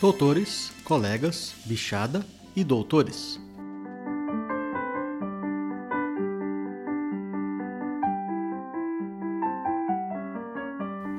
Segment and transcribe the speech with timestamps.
[0.00, 2.24] Doutores, colegas, bichada
[2.54, 3.40] e doutores.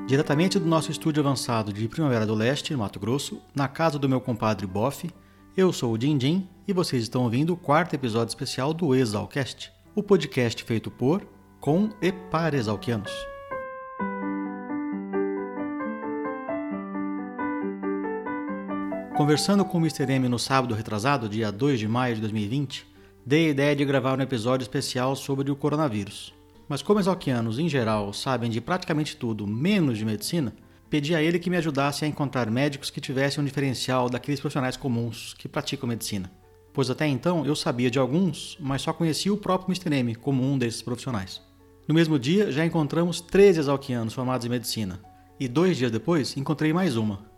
[0.06, 4.20] Diretamente do nosso estúdio avançado de Primavera do Leste, Mato Grosso, na casa do meu
[4.20, 5.10] compadre Boff,
[5.54, 10.02] eu sou o Dindim e vocês estão ouvindo o quarto episódio especial do Exalcast, o
[10.02, 11.22] podcast feito por,
[11.60, 13.12] com e para exalquianos.
[19.20, 20.10] Conversando com o Mr.
[20.10, 22.86] M no sábado retrasado, dia 2 de maio de 2020,
[23.26, 26.32] dei a ideia de gravar um episódio especial sobre o coronavírus.
[26.66, 30.54] Mas como exalquianos, em geral, sabem de praticamente tudo, menos de medicina,
[30.88, 34.78] pedi a ele que me ajudasse a encontrar médicos que tivessem um diferencial daqueles profissionais
[34.78, 36.32] comuns que praticam medicina.
[36.72, 39.94] Pois até então eu sabia de alguns, mas só conhecia o próprio Mr.
[39.96, 41.42] M como um desses profissionais.
[41.86, 44.98] No mesmo dia, já encontramos 13 exalquianos formados em medicina,
[45.38, 47.29] e dois dias depois encontrei mais uma.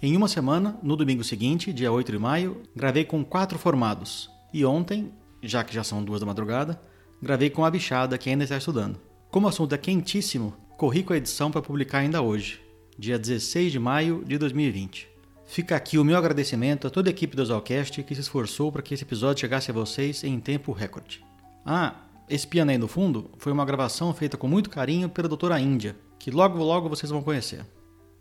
[0.00, 4.64] Em uma semana, no domingo seguinte, dia 8 de maio, gravei com quatro formados, e
[4.64, 5.10] ontem,
[5.42, 6.80] já que já são duas da madrugada,
[7.20, 9.00] gravei com a bichada que ainda está estudando.
[9.28, 12.60] Como o assunto é quentíssimo, corri com a edição para publicar ainda hoje,
[12.96, 15.08] dia 16 de maio de 2020.
[15.46, 18.82] Fica aqui o meu agradecimento a toda a equipe do Zalcast que se esforçou para
[18.82, 21.24] que esse episódio chegasse a vocês em tempo recorde.
[21.66, 21.96] Ah,
[22.30, 25.96] esse piano aí no fundo foi uma gravação feita com muito carinho pela doutora Índia,
[26.20, 27.66] que logo logo vocês vão conhecer.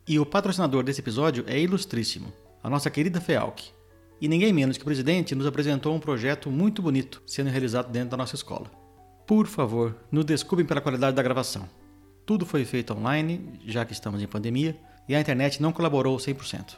[0.07, 2.31] E o patrocinador desse episódio é ilustríssimo,
[2.63, 3.71] a nossa querida FEALC.
[4.21, 8.11] E ninguém menos que o presidente nos apresentou um projeto muito bonito sendo realizado dentro
[8.11, 8.71] da nossa escola.
[9.27, 11.67] Por favor, nos desculpem pela qualidade da gravação.
[12.25, 16.77] Tudo foi feito online, já que estamos em pandemia, e a internet não colaborou 100%.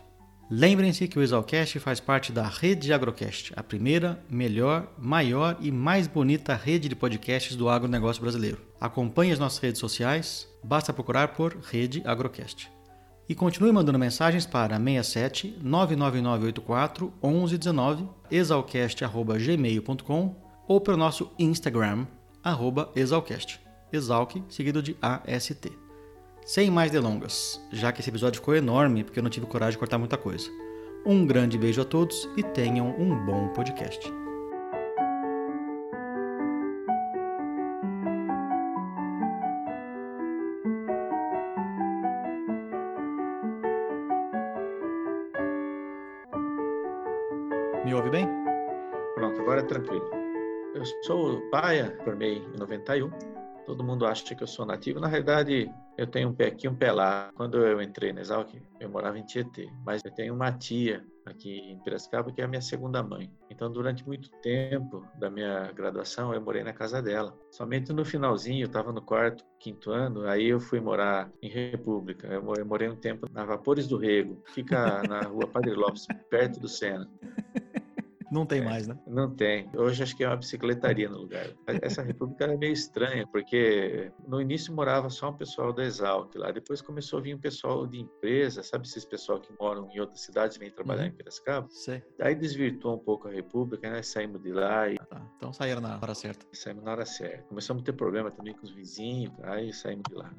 [0.49, 6.07] Lembrem-se que o Exalcast faz parte da Rede Agrocast, a primeira, melhor, maior e mais
[6.07, 8.59] bonita rede de podcasts do agronegócio brasileiro.
[8.81, 12.78] Acompanhe as nossas redes sociais, basta procurar por Rede Agrocast.
[13.29, 20.35] E continue mandando mensagens para 67 99984 1119 exalcast.gmail.com
[20.67, 22.07] ou pelo nosso Instagram
[22.43, 23.59] arroba exalcast.
[23.93, 25.71] Exalc, seguido de AST.
[26.43, 29.77] Sem mais delongas, já que esse episódio ficou enorme porque eu não tive coragem de
[29.77, 30.49] cortar muita coisa.
[31.05, 34.11] Um grande beijo a todos e tenham um bom podcast.
[51.03, 53.09] Sou Paia, formei em 91.
[53.65, 54.99] Todo mundo acha que eu sou nativo.
[54.99, 57.29] Na realidade, eu tenho um pé aqui, um pé lá.
[57.35, 59.69] Quando eu entrei na Exalc, eu morava em Tietê.
[59.85, 63.31] Mas eu tenho uma tia aqui em Piracicaba que é a minha segunda mãe.
[63.49, 67.37] Então, durante muito tempo da minha graduação, eu morei na casa dela.
[67.51, 72.27] Somente no finalzinho, eu estava no quarto, quinto ano, aí eu fui morar em República.
[72.27, 76.67] Eu morei um tempo na Vapores do Rego, fica na rua Padre Lopes, perto do
[76.67, 77.09] Sena.
[78.31, 78.97] Não tem é, mais, né?
[79.07, 79.69] Não tem.
[79.75, 81.47] Hoje acho que é uma bicicletaria no lugar.
[81.81, 86.51] Essa república era meio estranha, porque no início morava só um pessoal da Exalc lá.
[86.51, 90.21] Depois começou a vir um pessoal de empresa, sabe esses pessoal que moram em outras
[90.21, 91.07] cidades e vêm trabalhar uhum.
[91.09, 91.67] em Piracicaba?
[91.69, 92.03] Sei.
[92.21, 94.01] Aí desvirtuou um pouco a república, né?
[94.01, 94.97] Saímos de lá e...
[94.99, 95.31] Ah, tá.
[95.37, 96.45] Então saíram na hora certa.
[96.53, 97.43] Saímos na hora certa.
[97.43, 100.31] Começamos a ter problema também com os vizinhos, aí saímos de lá.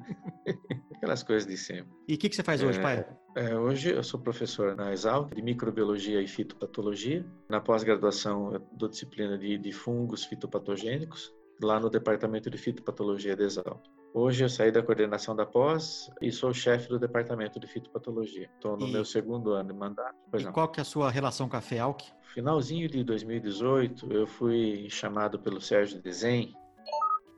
[1.01, 1.91] Aquelas coisas de sempre.
[2.07, 3.05] E o que, que você faz hoje, é, pai?
[3.35, 7.25] É, hoje eu sou professor na Exalc de microbiologia e fitopatologia.
[7.49, 13.43] Na pós-graduação eu dou disciplina de, de fungos fitopatogênicos lá no departamento de fitopatologia da
[13.45, 13.81] Exalc.
[14.13, 18.47] Hoje eu saí da coordenação da pós e sou chefe do departamento de fitopatologia.
[18.53, 18.91] Estou no e...
[18.91, 20.15] meu segundo ano de mandato.
[20.29, 20.53] Pois e não.
[20.53, 22.03] qual que é a sua relação com a FEALC?
[22.21, 26.53] Finalzinho de 2018 eu fui chamado pelo Sérgio Desen.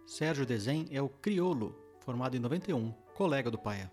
[0.05, 3.91] Sérgio Desen é o criolo, formado em 91 colega do Paia.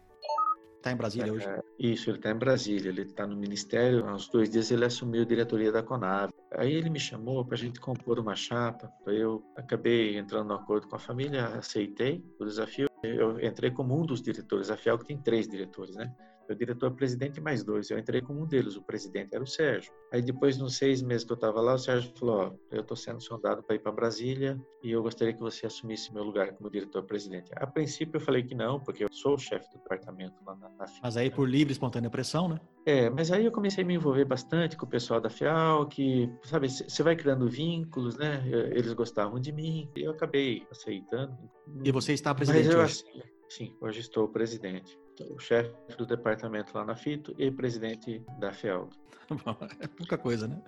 [0.81, 1.47] Está em Brasília é, hoje?
[1.79, 2.89] Isso, ele está em Brasília.
[2.89, 4.07] Ele está no Ministério.
[4.07, 6.33] Há uns dois dias ele assumiu a diretoria da Conab.
[6.57, 8.91] Aí ele me chamou para a gente compor uma chapa.
[9.07, 12.89] Eu acabei entrando no acordo com a família, aceitei o desafio.
[13.03, 14.71] Eu entrei como um dos diretores.
[14.71, 16.11] A FIAL que tem três diretores, né?
[16.53, 17.91] O diretor-presidente mais dois.
[17.91, 19.93] Eu entrei como um deles, o presidente era o Sérgio.
[20.13, 22.97] Aí depois, nos seis meses que eu estava lá, o Sérgio falou, ó, eu estou
[22.97, 26.71] sendo sondado para ir para Brasília e eu gostaria que você assumisse meu lugar como
[26.71, 27.51] diretor-presidente.
[27.57, 30.69] A princípio eu falei que não, porque eu sou o chefe do departamento lá na,
[30.71, 32.61] na Mas aí por livre, espontânea pressão, né?
[32.87, 36.31] É, mas aí eu comecei a me envolver bastante com o pessoal da FIAL, que,
[36.45, 38.43] sabe, você vai criando vínculos, né?
[38.73, 41.37] Eles gostavam de mim e eu acabei aceitando.
[41.85, 43.05] E você está presidente mas eu, hoje?
[43.49, 44.99] Sim, hoje estou presidente
[45.31, 48.91] o chefe do departamento lá na FITO e presidente da FEALG.
[49.81, 50.61] É pouca coisa, né?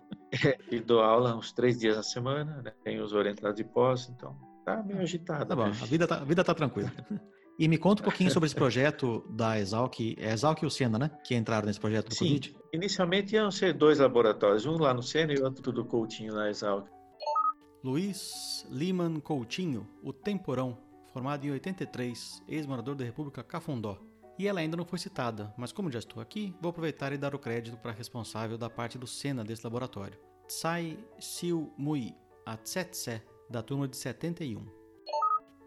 [0.46, 2.72] É, e dou aula uns três dias na semana, né?
[2.84, 5.46] tenho os orientados de pós, então Tá meio agitado.
[5.46, 5.76] Tá bom, né?
[5.80, 6.92] a vida tá, a vida tá tranquila.
[7.58, 10.70] E me conta um pouquinho sobre esse projeto da Exalc, é a Exalc e o
[10.70, 11.10] Sena, né?
[11.24, 12.56] Que entraram nesse projeto do Sim, Covid.
[12.72, 16.88] inicialmente iam ser dois laboratórios, um lá no Sena e outro do Coutinho na Exalc.
[17.84, 20.78] Luiz Liman Coutinho, o Temporão,
[21.12, 23.98] formado em 83, ex-morador da República Cafundó.
[24.42, 27.32] E ela ainda não foi citada, mas como já estou aqui, vou aproveitar e dar
[27.32, 30.18] o crédito para a responsável da parte do Sena desse laboratório.
[30.48, 32.12] Tsai Siu Mui,
[32.44, 34.66] a Tsetse, da turma de 71.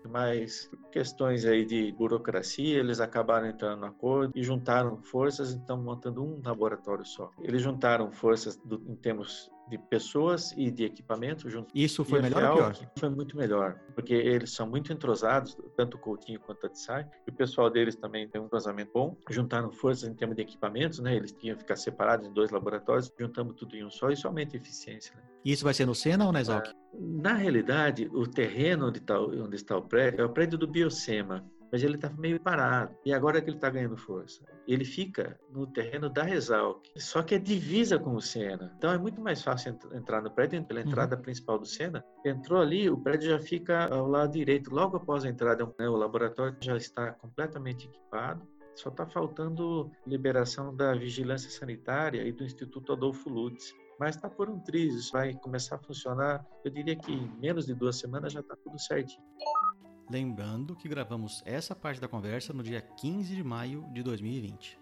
[0.09, 6.21] Mas questões aí de burocracia, eles acabaram entrando no acordo e juntaram forças, então montando
[6.21, 7.31] um laboratório só.
[7.39, 11.69] Eles juntaram forças do, em termos de pessoas e de equipamento junto.
[11.73, 12.91] Isso foi E melhor ou pior?
[12.97, 17.29] Foi muito melhor, porque eles são muito entrosados, tanto o Coutinho quanto a Tsai, e
[17.29, 19.17] o pessoal deles também tem um entrosamento bom.
[19.29, 21.15] Juntaram forças em termos de equipamentos, né?
[21.15, 24.55] Eles tinham que ficar separados em dois laboratórios, juntamos tudo em um só, isso aumenta
[24.55, 25.15] a eficiência.
[25.15, 25.21] Né?
[25.43, 26.67] E isso vai ser no Sena ou na Exalc?
[26.93, 31.45] Na realidade, o terreno onde está, onde está o prédio é o prédio do Biosema,
[31.75, 32.95] mas ele está meio parado.
[33.05, 37.35] E agora que ele está ganhando força, ele fica no terreno da Exalc, só que
[37.35, 38.73] é divisa com o Sena.
[38.77, 42.01] Então é muito mais fácil ent- entrar no prédio pela entrada principal do Sena.
[42.25, 44.73] Entrou ali, o prédio já fica ao lado direito.
[44.73, 48.47] Logo após a entrada, né, o laboratório já está completamente equipado.
[48.73, 53.73] Só está faltando liberação da vigilância sanitária e do Instituto Adolfo Lutz.
[53.99, 56.45] Mas está por um triz, isso vai começar a funcionar.
[56.63, 59.25] Eu diria que em menos de duas semanas já está tudo certinho.
[60.09, 64.79] Lembrando que gravamos essa parte da conversa no dia 15 de maio de 2020.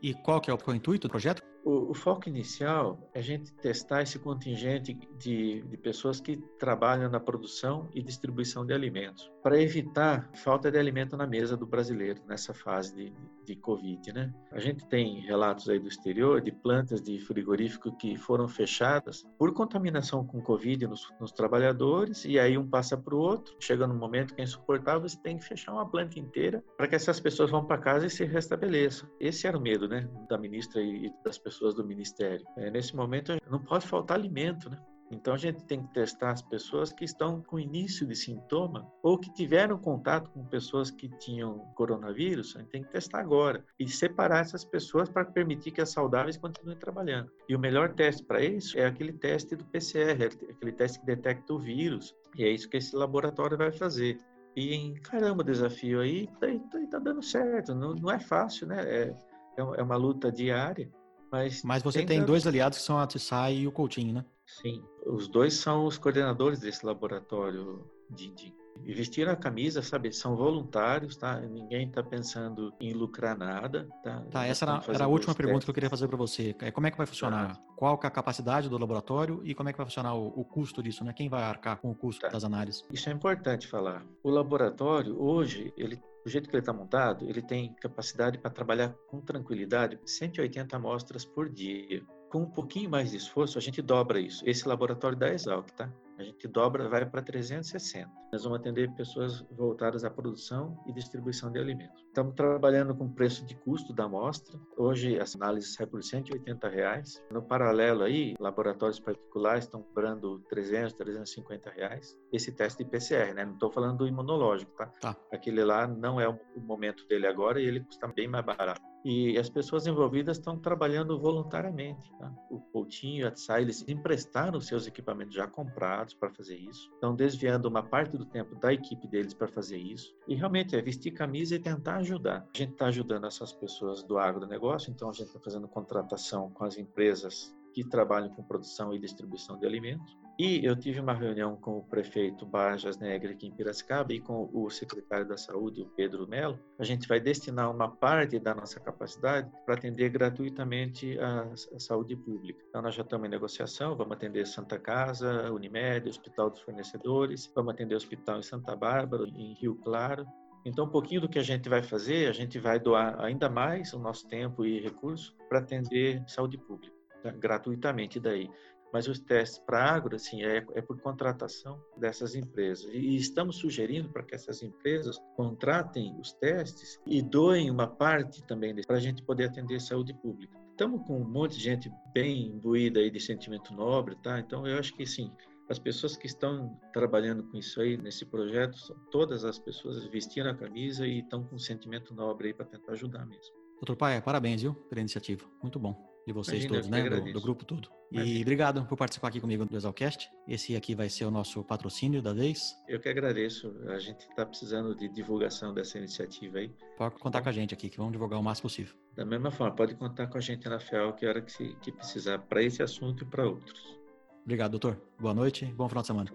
[0.00, 1.42] E qual que é o, intuito do projeto?
[1.64, 7.10] O, o foco inicial é a gente testar esse contingente de, de pessoas que trabalham
[7.10, 12.22] na produção e distribuição de alimentos, para evitar falta de alimento na mesa do brasileiro
[12.26, 13.12] nessa fase de,
[13.44, 14.12] de Covid.
[14.12, 14.32] Né?
[14.50, 19.52] A gente tem relatos aí do exterior de plantas de frigorífico que foram fechadas por
[19.52, 23.98] contaminação com Covid nos, nos trabalhadores, e aí um passa para o outro, chega num
[23.98, 27.50] momento que é insuportável, você tem que fechar uma planta inteira para que essas pessoas
[27.50, 29.08] vão para casa e se restabeleçam.
[29.20, 32.44] Esse era o medo né, da ministra e das pessoas do ministério.
[32.56, 34.78] É, nesse momento não pode faltar alimento, né?
[35.10, 39.18] Então a gente tem que testar as pessoas que estão com início de sintoma ou
[39.18, 43.88] que tiveram contato com pessoas que tinham coronavírus, a gente tem que testar agora e
[43.88, 47.30] separar essas pessoas para permitir que as saudáveis continuem trabalhando.
[47.48, 51.52] E o melhor teste para isso é aquele teste do PCR, aquele teste que detecta
[51.52, 52.14] o vírus.
[52.36, 54.16] E é isso que esse laboratório vai fazer.
[54.54, 57.74] E encaramos o desafio aí, tá, tá, tá dando certo.
[57.74, 58.82] Não, não é fácil, né?
[58.82, 59.14] É,
[59.56, 60.90] é uma luta diária.
[61.30, 64.24] Mas, Mas você tem dois aliados que são a Tsai e o Coutinho, né?
[64.46, 68.52] Sim, os dois são os coordenadores desse laboratório, Dindim.
[68.84, 70.12] E vestiram a camisa, sabe?
[70.12, 71.38] São voluntários, tá?
[71.40, 74.24] Ninguém está pensando em lucrar nada, tá?
[74.30, 76.56] Tá, essa era, era a última pergunta que eu queria fazer para você.
[76.60, 77.56] É como é que vai funcionar?
[77.56, 77.62] Tá.
[77.76, 80.44] Qual que é a capacidade do laboratório e como é que vai funcionar o, o
[80.44, 81.12] custo disso, né?
[81.12, 82.28] Quem vai arcar com o custo tá.
[82.28, 82.84] das análises?
[82.90, 84.04] Isso é importante falar.
[84.22, 88.94] O laboratório, hoje, ele do jeito que ele está montado, ele tem capacidade para trabalhar
[89.08, 92.02] com tranquilidade 180 amostras por dia.
[92.30, 94.42] Com um pouquinho mais de esforço, a gente dobra isso.
[94.46, 95.92] Esse laboratório da Exalc, tá?
[96.20, 98.10] A gente dobra, vai para 360.
[98.30, 102.04] Nós vamos atender pessoas voltadas à produção e distribuição de alimentos.
[102.08, 104.60] Estamos trabalhando com preço de custo da amostra.
[104.76, 107.24] Hoje, essa análise sai por 180 reais.
[107.32, 112.14] No paralelo aí, laboratórios particulares estão cobrando 300, 350 reais.
[112.30, 113.46] Esse teste de PCR, né?
[113.46, 114.88] Não estou falando do imunológico, tá?
[115.00, 115.16] tá?
[115.32, 118.89] Aquele lá não é o momento dele agora e ele custa bem mais barato.
[119.04, 122.10] E as pessoas envolvidas estão trabalhando voluntariamente.
[122.18, 122.32] Tá?
[122.50, 126.90] O Coutinho e a Tsai, eles emprestaram seus equipamentos já comprados para fazer isso.
[126.94, 130.14] Estão desviando uma parte do tempo da equipe deles para fazer isso.
[130.28, 132.46] E realmente é vestir camisa e tentar ajudar.
[132.54, 136.64] A gente está ajudando essas pessoas do agronegócio, então a gente está fazendo contratação com
[136.64, 140.16] as empresas que trabalham com produção e distribuição de alimentos.
[140.42, 144.48] E eu tive uma reunião com o prefeito Barjas Negre aqui em Piracicaba e com
[144.54, 146.58] o secretário da Saúde, o Pedro Melo.
[146.78, 152.16] A gente vai destinar uma parte da nossa capacidade para atender gratuitamente a, a, saúde
[152.16, 152.64] pública.
[152.70, 157.74] Então, nós já estamos em negociação, vamos atender Santa Casa, Unimed, Hospital dos Fornecedores, vamos
[157.74, 160.26] atender o hospital em Santa Bárbara, em Rio Claro,
[160.64, 163.92] então, um pouquinho do que a gente vai fazer, a gente vai doar ainda mais
[163.92, 167.30] o nosso tempo e recursos para atender saúde pública, tá?
[167.30, 168.48] gratuitamente daí.
[168.92, 172.90] Mas os testes para agro, assim, é, é, por contratação dessas empresas.
[172.92, 178.74] E estamos sugerindo para que essas empresas contratem os testes e doem uma parte também
[178.82, 180.58] para a gente poder atender saúde pública.
[180.70, 184.40] Estamos com um monte de gente bem imbuída aí de sentimento nobre, tá?
[184.40, 185.30] Então, eu acho que, sim,
[185.68, 188.76] as pessoas que estão trabalhando com isso aí, nesse projeto,
[189.10, 192.92] todas as pessoas vestiram a camisa e estão com um sentimento nobre aí para tentar
[192.92, 193.54] ajudar mesmo.
[193.74, 195.46] Doutor Paia, parabéns, viu, pela iniciativa.
[195.62, 196.09] Muito bom.
[196.26, 197.32] De vocês Imagina, todos, né?
[197.32, 197.88] Do, do grupo todo.
[198.10, 198.40] E Imagina.
[198.42, 200.28] obrigado por participar aqui comigo do Exalcast.
[200.46, 202.60] Esse aqui vai ser o nosso patrocínio da vez.
[202.88, 203.74] Eu que agradeço.
[203.88, 206.72] A gente está precisando de divulgação dessa iniciativa aí.
[206.98, 208.94] Pode contar com a gente aqui, que vamos divulgar o máximo possível.
[209.16, 211.90] Da mesma forma, pode contar com a gente na FEAL que hora que, se- que
[211.92, 213.98] precisar para esse assunto e para outros.
[214.44, 215.00] Obrigado, doutor.
[215.18, 215.64] Boa noite.
[215.66, 216.30] Bom final de semana.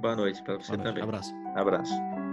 [0.00, 0.84] Boa noite para você Boa noite.
[0.84, 1.02] também.
[1.02, 1.32] Abraço.
[1.54, 2.25] Abraço.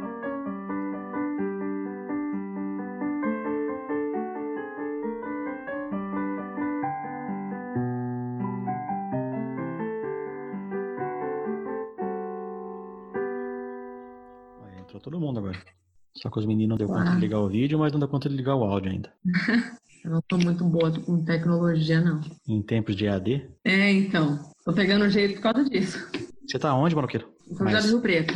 [16.23, 17.15] Só que os meninos não deu conta Ah.
[17.15, 19.11] de ligar o vídeo, mas não deu conta de ligar o áudio ainda.
[20.05, 22.21] Eu não sou muito boa com tecnologia, não.
[22.47, 23.49] Em tempos de EAD.
[23.65, 24.39] É, então.
[24.65, 26.09] Tô pegando o jeito por causa disso.
[26.47, 27.27] Você tá onde, maloqueiro?
[27.49, 28.33] São José Mas- do Rio Preto.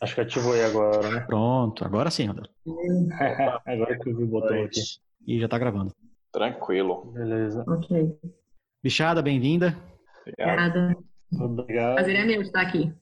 [0.00, 1.20] Acho que ativou aí agora, né?
[1.20, 2.44] Pronto, agora sim, Rodel.
[3.66, 4.80] agora que eu vi o botão aqui.
[5.26, 5.94] E já tá gravando.
[6.32, 7.12] Tranquilo.
[7.14, 7.64] Beleza.
[7.68, 8.14] Ok.
[8.82, 9.76] Bichada, bem-vinda.
[10.26, 10.96] Obrigado.
[11.32, 11.52] Obrigada.
[11.62, 11.94] Obrigado.
[11.94, 12.92] Prazer é meu de estar aqui.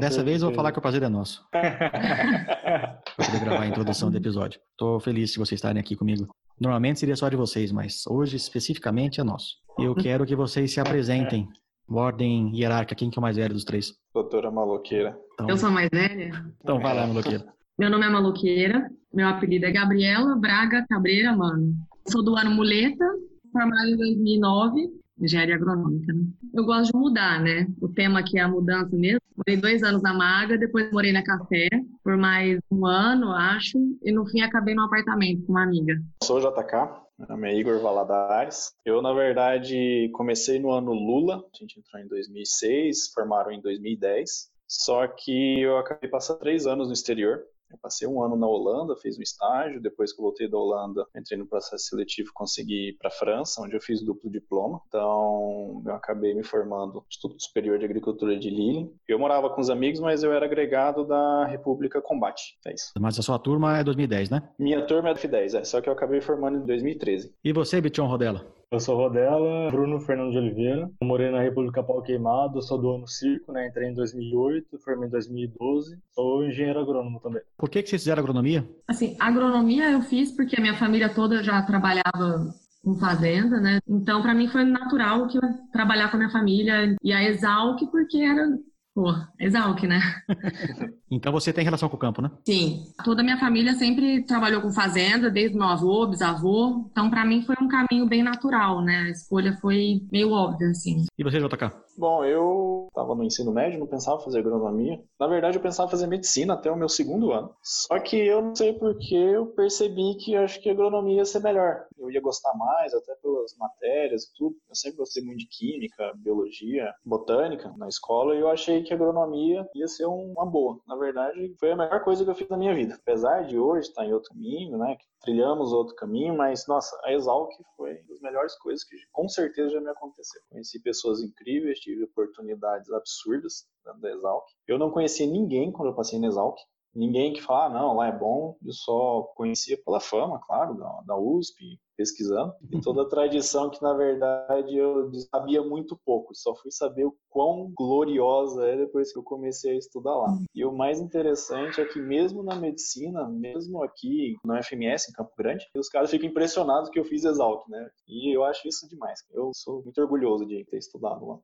[0.00, 1.44] Dessa vez eu vou falar que o prazer é nosso.
[1.50, 4.58] Pra poder gravar a introdução do episódio.
[4.76, 6.28] Tô feliz de vocês estarem aqui comigo.
[6.58, 9.56] Normalmente seria só de vocês, mas hoje especificamente é nosso.
[9.78, 11.46] E eu quero que vocês se apresentem.
[11.88, 13.92] Ordem hierárquica, quem que é o mais velho dos três?
[14.12, 15.16] Doutora maloqueira.
[15.34, 16.30] Então, Eu sou a mais velha.
[16.60, 17.44] então vai lá, maloqueiro.
[17.78, 18.90] Meu nome é Maluqueira.
[19.12, 21.74] Meu apelido é Gabriela Braga Cabreira Mano.
[22.08, 23.04] Sou do ano Muleta,
[23.52, 24.88] formada em 2009.
[25.20, 26.24] Engenharia agronômica, né?
[26.54, 27.66] Eu gosto de mudar, né?
[27.80, 29.20] O tema aqui é a mudança mesmo.
[29.36, 31.68] Morei dois anos na Maga, depois morei na Café
[32.04, 33.78] por mais um ano, acho.
[34.02, 35.94] E no fim acabei num apartamento com uma amiga.
[36.22, 38.74] Sou JK, meu nome é Igor Valadares.
[38.84, 44.50] Eu, na verdade, comecei no ano Lula, a gente entrou em 2006, formaram em 2010.
[44.68, 47.40] Só que eu acabei passando três anos no exterior.
[47.76, 49.80] Eu passei um ano na Holanda, fiz um estágio.
[49.80, 53.60] Depois que eu voltei da Holanda, entrei no processo seletivo, consegui ir para a França,
[53.60, 54.80] onde eu fiz duplo diploma.
[54.88, 58.90] Então, eu acabei me formando no Instituto Superior de Agricultura de Lille.
[59.06, 62.58] Eu morava com os amigos, mas eu era agregado da República Combate.
[62.66, 62.92] É isso.
[62.98, 64.42] Mas a sua turma é 2010, né?
[64.58, 67.34] Minha turma é F10, é, só que eu acabei formando em 2013.
[67.44, 68.55] E você, Bichon Rodela?
[68.68, 70.90] Eu sou Rodela, Bruno Fernando de Oliveira.
[71.00, 73.68] Eu morei na República Pau Queimado, sou do ano Circo, né?
[73.68, 75.96] Entrei em 2008, formei em 2012.
[76.12, 77.42] Sou engenheiro agrônomo também.
[77.56, 78.68] Por que, que vocês fizeram agronomia?
[78.88, 83.78] Assim, agronomia eu fiz porque a minha família toda já trabalhava com fazenda, né?
[83.88, 85.42] Então, para mim foi natural que eu
[85.72, 88.48] trabalhar com a minha família e a Exalc porque era,
[88.96, 90.00] pô, Exalc, né?
[91.08, 92.30] Então você tem relação com o campo, né?
[92.44, 96.84] Sim, toda a minha família sempre trabalhou com fazenda, desde meu avô, bisavô.
[96.90, 99.04] Então, para mim foi um caminho bem natural, né?
[99.06, 101.04] A escolha foi meio óbvia, assim.
[101.16, 101.70] E você, JK?
[101.96, 105.00] Bom, eu estava no ensino médio, não pensava fazer agronomia.
[105.18, 107.54] Na verdade, eu pensava fazer medicina até o meu segundo ano.
[107.62, 111.24] Só que eu não sei porque eu percebi que eu acho que a agronomia ia
[111.24, 111.84] ser melhor.
[111.96, 114.56] Eu ia gostar mais, até pelas matérias e tudo.
[114.68, 119.68] Eu sempre gostei muito de química, biologia, botânica na escola e eu achei que agronomia
[119.74, 120.80] ia ser uma boa.
[120.86, 122.94] Na verdade, foi a melhor coisa que eu fiz na minha vida.
[122.94, 124.96] Apesar de hoje estar em outro caminho, né?
[125.20, 129.70] Trilhamos outro caminho, mas nossa, a Exalc foi uma das melhores coisas que com certeza
[129.70, 130.40] já me aconteceu.
[130.48, 134.44] Conheci pessoas incríveis, tive oportunidades absurdas dentro da Exalc.
[134.66, 136.56] Eu não conhecia ninguém quando eu passei na Exalc.
[136.96, 138.56] Ninguém que fala, ah, não, lá é bom.
[138.64, 142.54] Eu só conhecia pela fama, claro, da, da USP, pesquisando.
[142.72, 146.34] E toda a tradição que, na verdade, eu sabia muito pouco.
[146.34, 150.38] Só fui saber o quão gloriosa é depois que eu comecei a estudar lá.
[150.54, 155.32] E o mais interessante é que mesmo na medicina, mesmo aqui no FMS, em Campo
[155.36, 157.90] Grande, os caras ficam impressionados que eu fiz Exalc, né?
[158.08, 159.20] E eu acho isso demais.
[159.34, 161.38] Eu sou muito orgulhoso de ter estudado lá.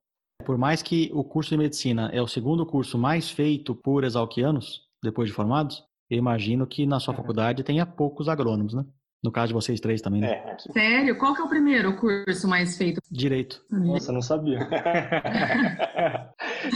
[0.44, 4.90] Por mais que o curso de medicina é o segundo curso mais feito por exalquianos,
[5.02, 8.84] depois de formados, eu imagino que na sua faculdade tenha poucos agrônomos, né?
[9.22, 10.32] No caso de vocês três também, né?
[10.32, 10.56] É.
[10.72, 11.16] Sério?
[11.16, 13.00] Qual que é o primeiro curso mais feito?
[13.08, 13.64] Direito.
[13.70, 14.58] Nossa, não sabia.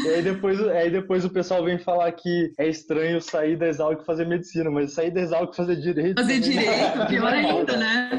[0.04, 4.00] e aí depois, aí depois o pessoal vem falar que é estranho sair da Exalc
[4.00, 6.21] e fazer medicina, mas sair da Exalc e fazer direito.
[6.21, 6.38] Fazer né?
[6.38, 8.11] direito, pior ainda, né?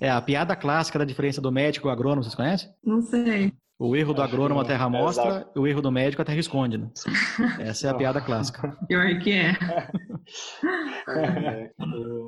[0.00, 2.68] É a piada clássica da diferença do médico e agrônomo, vocês conhecem?
[2.84, 3.50] Não sei.
[3.78, 5.60] O erro do agrônomo a terra mostra, Exato.
[5.60, 6.90] o erro do médico a terra esconde, né?
[7.60, 8.74] Essa é a piada clássica.
[8.88, 9.50] Pior que é.
[11.08, 12.26] É, eu-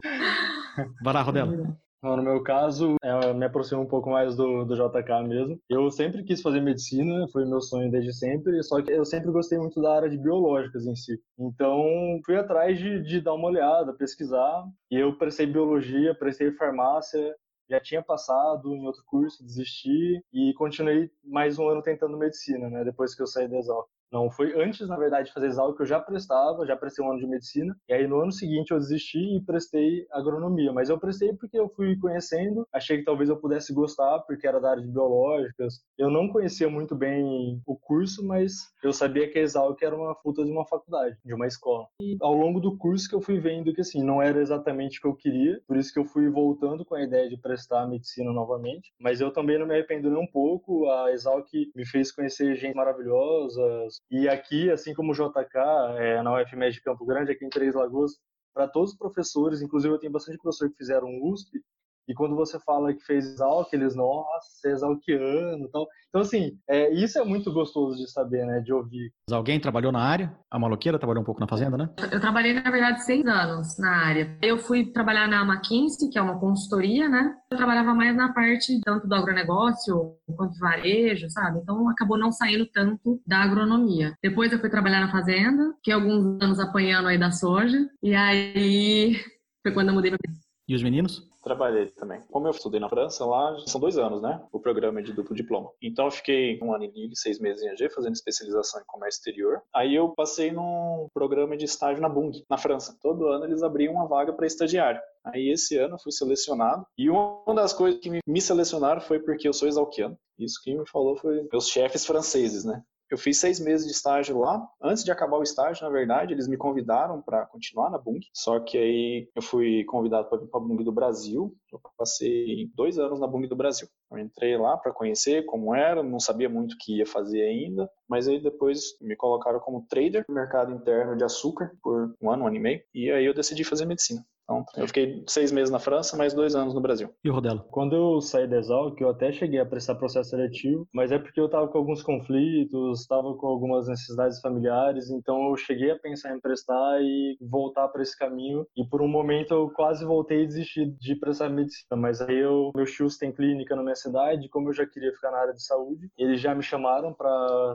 [1.02, 1.76] Vai lá, Rodela.
[2.00, 5.59] No meu caso, é, eu me aproximo um pouco mais do, do JK mesmo.
[5.69, 9.59] Eu sempre quis fazer medicina, foi meu sonho desde sempre, só que eu sempre gostei
[9.59, 11.19] muito da área de biológicas em si.
[11.37, 11.83] Então,
[12.25, 17.35] fui atrás de, de dar uma olhada, pesquisar, e eu prestei biologia, prestei farmácia,
[17.68, 22.84] já tinha passado em outro curso, desisti, e continuei mais um ano tentando medicina, né,
[22.84, 23.88] depois que eu saí da Exalc.
[24.10, 27.10] Não, foi antes, na verdade, de fazer exal que eu já prestava, já prestei um
[27.10, 30.72] ano de medicina, e aí no ano seguinte eu desisti e prestei agronomia.
[30.72, 34.60] Mas eu prestei porque eu fui conhecendo, achei que talvez eu pudesse gostar, porque era
[34.60, 35.82] da área de biológicas.
[35.96, 40.14] Eu não conhecia muito bem o curso, mas eu sabia que a Exalc era uma
[40.14, 41.86] fruta de uma faculdade, de uma escola.
[42.00, 45.02] E ao longo do curso que eu fui vendo que, assim, não era exatamente o
[45.02, 48.32] que eu queria, por isso que eu fui voltando com a ideia de prestar medicina
[48.32, 48.92] novamente.
[48.98, 52.74] Mas eu também não me arrependo nem um pouco, a Exalc me fez conhecer gente
[52.74, 53.62] maravilhosa,
[54.11, 55.57] e aqui, assim como o JK,
[55.99, 58.12] é, na UFMED de Campo Grande, aqui em Três Lagoas,
[58.55, 61.61] para todos os professores, inclusive eu tenho bastante professor que fizeram USP,
[62.08, 65.86] e quando você fala que fez exalc, eles, nossa, é exalquiano tal.
[66.08, 69.12] Então, assim, é, isso é muito gostoso de saber, né, de ouvir.
[69.30, 70.34] Alguém trabalhou na área?
[70.50, 71.90] A maloqueira trabalhou um pouco na fazenda, né?
[72.10, 74.38] Eu trabalhei, na verdade, seis anos na área.
[74.40, 77.36] Eu fui trabalhar na McKinsey, que é uma consultoria, né?
[77.50, 81.58] Eu trabalhava mais na parte tanto do agronegócio quanto varejo, sabe?
[81.58, 84.14] Então, acabou não saindo tanto da agronomia.
[84.22, 87.78] Depois eu fui trabalhar na fazenda, que alguns anos apanhando aí da soja.
[88.02, 89.14] E aí
[89.62, 90.18] foi quando eu mudei pra...
[90.66, 91.27] E os meninos?
[91.49, 92.21] Trabalhei também.
[92.31, 94.38] Como eu estudei na França, lá são dois anos, né?
[94.52, 95.71] O programa é de duplo diploma.
[95.81, 99.21] Então eu fiquei um ano em Lille, seis meses em AG, fazendo especialização em comércio
[99.21, 99.62] exterior.
[99.75, 102.99] Aí eu passei num programa de estágio na Bung, na França.
[103.00, 105.00] Todo ano eles abriam uma vaga para estagiário.
[105.25, 106.87] Aí esse ano eu fui selecionado.
[106.99, 110.19] E uma das coisas que me selecionaram foi porque eu sou exalquiano.
[110.38, 112.83] Isso que me falou foi meus chefes franceses, né?
[113.10, 114.66] Eu fiz seis meses de estágio lá.
[114.82, 118.20] Antes de acabar o estágio, na verdade, eles me convidaram para continuar na Bung.
[118.34, 121.54] Só que aí eu fui convidado para vir para a Bung do Brasil.
[121.72, 123.88] Eu passei dois anos na Bung do Brasil.
[124.10, 127.90] Eu entrei lá para conhecer como era, não sabia muito o que ia fazer ainda,
[128.08, 132.44] mas aí depois me colocaram como trader no mercado interno de açúcar por um ano,
[132.44, 134.24] um ano e meio, e aí eu decidi fazer medicina.
[134.49, 137.11] Então, eu fiquei seis meses na França, mais dois anos no Brasil.
[137.23, 137.64] E o Rodelo?
[137.71, 141.38] Quando eu saí da Exalc, eu até cheguei a prestar processo seletivo, mas é porque
[141.38, 146.35] eu estava com alguns conflitos, estava com algumas necessidades familiares, então eu cheguei a pensar
[146.35, 148.67] em prestar e voltar para esse caminho.
[148.75, 152.71] E por um momento eu quase voltei e desisti de prestar medicina, mas aí eu,
[152.75, 155.63] meu chus tem clínica na minha cidade, como eu já queria ficar na área de
[155.63, 157.75] saúde, eles já me chamaram para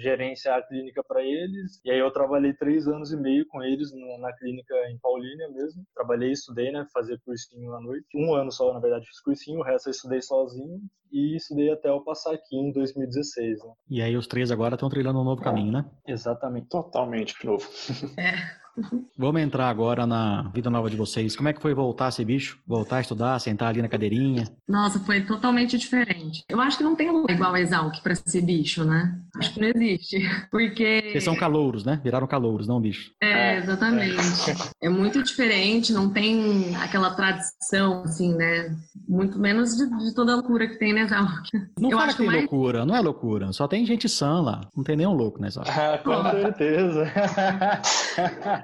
[0.00, 3.92] gerenciar a clínica para eles, e aí eu trabalhei três anos e meio com eles
[3.92, 5.84] na, na clínica em Paulínia mesmo.
[5.94, 6.86] Trabalhei trabalhei, estudei, né?
[6.92, 8.06] Fazer cursinho à noite.
[8.14, 10.80] Um ano só, na verdade, fiz cursinho, o resto eu estudei sozinho
[11.12, 13.58] e estudei até eu passar aqui em 2016.
[13.62, 13.72] Né?
[13.90, 15.84] E aí os três agora estão trilhando um novo é, caminho, né?
[16.06, 16.68] Exatamente.
[16.68, 17.68] Totalmente novo.
[18.18, 18.63] É.
[19.16, 21.36] Vamos entrar agora na vida nova de vocês.
[21.36, 22.58] Como é que foi voltar a ser bicho?
[22.66, 24.44] Voltar a estudar, sentar ali na cadeirinha?
[24.68, 26.42] Nossa, foi totalmente diferente.
[26.48, 29.18] Eu acho que não tem lugar igual a Exalc para ser bicho, né?
[29.36, 30.18] Acho que não existe.
[30.50, 31.10] Porque.
[31.10, 32.00] Vocês são calouros, né?
[32.02, 33.12] Viraram calouros, não bicho.
[33.22, 34.50] É, exatamente.
[34.80, 38.76] É, é muito diferente, não tem aquela tradição, assim, né?
[39.08, 41.46] Muito menos de, de toda a loucura que tem na Exalc.
[41.78, 42.40] Não Eu fala acho que tem mais...
[42.40, 43.52] loucura, não é loucura.
[43.52, 44.60] Só tem gente sã lá.
[44.76, 45.62] Não tem nenhum louco nessa.
[45.84, 47.04] Ah, com certeza.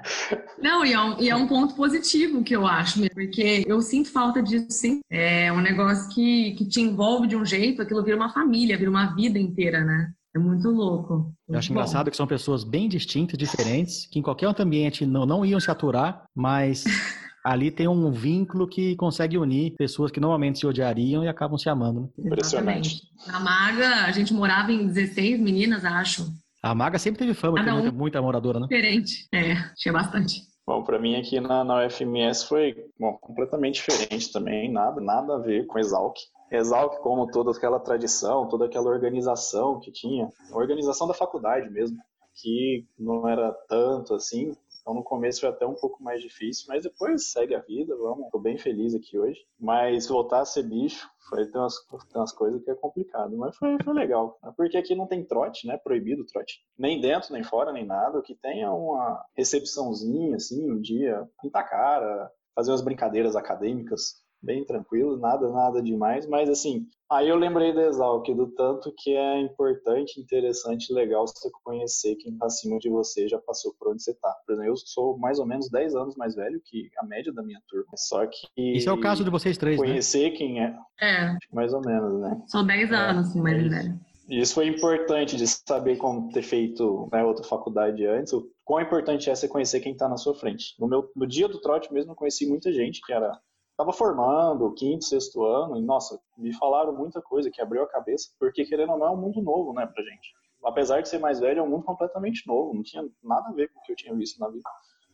[0.61, 4.11] Não, e é, um, e é, um, ponto positivo que eu acho, porque eu sinto
[4.11, 4.99] falta disso, sim.
[5.09, 8.89] É um negócio que, que te envolve de um jeito, aquilo vira uma família, vira
[8.89, 10.11] uma vida inteira, né?
[10.33, 11.13] É muito louco.
[11.13, 11.73] Muito eu acho bom.
[11.73, 15.59] engraçado que são pessoas bem distintas, diferentes, que em qualquer outro ambiente não, não iam
[15.59, 16.85] se aturar, mas
[17.43, 21.69] ali tem um vínculo que consegue unir pessoas que normalmente se odiariam e acabam se
[21.69, 22.01] amando.
[22.17, 22.27] Né?
[22.27, 23.01] Impressionante.
[23.27, 26.31] Na Maga, a gente morava em 16 meninas, acho.
[26.61, 28.67] A Maga sempre teve fama Cada de um muita moradora, né?
[28.69, 29.27] Diferente.
[29.33, 30.41] É, tinha bastante.
[30.65, 35.39] Bom, para mim aqui na, na UFMS foi bom, completamente diferente também, nada, nada a
[35.39, 36.15] ver com Exalc.
[36.51, 41.97] Exalc, como toda aquela tradição, toda aquela organização que tinha, a organização da faculdade mesmo,
[42.35, 44.55] que não era tanto assim,
[44.91, 48.29] então no começo foi até um pouco mais difícil, mas depois segue a vida, vamos.
[48.29, 49.39] Tô bem feliz aqui hoje.
[49.57, 51.75] Mas voltar a ser bicho foi tem umas,
[52.13, 54.37] umas coisas que é complicado, mas foi, foi legal.
[54.57, 55.77] Porque aqui não tem trote, né?
[55.77, 56.59] Proibido trote.
[56.77, 58.19] Nem dentro, nem fora, nem nada.
[58.19, 64.20] O que tem é uma recepçãozinha, assim, um dia, pintar cara, fazer umas brincadeiras acadêmicas
[64.41, 69.15] bem tranquilo, nada, nada demais, mas assim, aí eu lembrei da Exalc, do tanto que
[69.15, 74.03] é importante, interessante, legal você conhecer quem está acima de você já passou por onde
[74.03, 74.33] você está.
[74.45, 77.43] Por exemplo, eu sou mais ou menos 10 anos mais velho que a média da
[77.43, 78.47] minha turma, só que...
[78.57, 79.87] Isso é o caso de vocês três, né?
[79.87, 80.37] Conhecer né?
[80.37, 82.41] quem é, é, mais ou menos, né?
[82.47, 83.99] Sou 10 anos é, mais velho.
[84.31, 89.29] Isso foi importante de saber como ter feito né, outra faculdade antes, o quão importante
[89.29, 90.73] é você conhecer quem está na sua frente.
[90.79, 93.37] No, meu, no dia do trote mesmo, eu conheci muita gente que era
[93.71, 98.29] estava formando, quinto, sexto ano, e nossa, me falaram muita coisa que abriu a cabeça,
[98.39, 100.33] porque querendo ou não é um mundo novo, né, pra gente.
[100.63, 103.69] Apesar de ser mais velho, é um mundo completamente novo, não tinha nada a ver
[103.73, 104.69] com o que eu tinha visto na vida.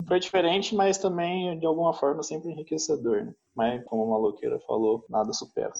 [0.05, 3.33] Foi diferente, mas também, de alguma forma, sempre enriquecedor, né?
[3.57, 5.71] Mas, como a maloqueira falou, nada supera.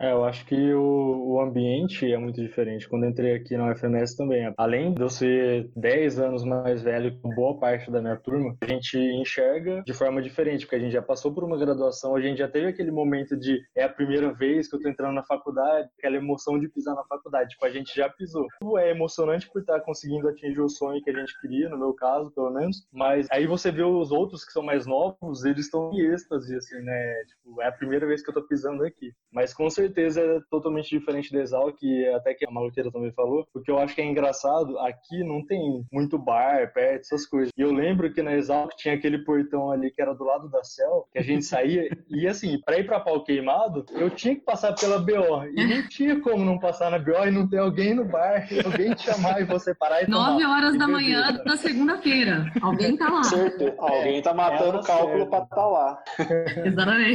[0.00, 2.88] É, eu acho que o, o ambiente é muito diferente.
[2.88, 7.34] Quando entrei aqui na UFMS também, além de eu ser 10 anos mais velho que
[7.34, 11.02] boa parte da minha turma, a gente enxerga de forma diferente, porque a gente já
[11.02, 14.68] passou por uma graduação, a gente já teve aquele momento de é a primeira vez
[14.68, 17.50] que eu tô entrando na faculdade, aquela emoção de pisar na faculdade.
[17.50, 18.46] Tipo, a gente já pisou.
[18.78, 22.30] É emocionante por estar conseguindo atingir o sonho que a gente queria, no meu caso,
[22.30, 26.00] pelo menos, mas aí você vê os outros que são mais novos, eles estão em
[26.12, 27.22] êxtase, assim, né?
[27.26, 29.12] Tipo, é a primeira vez que eu tô pisando aqui.
[29.32, 33.46] Mas com certeza é totalmente diferente da Exalc, que até que a maluqueira também falou,
[33.52, 37.50] porque eu acho que é engraçado, aqui não tem muito bar perto, essas coisas.
[37.56, 40.62] E eu lembro que na Exalc tinha aquele portão ali que era do lado da
[40.64, 44.42] Cel, que a gente saía, e assim, pra ir pra pau queimado, eu tinha que
[44.42, 45.44] passar pela BO.
[45.54, 48.94] E não tinha como não passar na BO e não ter alguém no bar, alguém
[48.94, 50.32] te chamar e você parar e tomar.
[50.32, 52.50] 9 horas da manhã da segunda-feira.
[52.62, 53.22] Alguém tá lá.
[53.24, 53.74] Certeza.
[53.78, 55.30] Alguém tá matando o cálculo certo.
[55.30, 56.02] pra estar tá lá.
[56.64, 57.05] Exatamente.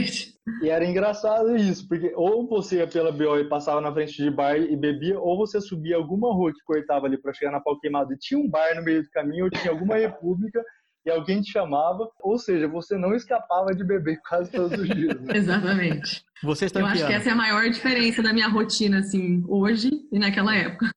[0.62, 4.30] E era engraçado isso, porque ou você ia pela BO e passava na frente de
[4.30, 7.80] bar e bebia, ou você subia alguma rua que cortava ali para chegar na pau
[7.80, 10.64] queimado e tinha um bar no meio do caminho, ou tinha alguma república
[11.06, 15.20] e alguém te chamava, ou seja, você não escapava de beber quase todos os dias.
[15.22, 15.38] Né?
[15.38, 16.24] Exatamente.
[16.44, 19.92] Vocês estão Eu acho que essa é a maior diferença da minha rotina, assim, hoje
[20.12, 20.90] e naquela época.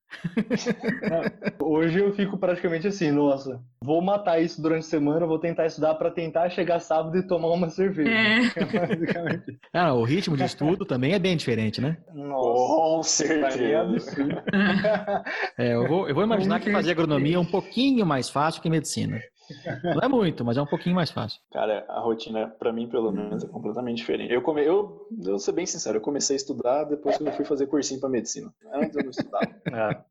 [1.60, 5.96] hoje eu fico praticamente assim, nossa, vou matar isso durante a semana, vou tentar estudar
[5.96, 8.10] para tentar chegar sábado e tomar uma cerveja.
[8.10, 8.40] É.
[9.74, 11.98] ah, o ritmo de estudo também é bem diferente, né?
[12.14, 14.42] Nossa, com certeza.
[15.58, 18.70] É, eu, vou, eu vou imaginar que fazer agronomia é um pouquinho mais fácil que
[18.70, 19.20] medicina.
[19.82, 21.40] Não é muito, mas é um pouquinho mais fácil.
[21.52, 24.32] Cara, a rotina, para mim, pelo menos, é completamente diferente.
[24.32, 24.62] Eu, come...
[24.62, 27.66] eu, eu vou ser bem sincero, eu comecei a estudar depois que eu fui fazer
[27.66, 28.52] cursinho para medicina.
[28.72, 29.44] Antes eu não estudava.
[29.74, 30.04] É.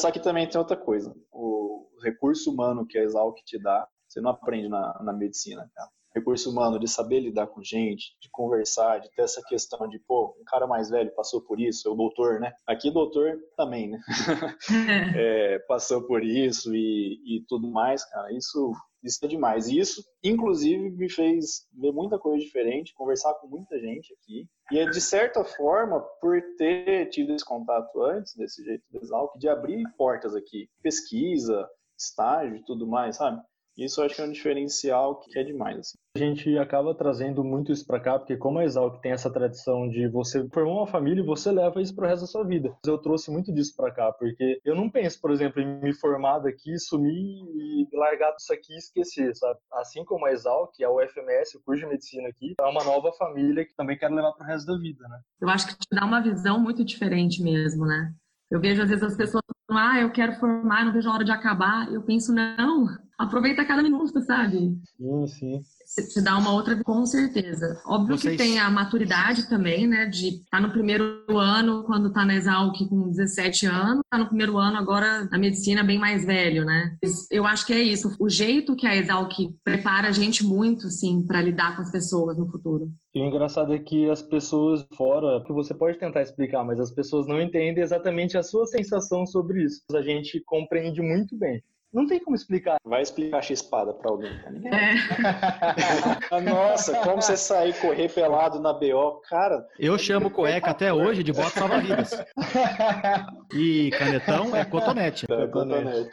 [0.00, 1.14] Só que também tem outra coisa.
[1.30, 5.90] O recurso humano que a Exalc te dá, você não aprende na, na medicina, cara
[6.14, 10.36] recurso humano, de saber lidar com gente, de conversar, de ter essa questão de, pô,
[10.40, 12.52] um cara mais velho passou por isso, é o doutor, né?
[12.66, 14.00] Aqui doutor também, né?
[15.16, 18.72] é, passou por isso e, e tudo mais, cara, isso,
[19.02, 19.68] isso é demais.
[19.68, 24.46] E isso, inclusive, me fez ver muita coisa diferente, conversar com muita gente aqui.
[24.70, 29.38] E é de certa forma, por ter tido esse contato antes, desse jeito do Exalc,
[29.38, 33.40] de abrir portas aqui, pesquisa, estágio e tudo mais, sabe?
[33.76, 35.78] Isso eu acho que é um diferencial que é demais.
[35.78, 35.98] Assim.
[36.14, 39.88] A gente acaba trazendo muito isso para cá, porque como a Exalc tem essa tradição
[39.88, 42.74] de você formar uma família e você leva isso pro resto da sua vida.
[42.86, 46.40] Eu trouxe muito disso para cá, porque eu não penso, por exemplo, em me formar
[46.40, 49.58] daqui, sumir e largar isso aqui e esquecer, sabe?
[49.72, 53.64] Assim como a Exalc, a UFMS, o curso de medicina aqui, é uma nova família
[53.64, 55.18] que também quero levar pro resto da vida, né?
[55.40, 58.12] Eu acho que te dá uma visão muito diferente mesmo, né?
[58.50, 61.24] Eu vejo às vezes as pessoas falando, ah, eu quero formar, não vejo a hora
[61.24, 61.90] de acabar.
[61.90, 62.86] Eu penso, não,
[63.18, 64.76] aproveita cada minuto, sabe?
[64.96, 65.62] Sim, sim
[66.00, 67.80] te dá uma outra, com certeza.
[67.86, 68.36] Óbvio Vocês...
[68.36, 70.06] que tem a maturidade também, né?
[70.06, 74.26] De estar tá no primeiro ano, quando está na Exalc com 17 anos, tá no
[74.26, 76.96] primeiro ano agora na medicina bem mais velho, né?
[77.30, 78.16] Eu acho que é isso.
[78.18, 82.38] O jeito que a Exalc prepara a gente muito, sim, para lidar com as pessoas
[82.38, 82.90] no futuro.
[83.14, 86.90] E o engraçado é que as pessoas fora, que você pode tentar explicar, mas as
[86.90, 89.82] pessoas não entendem exatamente a sua sensação sobre isso.
[89.94, 91.62] A gente compreende muito bem.
[91.92, 92.78] Não tem como explicar.
[92.84, 94.32] Vai explicar X-espada pra alguém.
[94.50, 94.72] Ninguém.
[94.72, 96.40] É.
[96.40, 99.66] Nossa, como você sair correr pelado na BO, cara.
[99.78, 102.10] Eu chamo cueca até hoje de bota salva-vidas.
[103.54, 105.26] E canetão é cotonete.
[105.30, 106.10] É cotonete.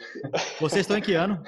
[0.60, 1.42] Vocês estão em que ano?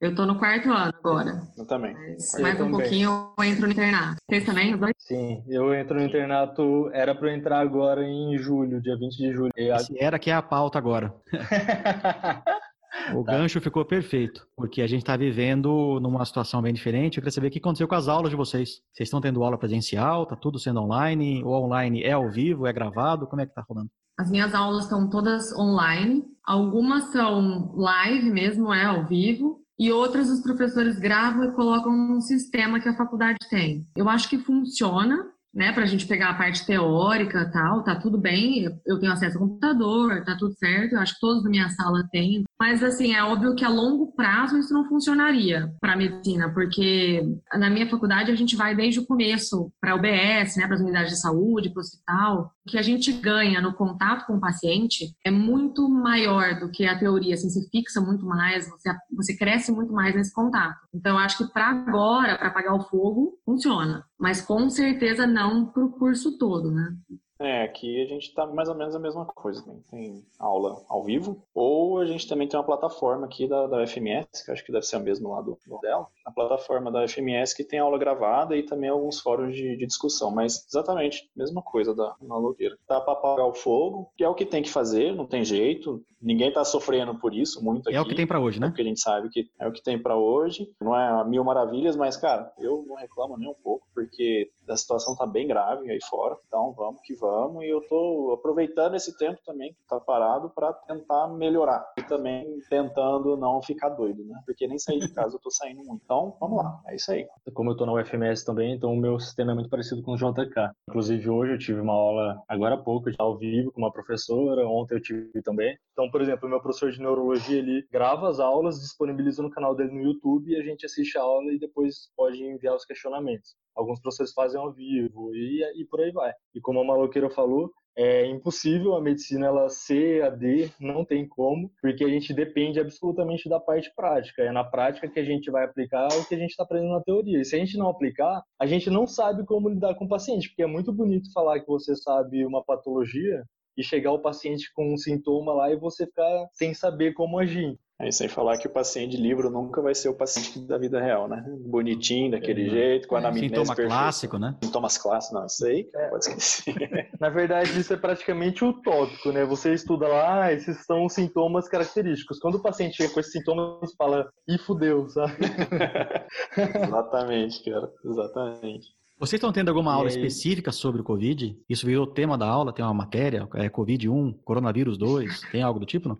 [0.00, 1.42] Eu tô no quarto ano agora.
[1.58, 1.94] Eu também.
[1.94, 4.16] Mas mais um pouquinho eu entro no internato.
[4.26, 4.94] Vocês também, os dois?
[4.98, 9.32] Sim, eu entro no internato, era pra eu entrar agora em julho, dia 20 de
[9.32, 9.52] julho.
[9.54, 11.14] Esse era que é a pauta agora.
[13.14, 13.32] O tá.
[13.32, 17.18] gancho ficou perfeito, porque a gente está vivendo numa situação bem diferente.
[17.18, 18.80] Eu queria saber o que aconteceu com as aulas de vocês.
[18.92, 20.22] Vocês estão tendo aula presencial?
[20.22, 21.42] Está tudo sendo online?
[21.44, 23.26] Ou online é ao vivo, é gravado?
[23.26, 23.90] Como é que está rolando?
[24.18, 26.24] As minhas aulas estão todas online.
[26.44, 29.64] Algumas são live mesmo, é ao vivo.
[29.78, 33.88] E outras os professores gravam e colocam num sistema que a faculdade tem.
[33.96, 38.18] Eu acho que funciona, né, para a gente pegar a parte teórica tal, tá tudo
[38.18, 41.68] bem, eu tenho acesso ao computador, tá tudo certo, eu acho que todos na minha
[41.70, 42.44] sala têm.
[42.58, 47.22] Mas, assim, é óbvio que a longo prazo isso não funcionaria para medicina, porque
[47.54, 50.80] na minha faculdade a gente vai desde o começo para a UBS, né, para as
[50.80, 52.50] unidades de saúde, para o hospital.
[52.66, 56.86] O que a gente ganha no contato com o paciente é muito maior do que
[56.86, 60.78] a teoria, assim, se fixa muito mais, você, você cresce muito mais nesse contato.
[60.92, 65.84] Então, acho que para agora, para apagar o fogo, funciona mas com certeza não para
[65.84, 66.96] o curso todo, né?
[67.38, 69.62] É, aqui a gente tá mais ou menos a mesma coisa.
[69.66, 69.78] Né?
[69.90, 74.42] Tem aula ao vivo, ou a gente também tem uma plataforma aqui da, da FMS,
[74.42, 76.06] que acho que deve ser a mesma lá do, do dela.
[76.24, 80.30] A plataforma da FMS que tem aula gravada e também alguns fóruns de, de discussão.
[80.30, 82.78] Mas exatamente, mesma coisa da maloqueira.
[82.86, 86.02] Tá para apagar o fogo, que é o que tem que fazer, não tem jeito.
[86.24, 87.96] Ninguém tá sofrendo por isso muito aqui.
[87.96, 88.68] É o que tem para hoje, né?
[88.68, 90.66] É porque a gente sabe que é o que tem para hoje.
[90.80, 95.14] Não é mil maravilhas, mas, cara, eu não reclamo nem um pouco, porque a situação
[95.14, 96.36] tá bem grave aí fora.
[96.48, 97.62] Então vamos que vamos.
[97.64, 101.84] E eu tô aproveitando esse tempo também que tá parado para tentar melhorar.
[101.98, 104.40] E também tentando não ficar doido, né?
[104.46, 106.00] Porque nem sair de casa eu tô saindo muito.
[106.04, 107.26] Então vamos lá, é isso aí.
[107.52, 110.16] Como eu tô na UFMS também, então o meu sistema é muito parecido com o
[110.16, 110.70] JK.
[110.88, 114.66] Inclusive hoje eu tive uma aula agora há pouco, já ao vivo, com uma professora.
[114.66, 115.76] Ontem eu tive também.
[115.92, 119.74] Então, por exemplo, o meu professor de neurologia ele grava as aulas, disponibiliza no canal
[119.74, 123.56] dele no YouTube e a gente assiste a aula e depois pode enviar os questionamentos.
[123.74, 126.32] Alguns professores fazem ao vivo e, e por aí vai.
[126.54, 131.68] E como a maloqueira falou, é impossível a medicina ela ser AD, não tem como,
[131.82, 134.40] porque a gente depende absolutamente da parte prática.
[134.40, 137.02] É na prática que a gente vai aplicar o que a gente está aprendendo na
[137.02, 137.40] teoria.
[137.40, 140.48] E se a gente não aplicar, a gente não sabe como lidar com o paciente,
[140.48, 143.42] porque é muito bonito falar que você sabe uma patologia
[143.76, 147.78] e chegar o paciente com um sintoma lá e você ficar sem saber como agir.
[148.00, 151.00] Aí sem falar que o paciente de livro nunca vai ser o paciente da vida
[151.00, 151.44] real, né?
[151.64, 153.88] Bonitinho, daquele é, jeito, com a anamnese Sintoma perfeita.
[153.88, 154.56] clássico, né?
[154.64, 156.08] Sintomas clássicos, não, isso aí é.
[156.08, 156.74] pode esquecer.
[157.20, 159.44] Na verdade, isso é praticamente utópico, né?
[159.44, 162.40] Você estuda lá, ah, esses são os sintomas característicos.
[162.40, 165.36] Quando o paciente chega com esses sintomas, fala, ih, fudeu, sabe?
[166.84, 168.88] exatamente, cara, exatamente.
[169.18, 171.56] Vocês estão tendo alguma aula específica sobre o Covid?
[171.68, 172.72] Isso virou tema da aula?
[172.72, 173.48] Tem uma matéria?
[173.54, 175.40] É Covid 1, coronavírus 2?
[175.52, 176.18] Tem algo do tipo, não?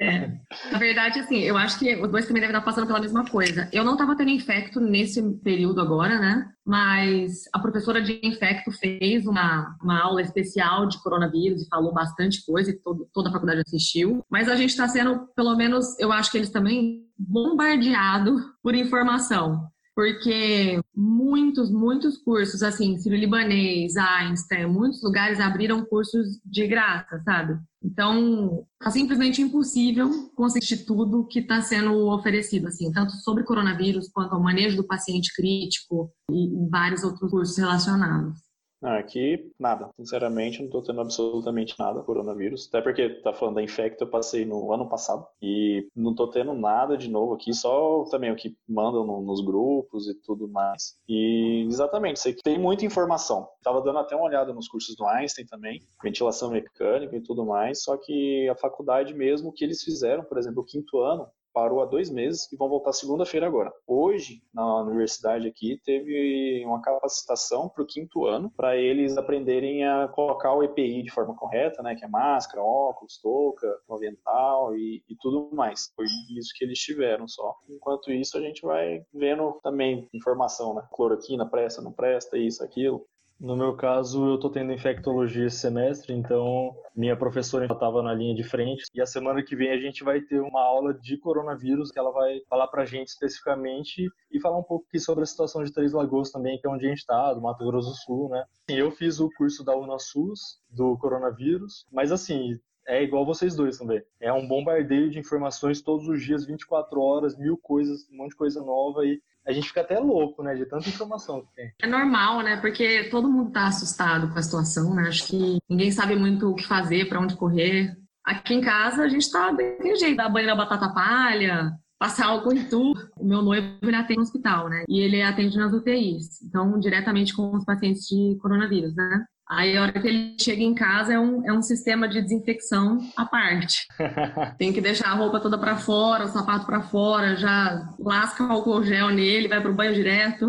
[0.00, 0.32] É.
[0.72, 3.68] Na verdade, assim, eu acho que os dois também devem estar passando pela mesma coisa.
[3.72, 6.50] Eu não estava tendo infecto nesse período agora, né?
[6.66, 12.44] Mas a professora de infecto fez uma, uma aula especial de coronavírus e falou bastante
[12.44, 14.24] coisa e todo, toda a faculdade assistiu.
[14.28, 19.70] Mas a gente está sendo, pelo menos, eu acho que eles também bombardeado por informação
[19.94, 27.58] porque muitos, muitos cursos, assim, Sírio-Libanês, Einstein, muitos lugares abriram cursos de graça, sabe?
[27.82, 34.34] Então, tá simplesmente impossível conseguir tudo que está sendo oferecido, assim, tanto sobre coronavírus quanto
[34.34, 38.51] ao manejo do paciente crítico e vários outros cursos relacionados.
[38.82, 39.90] Aqui, nada.
[39.96, 42.66] Sinceramente, não estou tendo absolutamente nada coronavírus.
[42.68, 45.24] Até porque tá falando da infecta, eu passei no ano passado.
[45.40, 49.40] E não estou tendo nada de novo aqui, só também o que mandam no, nos
[49.40, 50.96] grupos e tudo mais.
[51.08, 53.48] E exatamente, sei que tem muita informação.
[53.62, 57.84] Tava dando até uma olhada nos cursos do Einstein também, ventilação mecânica e tudo mais.
[57.84, 61.82] Só que a faculdade mesmo, o que eles fizeram, por exemplo, o quinto ano, parou
[61.82, 63.72] há dois meses e vão voltar segunda-feira agora.
[63.86, 70.08] Hoje, na universidade aqui, teve uma capacitação para o quinto ano, para eles aprenderem a
[70.08, 75.16] colocar o EPI de forma correta, né, que é máscara, óculos, touca, avental e, e
[75.16, 75.92] tudo mais.
[75.94, 76.06] Foi
[76.38, 77.54] isso que eles tiveram só.
[77.68, 83.06] Enquanto isso, a gente vai vendo também informação, né, cloroquina presta, não presta, isso, aquilo.
[83.42, 88.36] No meu caso, eu estou tendo infectologia esse semestre, então minha professora estava na linha
[88.36, 88.84] de frente.
[88.94, 92.12] E a semana que vem a gente vai ter uma aula de coronavírus que ela
[92.12, 95.72] vai falar para a gente especificamente e falar um pouco aqui sobre a situação de
[95.72, 98.44] Três Lagoas também, que é onde a gente está, do Mato Grosso do Sul, né?
[98.68, 104.00] Eu fiz o curso da UNASUS do coronavírus, mas assim, é igual vocês dois também.
[104.20, 108.36] É um bombardeio de informações todos os dias, 24 horas, mil coisas, um monte de
[108.36, 111.72] coisa nova e a gente fica até louco, né, de tanta informação que tem.
[111.82, 115.90] É normal, né, porque todo mundo tá assustado com a situação, né, acho que ninguém
[115.90, 117.96] sabe muito o que fazer, para onde correr.
[118.24, 122.52] Aqui em casa a gente tá daquele jeito, dar banho na batata palha, passar álcool
[122.52, 123.10] em tudo.
[123.18, 127.34] O meu noivo ele atende no hospital, né, e ele atende nas UTIs, então diretamente
[127.34, 129.24] com os pacientes de coronavírus, né.
[129.54, 132.98] Aí, a hora que ele chega em casa, é um, é um sistema de desinfecção
[133.14, 133.86] à parte.
[134.56, 138.50] Tem que deixar a roupa toda para fora, o sapato para fora, já lasca o
[138.50, 140.46] álcool gel nele, vai pro banho direto.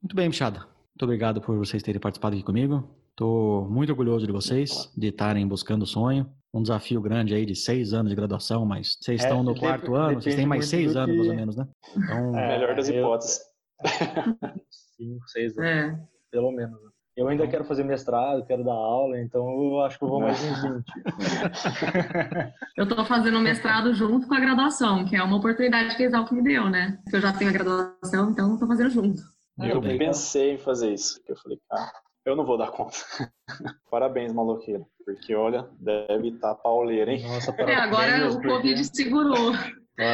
[0.00, 0.60] Muito bem, Michada.
[0.60, 2.88] Muito obrigado por vocês terem participado aqui comigo.
[3.10, 6.30] Estou muito orgulhoso de vocês, de estarem buscando o sonho.
[6.54, 9.96] Um desafio grande aí de seis anos de graduação, mas vocês é, estão no quarto
[9.96, 11.16] ano, vocês têm mais seis anos, que...
[11.16, 11.66] mais ou menos, né?
[11.96, 13.40] Então, é, melhor das hipóteses.
[14.96, 15.68] Cinco, seis anos.
[15.68, 16.00] É.
[16.30, 16.78] Pelo menos.
[17.20, 17.50] Eu ainda então...
[17.50, 20.84] quero fazer mestrado, quero dar aula, então eu acho que eu vou mais uns 20.
[22.78, 26.32] eu estou fazendo mestrado junto com a graduação, que é uma oportunidade que a Exalc
[26.32, 26.98] me deu, né?
[27.02, 29.20] Porque eu já tenho a graduação, então estou fazendo junto.
[29.62, 31.92] Eu pensei em fazer isso, eu falei, cara,
[32.24, 32.96] eu não vou dar conta.
[33.90, 34.86] Parabéns, maloqueiro.
[35.04, 37.22] Porque, olha, deve estar tá pauleira, hein?
[37.22, 39.52] Nossa, é, agora o Covid segurou.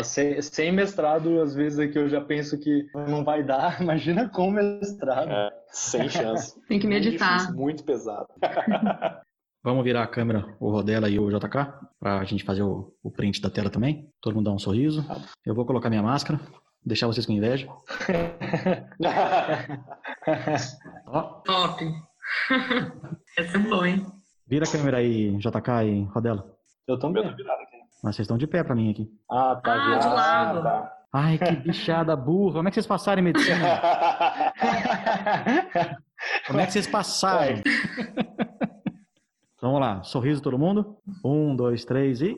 [0.03, 3.81] Sem, sem, mestrado, às vezes aqui eu já penso que não vai dar.
[3.83, 5.31] Imagina com mestrado.
[5.31, 6.61] É, sem chance.
[6.67, 7.39] Tem que meditar.
[7.39, 8.29] Difícil, muito pesado.
[9.63, 11.51] Vamos virar a câmera, o Rodela e o JK,
[11.99, 14.09] para a gente fazer o, o, print da tela também.
[14.21, 15.05] Todo mundo dá um sorriso.
[15.45, 16.41] Eu vou colocar minha máscara,
[16.85, 17.67] deixar vocês com inveja.
[21.09, 21.23] Ó.
[21.45, 21.85] Top.
[23.37, 24.07] Essa é boa, hein?
[24.47, 26.49] Vira a câmera aí, JK e Rodela.
[26.87, 27.77] Eu tô virado aqui.
[28.03, 29.11] Mas vocês estão de pé pra mim aqui.
[29.31, 29.73] Ah, tá.
[29.73, 30.63] Ah, de lado.
[30.63, 30.93] Tá.
[31.13, 32.57] Ai, que bichada burra.
[32.57, 33.59] Como é que vocês passaram em medicina?
[36.47, 37.57] Como é que vocês passaram?
[37.57, 38.25] Então,
[39.61, 40.03] vamos lá.
[40.03, 40.97] Sorriso todo mundo.
[41.25, 42.37] Um, dois, três e...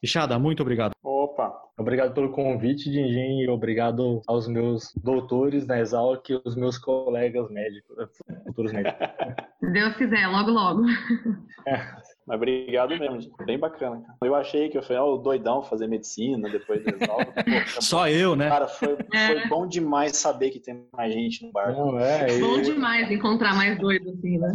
[0.00, 0.92] Bichada, muito obrigado.
[1.02, 6.78] Opa, obrigado pelo convite, Dindim, e obrigado aos meus doutores na Exalc e os meus
[6.78, 8.08] colegas médicos,
[8.46, 9.08] futuros médicos.
[9.58, 10.82] Se Deus quiser, logo, logo.
[12.28, 14.02] Mas obrigado mesmo, bem bacana.
[14.22, 17.26] Eu achei que eu falei, ó, oh, doidão fazer medicina depois Exalc.
[17.80, 18.50] Só eu, né?
[18.50, 19.26] Cara, foi, é.
[19.28, 21.72] foi, bom demais saber que tem mais gente no bar.
[21.72, 24.52] Não, é, bom demais encontrar mais doido assim, né?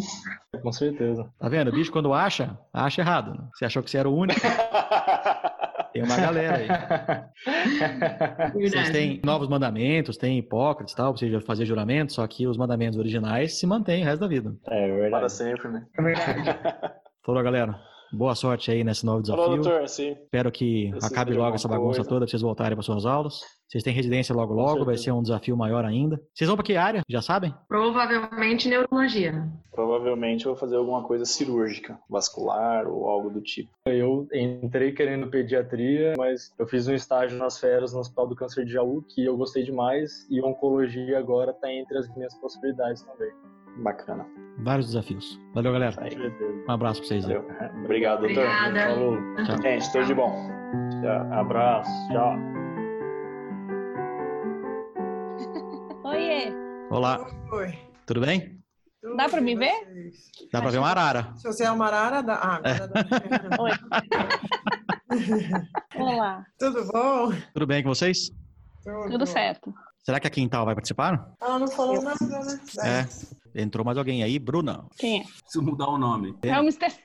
[0.62, 1.28] Com certeza.
[1.40, 1.70] Tá vendo?
[1.70, 3.32] O bicho quando acha, acha errado.
[3.32, 3.48] Né?
[3.56, 4.40] Você achou que você era o único.
[5.92, 6.68] Tem uma galera aí.
[8.54, 12.98] Vocês têm novos mandamentos, tem Hipócrates e tal, você fazer juramento, só que os mandamentos
[12.98, 14.56] originais se mantêm o resto da vida.
[14.66, 15.12] É, verdade.
[15.12, 15.86] Para sempre, né?
[15.96, 16.60] É verdade.
[17.26, 17.80] Falou, galera.
[18.12, 19.44] Boa sorte aí nesse novo desafio.
[19.44, 19.88] Falou, doutor.
[19.88, 20.12] Sim.
[20.12, 22.10] Espero que acabe logo essa bagunça coisa.
[22.10, 23.40] toda pra vocês voltarem para suas aulas.
[23.68, 26.22] Vocês têm residência logo logo, vai ser um desafio maior ainda.
[26.32, 27.02] Vocês vão para que área?
[27.10, 27.56] Já sabem?
[27.68, 29.50] Provavelmente neurologia.
[29.72, 33.72] Provavelmente eu vou fazer alguma coisa cirúrgica, vascular ou algo do tipo.
[33.88, 38.66] Eu entrei querendo pediatria, mas eu fiz um estágio nas férias no Hospital do Câncer
[38.66, 43.32] de Jaú, que eu gostei demais, e oncologia agora está entre as minhas possibilidades também.
[43.78, 44.26] Bacana.
[44.60, 45.40] Vários desafios.
[45.54, 45.96] Valeu, galera.
[46.68, 47.24] Um abraço pra vocês.
[47.24, 47.46] Valeu.
[47.84, 48.44] Obrigado, doutor.
[48.46, 48.94] Obrigada.
[48.94, 49.18] Falou.
[49.46, 49.62] Tchau.
[49.62, 50.50] Gente, tudo de bom.
[51.02, 51.34] Tchau.
[51.34, 51.90] Abraço.
[52.10, 52.36] Tchau.
[56.06, 56.54] Oiê.
[56.92, 57.26] Olá.
[57.52, 57.74] Oi.
[58.06, 58.60] Tudo bem?
[59.02, 59.74] Tudo dá pra me ver?
[60.52, 61.34] Dá pra ver uma arara.
[61.36, 62.36] Se você é uma arara, dá.
[62.36, 63.04] Ah, agora dá.
[63.60, 63.72] Oi.
[66.00, 66.46] Olá.
[66.60, 67.32] Tudo bom?
[67.54, 68.30] Tudo bem com vocês?
[68.84, 69.74] Tudo, Tudo certo.
[70.04, 71.34] Será que a Quintal vai participar?
[71.42, 72.60] Ela não falou nada, né?
[73.56, 73.62] É.
[73.62, 74.86] Entrou mais alguém aí, Bruna.
[74.98, 75.24] Quem é?
[75.24, 76.38] Preciso mudar o nome.
[76.44, 76.88] É, é o Mr.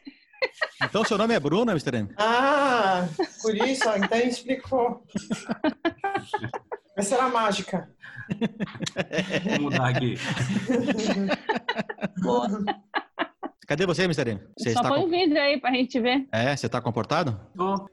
[0.80, 1.96] Então seu nome é Bruna, Mr.
[1.96, 2.08] M?
[2.16, 3.08] Ah,
[3.42, 5.04] por isso, então explicou.
[6.96, 7.90] Essa era mágica.
[9.50, 10.14] Vou mudar aqui.
[12.22, 12.48] Boa.
[13.66, 14.30] Cadê você, Mr.
[14.30, 14.40] M?
[14.56, 15.11] Você Só põe o com...
[15.11, 16.28] vídeo aí pra gente ver.
[16.30, 17.38] É, você tá comportado?
[17.56, 17.88] Tô.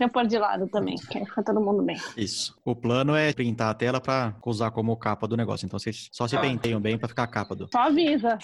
[0.00, 1.94] Eu pôr de lado também, que fica todo mundo bem.
[2.16, 2.58] Isso.
[2.64, 5.66] O plano é pintar a tela para usar como capa do negócio.
[5.66, 6.40] Então vocês só se ah.
[6.40, 7.68] penteiam bem para ficar a capa do.
[7.70, 8.38] Só avisa.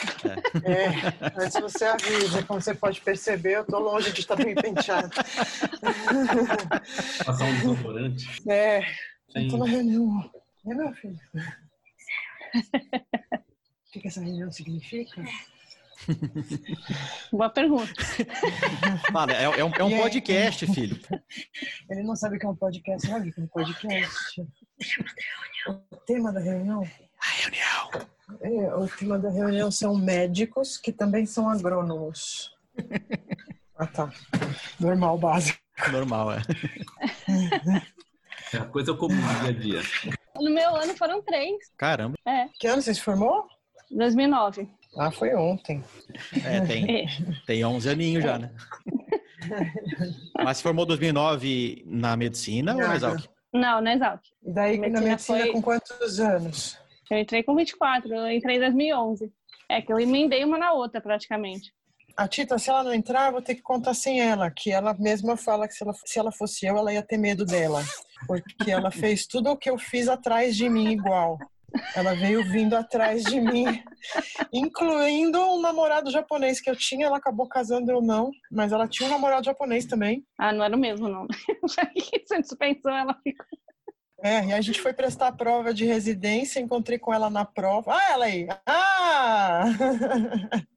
[0.62, 0.70] É.
[0.70, 2.42] é, antes você avisa.
[2.42, 5.08] Como você pode perceber, eu tô longe de estar bem penteado.
[7.24, 8.42] Passar um desodorante.
[8.46, 8.82] É.
[9.32, 9.44] Sim.
[9.44, 10.30] Eu tô na reunião.
[10.66, 11.18] É, meu filho?
[12.54, 15.24] O que, que essa reunião significa?
[17.32, 17.92] Boa pergunta.
[19.12, 20.98] Mano, é, é, um, é um podcast, filho.
[21.90, 24.46] Ele não sabe o que é um podcast, que é um podcast?
[25.68, 26.82] O tema da reunião?
[27.20, 28.08] A reunião.
[28.40, 32.54] É, o tema da reunião são médicos que também são agrônomos.
[33.78, 34.10] Ah, tá.
[34.80, 35.60] Normal, básico.
[35.92, 36.42] Normal, é.
[38.54, 39.80] É a coisa comum dia a dia.
[40.36, 41.70] No meu ano foram três.
[41.76, 42.16] Caramba.
[42.24, 42.48] É.
[42.58, 43.46] Que ano você se formou?
[43.90, 44.66] 2009.
[44.98, 45.84] Ah, foi ontem.
[46.44, 47.06] É, tem, é.
[47.46, 48.50] tem 11 aninhos já, né?
[50.42, 52.82] Mas se formou em 2009 na medicina Nada.
[52.82, 53.28] ou na Exalc?
[53.52, 54.20] Não, na Exalc.
[54.42, 55.52] E daí medicina na medicina foi...
[55.52, 56.78] com quantos anos?
[57.10, 59.32] Eu entrei com 24, eu entrei em 2011.
[59.68, 61.72] É que eu emendei uma na outra praticamente.
[62.16, 64.94] A Tita, se ela não entrar, eu vou ter que contar sem ela, que ela
[64.94, 67.84] mesma fala que se ela, se ela fosse eu, ela ia ter medo dela.
[68.26, 71.38] Porque ela fez tudo o que eu fiz atrás de mim igual.
[71.94, 73.82] Ela veio vindo atrás de mim,
[74.52, 77.06] incluindo um namorado japonês que eu tinha.
[77.06, 78.30] Ela acabou casando, eu não.
[78.50, 80.24] Mas ela tinha um namorado japonês também.
[80.38, 81.26] Ah, não era o mesmo, não.
[82.26, 83.46] Sem suspensão, ela ficou.
[84.22, 87.94] É, e a gente foi prestar a prova de residência, encontrei com ela na prova.
[87.94, 88.46] Ah, ela aí!
[88.66, 89.64] Ah!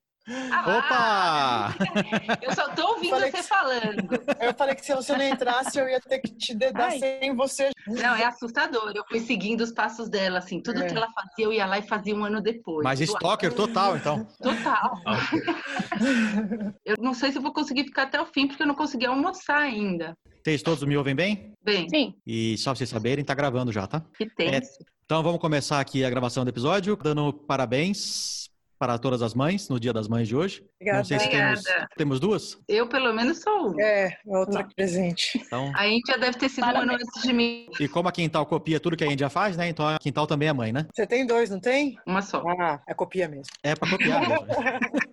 [0.52, 1.76] Ah, Opa!
[2.42, 4.08] Eu só tô ouvindo você que, falando.
[4.40, 7.00] Eu falei que se você não entrasse, eu ia ter que te dedar Ai.
[7.00, 7.72] sem você.
[7.88, 8.92] Não, é assustador.
[8.96, 10.62] Eu fui seguindo os passos dela, assim.
[10.62, 10.88] Tudo é.
[10.88, 12.84] que ela fazia, eu ia lá e fazia um ano depois.
[12.84, 14.28] Mas stalker total, então.
[14.42, 15.02] Total.
[15.06, 15.30] Ah,
[16.86, 19.60] eu não sei se vou conseguir ficar até o fim, porque eu não consegui almoçar
[19.60, 20.16] ainda.
[20.44, 21.54] Vocês todos me ouvem bem?
[21.64, 21.90] Bem.
[21.90, 22.14] Sim.
[22.26, 24.04] E só pra vocês saberem, tá gravando já, tá?
[24.18, 24.56] Que tem.
[24.56, 24.62] É,
[25.06, 28.50] então vamos começar aqui a gravação do episódio, dando parabéns
[28.80, 30.64] para todas as mães no Dia das Mães de hoje.
[30.82, 31.88] Não sei se temos, Obrigada.
[31.98, 32.58] temos duas.
[32.68, 33.82] Eu, pelo menos, sou uma.
[33.82, 35.42] É, outra presente.
[35.46, 37.68] Então, A Índia deve ter sido um ano antes de mim.
[37.80, 39.68] e como a Quintal copia tudo que a Índia faz, né?
[39.68, 40.86] Então a Quintal também é mãe, né?
[40.94, 41.98] Você tem dois, não tem?
[42.08, 42.42] Uma só.
[42.60, 43.46] Ah, é copia mesmo.
[43.62, 44.46] É para copiar mesmo.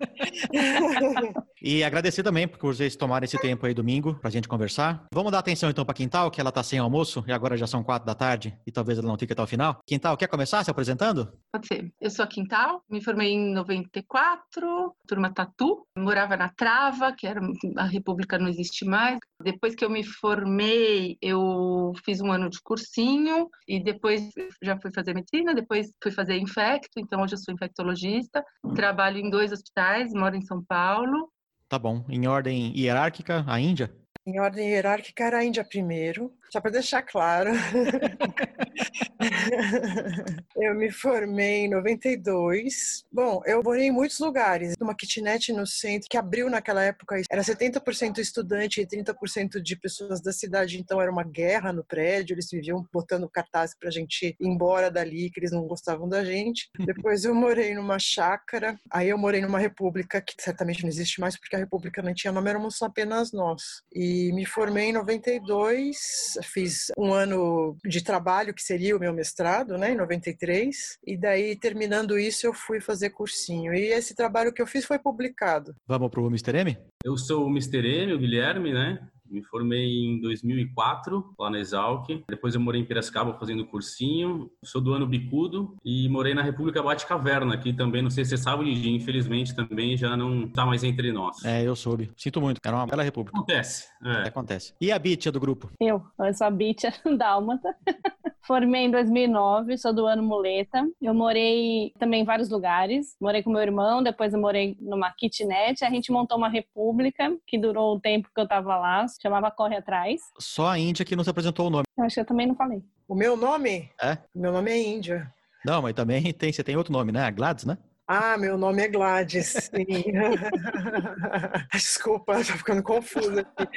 [1.61, 5.05] E agradecer também por vocês tomarem esse tempo aí domingo pra gente conversar.
[5.11, 7.83] Vamos dar atenção então pra Quintal, que ela tá sem almoço e agora já são
[7.83, 9.79] quatro da tarde e talvez ela não fique até o final.
[9.85, 11.31] Quintal, quer começar se apresentando?
[11.51, 11.91] Pode ser.
[11.99, 17.41] Eu sou a Quintal, me formei em 94, turma Tatu, morava na Trava, que era
[17.77, 19.19] a República não existe mais.
[19.41, 24.29] Depois que eu me formei, eu fiz um ano de cursinho e depois
[24.61, 28.43] já fui fazer medicina, depois fui fazer infecto, então hoje eu sou infectologista,
[28.75, 31.31] trabalho em dois hospitais, moro em São Paulo.
[31.67, 32.05] Tá bom.
[32.07, 33.93] Em ordem hierárquica, a Índia?
[34.25, 37.51] Em ordem hierárquica era a Índia primeiro, só para deixar claro.
[40.55, 43.05] eu me formei em 92.
[43.11, 44.75] Bom, eu morei em muitos lugares.
[44.79, 50.21] Numa kitnet no centro, que abriu naquela época, era 70% estudante e 30% de pessoas
[50.21, 52.33] da cidade, então era uma guerra no prédio.
[52.33, 56.69] Eles viviam botando cartaz pra gente ir embora dali, que eles não gostavam da gente.
[56.79, 61.37] Depois eu morei numa chácara, aí eu morei numa república que certamente não existe mais,
[61.37, 63.81] porque a república não tinha nome, éramos apenas nós.
[63.93, 69.77] E me formei em 92, fiz um ano de trabalho, que seria o meu mestrado,
[69.77, 73.73] né, em 93, e daí, terminando isso, eu fui fazer cursinho.
[73.73, 75.75] E esse trabalho que eu fiz foi publicado.
[75.87, 76.57] Vamos pro Mr.
[76.57, 76.77] M?
[77.03, 77.85] Eu sou o Mr.
[77.85, 78.99] M, o Guilherme, né?
[79.29, 82.07] Me formei em 2004, lá na Exalc.
[82.29, 84.49] Depois eu morei em Piracicaba fazendo cursinho.
[84.63, 88.37] Sou do ano bicudo e morei na República Bate-Caverna, que também, não sei se você
[88.37, 91.43] sabe, Didi, infelizmente também já não está mais entre nós.
[91.43, 92.11] É, eu soube.
[92.15, 92.59] Sinto muito.
[92.65, 93.37] Era uma bela república.
[93.37, 93.87] Acontece.
[94.03, 94.27] É.
[94.27, 94.73] Acontece.
[94.79, 95.69] E a Bitia do grupo?
[95.79, 97.75] Eu, eu sou a Bitia Dálmata.
[98.47, 100.87] Formei em 2009, sou do ano muleta.
[101.01, 103.17] Eu morei também em vários lugares.
[103.19, 105.83] Morei com meu irmão, depois eu morei numa kitnet.
[105.83, 109.77] A gente montou uma república que durou o tempo que eu tava lá, chamava Corre
[109.77, 110.21] Atrás.
[110.39, 111.83] Só a Índia que não se apresentou o nome.
[111.97, 112.83] Eu acho que eu também não falei.
[113.07, 113.89] O meu nome?
[114.01, 114.17] É?
[114.35, 115.33] Meu nome é Índia.
[115.65, 117.23] Não, mas também tem, você tem outro nome, né?
[117.23, 117.77] A Gladys, né?
[118.07, 119.85] Ah, meu nome é Gladys, sim.
[121.73, 123.67] Desculpa, tô ficando confusa aqui.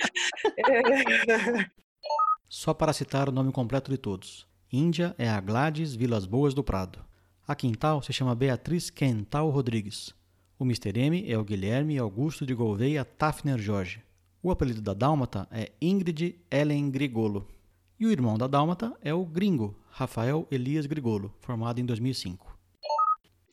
[0.68, 1.70] É.
[2.48, 4.46] Só para citar o nome completo de todos.
[4.72, 7.04] Índia é a Gladys Vilas Boas do Prado.
[7.46, 10.14] A Quintal se chama Beatriz Quental Rodrigues.
[10.56, 10.96] O Mr.
[10.96, 14.00] M é o Guilherme Augusto de Gouveia Tafner Jorge.
[14.42, 17.46] O apelido da Dálmata é Ingrid Ellen Grigolo.
[17.98, 22.49] E o irmão da Dálmata é o Gringo, Rafael Elias Grigolo, formado em 2005.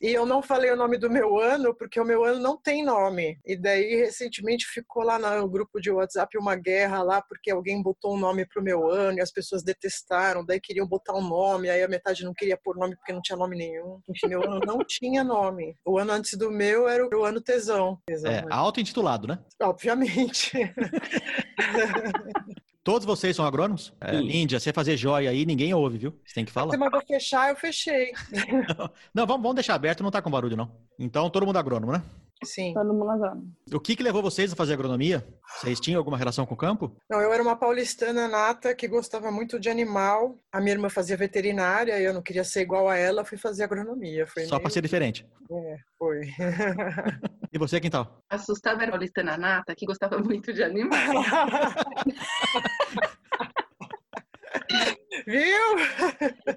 [0.00, 2.84] E eu não falei o nome do meu ano, porque o meu ano não tem
[2.84, 3.38] nome.
[3.44, 8.14] E daí, recentemente, ficou lá no grupo de WhatsApp uma guerra lá, porque alguém botou
[8.14, 11.82] um nome pro meu ano e as pessoas detestaram, daí queriam botar um nome, aí
[11.82, 14.00] a metade não queria pôr nome porque não tinha nome nenhum.
[14.08, 15.76] Enfim, meu ano não tinha nome.
[15.84, 18.00] O ano antes do meu era o ano tesão.
[18.06, 19.38] tesão É, auto-intitulado, né?
[19.60, 20.52] Obviamente.
[22.88, 23.92] Todos vocês são agrônomos?
[24.00, 24.16] É.
[24.16, 26.18] Índia, você fazer joia aí, ninguém ouve, viu?
[26.24, 26.70] Você tem que falar.
[26.70, 28.12] Você mandou fechar, eu fechei.
[29.12, 30.70] Não, vamos, vamos deixar aberto, não tá com barulho, não.
[30.98, 32.02] Então, todo mundo agrônomo, né?
[32.42, 32.72] Sim.
[32.72, 33.52] Todo mundo agrônomo.
[33.74, 35.26] O que que levou vocês a fazer agronomia?
[35.60, 36.96] Vocês tinham alguma relação com o campo?
[37.10, 40.34] Não, eu era uma paulistana nata que gostava muito de animal.
[40.50, 43.64] A minha irmã fazia veterinária e eu não queria ser igual a ela, fui fazer
[43.64, 44.26] agronomia.
[44.26, 44.62] Foi Só meio...
[44.62, 45.26] para ser diferente.
[45.50, 46.20] É, foi.
[47.52, 48.22] E você, Quintal?
[48.28, 51.08] Assustava era a paulistana nata, que gostava muito de animais.
[55.26, 55.78] Viu?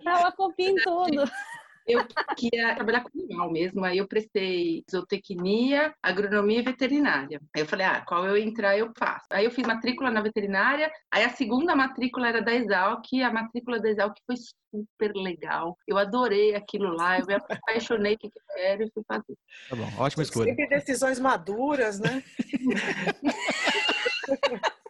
[0.05, 1.23] Ela copia em tudo.
[1.91, 2.05] Eu
[2.37, 7.41] queria trabalhar com animal mesmo, aí eu prestei zootecnia, agronomia e veterinária.
[7.55, 9.25] Aí eu falei, ah, qual eu entrar eu faço.
[9.31, 13.79] Aí eu fiz matrícula na veterinária, aí a segunda matrícula era da Exalc, a matrícula
[13.79, 15.77] da Exalc foi super legal.
[15.87, 19.37] Eu adorei aquilo lá, eu me apaixonei, o que que eu quero e fui fazer.
[19.69, 20.55] Tá bom, ótima escolha.
[20.55, 22.23] Sempre decisões maduras, né?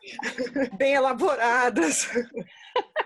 [0.77, 2.09] Bem elaboradas.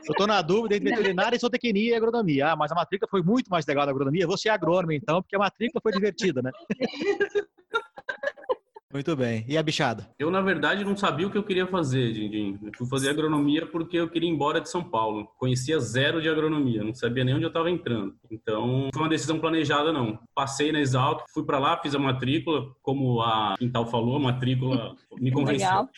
[0.07, 2.51] Eu tô na dúvida entre veterinária, zootecnia e agronomia.
[2.51, 4.27] Ah, mas a matrícula foi muito mais legal da agronomia.
[4.27, 6.51] Você é agrônomo, então, porque a matrícula foi divertida, né?
[8.95, 9.43] Muito bem.
[9.45, 10.09] E a bichada?
[10.17, 12.57] Eu, na verdade, não sabia o que eu queria fazer, Dindim.
[12.63, 15.27] Eu fui fazer agronomia porque eu queria ir embora de São Paulo.
[15.37, 18.15] Conhecia zero de agronomia, não sabia nem onde eu estava entrando.
[18.31, 20.17] Então, não foi uma decisão planejada, não.
[20.33, 24.95] Passei na Exalc, fui para lá, fiz a matrícula, como a Quintal falou, a matrícula
[25.19, 25.67] me convenceu.
[25.67, 25.89] Legal.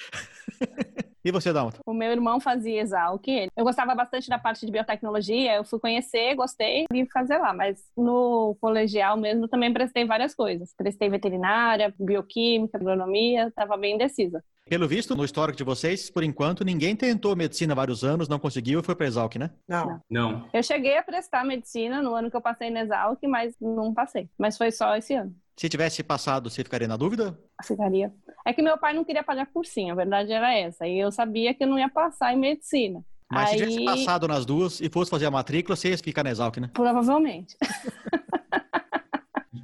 [1.27, 1.79] E você, Dalmata?
[1.85, 3.27] O meu irmão fazia Exalc.
[3.27, 5.55] Eu gostava bastante da parte de biotecnologia.
[5.55, 7.53] Eu fui conhecer, gostei e fazer lá.
[7.53, 10.73] Mas no colegial mesmo também prestei várias coisas.
[10.77, 13.47] Prestei veterinária, bioquímica, agronomia.
[13.47, 14.41] Estava bem indecisa.
[14.69, 18.39] Pelo visto, no histórico de vocês, por enquanto, ninguém tentou medicina há vários anos, não
[18.39, 19.49] conseguiu e foi para Exalc, né?
[19.67, 20.01] Não.
[20.09, 20.49] Não.
[20.53, 24.29] Eu cheguei a prestar medicina no ano que eu passei na Exalc, mas não passei.
[24.37, 25.35] Mas foi só esse ano.
[25.57, 27.35] Se tivesse passado, você ficaria na dúvida?
[27.63, 28.13] Ficaria.
[28.45, 30.85] É que meu pai não queria pagar cursinho, a verdade era essa.
[30.85, 33.03] E eu sabia que eu não ia passar em medicina.
[33.29, 33.57] Mas Aí...
[33.57, 36.57] se tivesse passado nas duas e fosse fazer a matrícula, você ia ficar na Exalc,
[36.57, 36.69] né?
[36.71, 37.57] Provavelmente.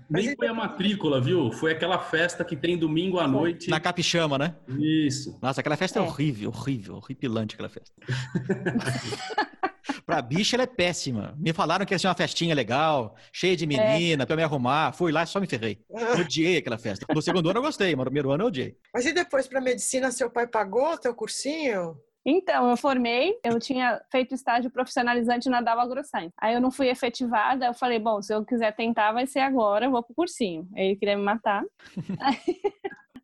[0.10, 1.52] Nem foi a matrícula, viu?
[1.52, 3.70] Foi aquela festa que tem domingo à noite.
[3.70, 4.56] Na Capixama, né?
[4.68, 5.38] Isso.
[5.42, 6.06] Nossa, aquela festa é, É.
[6.06, 7.94] horrível, horrível, horripilante aquela festa.
[10.06, 11.36] pra bicha, ela é péssima.
[11.38, 14.94] Me falaram que ia ser uma festinha legal, cheia de menina, pra eu me arrumar.
[14.94, 15.80] Fui lá e só me ferrei.
[16.20, 17.06] Odiei aquela festa.
[17.14, 18.78] No segundo ano eu gostei, mas no primeiro ano eu odiei.
[18.94, 21.98] Mas e depois para medicina, seu pai pagou o teu cursinho?
[22.26, 26.34] Então, eu formei, eu tinha feito estágio profissionalizante na Dava AgroScience.
[26.40, 29.86] Aí eu não fui efetivada, eu falei, bom, se eu quiser tentar, vai ser agora,
[29.86, 30.68] eu vou pro cursinho.
[30.74, 31.64] Ele queria me matar.
[32.22, 32.62] Aí,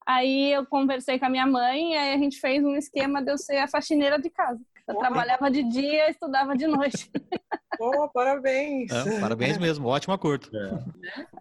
[0.05, 3.31] aí eu conversei com a minha mãe, e aí a gente fez um esquema de
[3.31, 4.59] eu ser a faxineira de casa.
[4.89, 7.09] Eu trabalhava de dia e estudava de noite.
[7.81, 8.91] Oh, parabéns!
[8.91, 10.49] É, parabéns mesmo, ótimo acordo.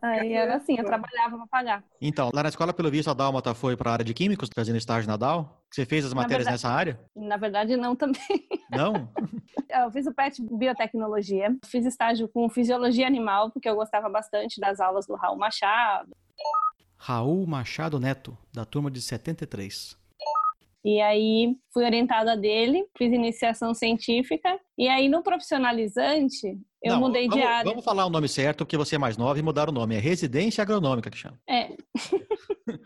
[0.00, 1.84] Aí era assim, eu trabalhava para pagar.
[2.00, 4.76] Então, lá na escola, pelo visto, a Dálmata foi para a área de químicos, fazendo
[4.76, 5.60] estágio na Dal.
[5.68, 7.00] Você fez as matérias verdade- nessa área?
[7.16, 8.20] Na verdade, não também.
[8.70, 9.10] Não?
[9.68, 14.78] Eu fiz o PET Biotecnologia, fiz estágio com Fisiologia Animal, porque eu gostava bastante das
[14.78, 16.14] aulas do Raul Machado.
[16.96, 19.96] Raul Machado Neto, da turma de 73.
[20.84, 24.58] E aí fui orientada dele, fiz iniciação científica.
[24.76, 27.70] E aí no profissionalizante, eu Não, mudei de vamos, área.
[27.70, 29.96] Vamos falar o nome certo, porque você é mais nova e mudaram o nome.
[29.96, 31.38] É residência agronômica que chama.
[31.48, 31.70] É.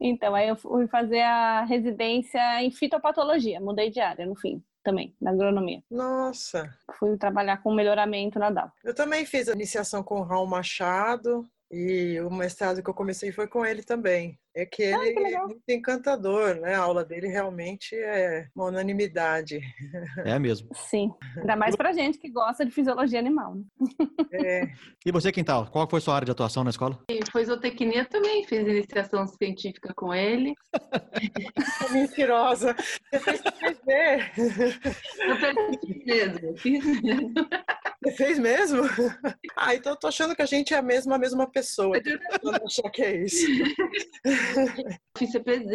[0.00, 5.14] então, aí eu fui fazer a residência em fitopatologia, mudei de área no fim também,
[5.20, 5.82] na agronomia.
[5.90, 8.72] Nossa, Fui trabalhar com melhoramento na DAO.
[8.82, 13.30] eu também fiz a iniciação com o Raul Machado e o mestrado que eu comecei
[13.30, 14.38] foi com ele também.
[14.54, 16.74] É que ele Ah, que é muito encantador, né?
[16.74, 19.60] A aula dele realmente é uma unanimidade.
[20.24, 20.68] É mesmo.
[20.74, 23.54] Sim, ainda mais pra gente que gosta de fisiologia animal.
[23.54, 23.64] Né?
[24.32, 24.62] É,
[25.06, 26.98] E você, Quintal, qual foi sua área de atuação na escola?
[27.30, 30.54] Foi zootecnia também, fiz iniciação científica com ele.
[31.92, 32.74] mentirosa.
[33.12, 34.30] Você fez 3D.
[35.20, 37.34] Eu percebi mesmo, fiz mesmo.
[38.02, 38.82] Você fez mesmo?
[39.56, 41.96] Ah, então eu tô achando que a gente é a mesma, a mesma pessoa.
[42.42, 43.46] Eu não achar que é isso.
[45.16, 45.70] Fiz CPZ,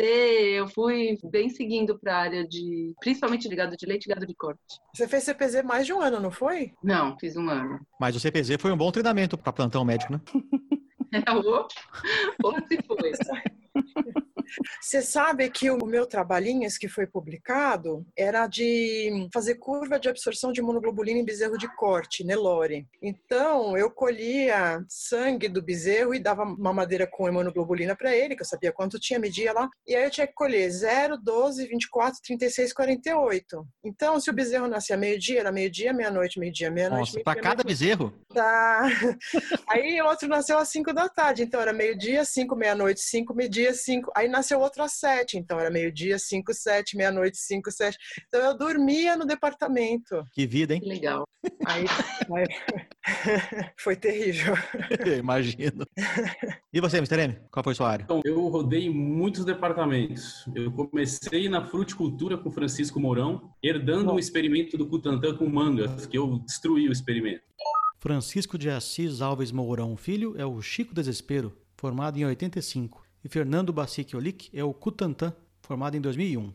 [0.58, 4.26] eu fui bem seguindo para a área de, principalmente de gado de leite e gado
[4.26, 4.60] de corte.
[4.94, 6.74] Você fez CPZ mais de um ano, não foi?
[6.84, 7.80] Não, fiz um ano.
[8.00, 10.22] Mas o CPZ foi um bom treinamento para plantão médico, né?
[11.34, 11.68] Ou,
[12.44, 13.12] ou se foi.
[14.82, 20.10] Você sabe que o meu trabalhinho, esse que foi publicado, era de fazer curva de
[20.10, 22.88] absorção de imunoglobulina em bezerro de corte, Nelore.
[23.02, 28.48] Então, eu colhia sangue do bezerro e dava mamadeira com imunoglobulina para ele, que eu
[28.48, 29.70] sabia quanto tinha, media lá.
[29.88, 33.68] E aí eu tinha que colher 0, 12, 24, 36, 48.
[33.84, 37.14] Então, se o bezerro nascia meio-dia, era meio-dia, meia-noite, meio-dia, meia-noite.
[37.14, 38.14] Nossa, para meio-dia, cada bezerro?
[38.34, 38.84] Tá.
[39.70, 43.74] Aí o outro nasceu às 5 da tarde, então era meio-dia, 5, meia-noite, 5, meio-dia,
[43.74, 44.12] 5.
[44.16, 47.98] Aí nasceu outro às 7, então era meio-dia, 5, 7, meia-noite, 5, 7.
[48.28, 50.24] Então eu dormia no departamento.
[50.34, 50.82] Que vida, hein?
[50.82, 51.24] Que legal.
[51.66, 51.86] Aí,
[52.34, 52.46] aí-
[53.78, 54.54] foi terrível.
[55.20, 55.86] Imagino.
[56.74, 57.20] E você, Mr.
[57.22, 57.38] M?
[57.52, 58.04] Qual foi sua área?
[58.04, 60.46] Então, eu rodei muitos departamentos.
[60.56, 66.18] Eu comecei na fruticultura com Francisco Mourão, herdando um experimento do Butantan com mangas, que
[66.18, 67.44] eu destruí o experimento.
[68.00, 73.05] Francisco de Assis Alves Mourão Filho é o Chico Desespero, formado em 85.
[73.26, 76.54] E Fernando Bacic Olic é o Cutantan, formado em 2001.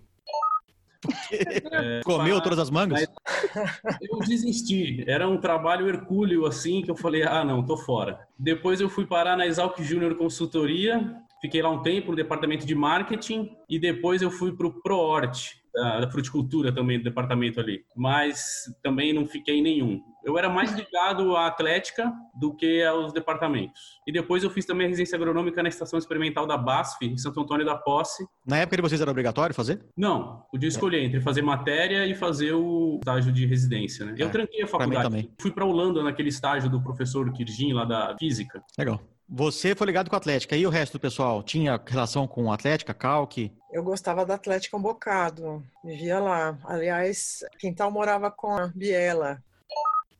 [1.32, 3.04] É, Comeu todas as mangas?
[4.00, 5.02] Eu desisti.
[5.10, 8.20] Era um trabalho hercúleo, assim, que eu falei, ah, não, tô fora.
[8.38, 12.74] Depois eu fui parar na Exalc Júnior Consultoria, fiquei lá um tempo no departamento de
[12.76, 17.84] marketing, e depois eu fui pro ProHort, da, da fruticultura também, do departamento ali.
[17.96, 20.00] Mas também não fiquei em nenhum.
[20.24, 23.80] Eu era mais ligado à atlética do que aos departamentos.
[24.06, 27.40] E depois eu fiz também a residência agronômica na Estação Experimental da BASF, em Santo
[27.40, 29.82] Antônio da Posse, Na época de vocês era obrigatório fazer?
[29.96, 34.14] não, podia escolher entre fazer matéria e fazer o estágio de residência, né?
[34.18, 35.30] Eu É, tranquei a faculdade.
[35.40, 38.62] Fui para Holanda naquele estágio do professor Kirjin lá da física.
[38.78, 39.00] Legal.
[39.32, 40.56] Você foi ligado com a Atlética.
[40.56, 41.40] E o resto do pessoal?
[41.40, 43.52] Tinha relação com Atlética, Calque?
[43.70, 45.64] Eu gostava da Atlética um bocado.
[45.84, 46.58] Vivia lá.
[46.64, 49.40] Aliás, Quintal morava com a Biela.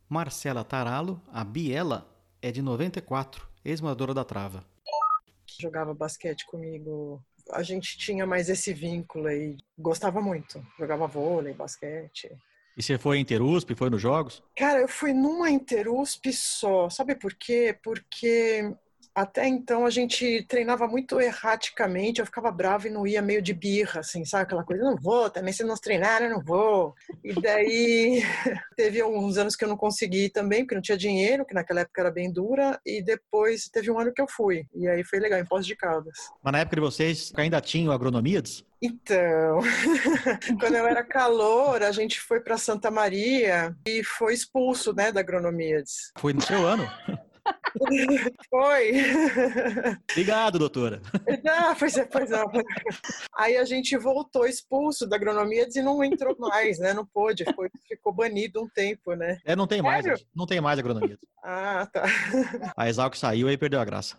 [0.09, 2.09] Marcela Taralo, a Biela,
[2.41, 4.65] é de 94, ex-moradora da Trava.
[5.59, 7.21] jogava basquete comigo.
[7.51, 9.57] A gente tinha mais esse vínculo aí.
[9.77, 10.65] Gostava muito.
[10.79, 12.31] Jogava vôlei, basquete.
[12.77, 14.41] E você foi em Interusp, foi nos jogos?
[14.57, 16.89] Cara, eu fui numa Interusp só.
[16.89, 17.77] Sabe por quê?
[17.83, 18.73] Porque
[19.15, 23.53] Até então a gente treinava muito erraticamente, eu ficava brava e não ia meio de
[23.53, 24.45] birra, assim, sabe?
[24.45, 26.95] Aquela coisa, não vou, também se não treinar, eu não vou.
[27.25, 28.23] E daí
[28.77, 32.01] teve alguns anos que eu não consegui também, porque não tinha dinheiro, que naquela época
[32.01, 34.65] era bem dura, e depois teve um ano que eu fui.
[34.75, 36.17] E aí foi legal, em Pós de Caldas.
[36.43, 38.65] Mas na época de vocês ainda tinham agronomias?
[38.83, 39.61] Então,
[40.59, 45.21] quando eu era calor, a gente foi para Santa Maria e foi expulso, né, da
[45.21, 46.13] Agronomíades.
[46.17, 46.89] Foi no seu ano?
[48.51, 48.93] Foi.
[50.11, 51.01] Obrigado, doutora.
[51.43, 52.51] Não, pois é, pois não.
[53.37, 56.93] Aí a gente voltou expulso da agronomia e não entrou mais, né?
[56.93, 59.39] Não pôde, foi, ficou banido um tempo, né?
[59.45, 61.19] É, não tem mais, não tem mais agronomia.
[61.43, 62.05] Ah, tá.
[62.77, 64.17] A Exalc saiu e perdeu a graça.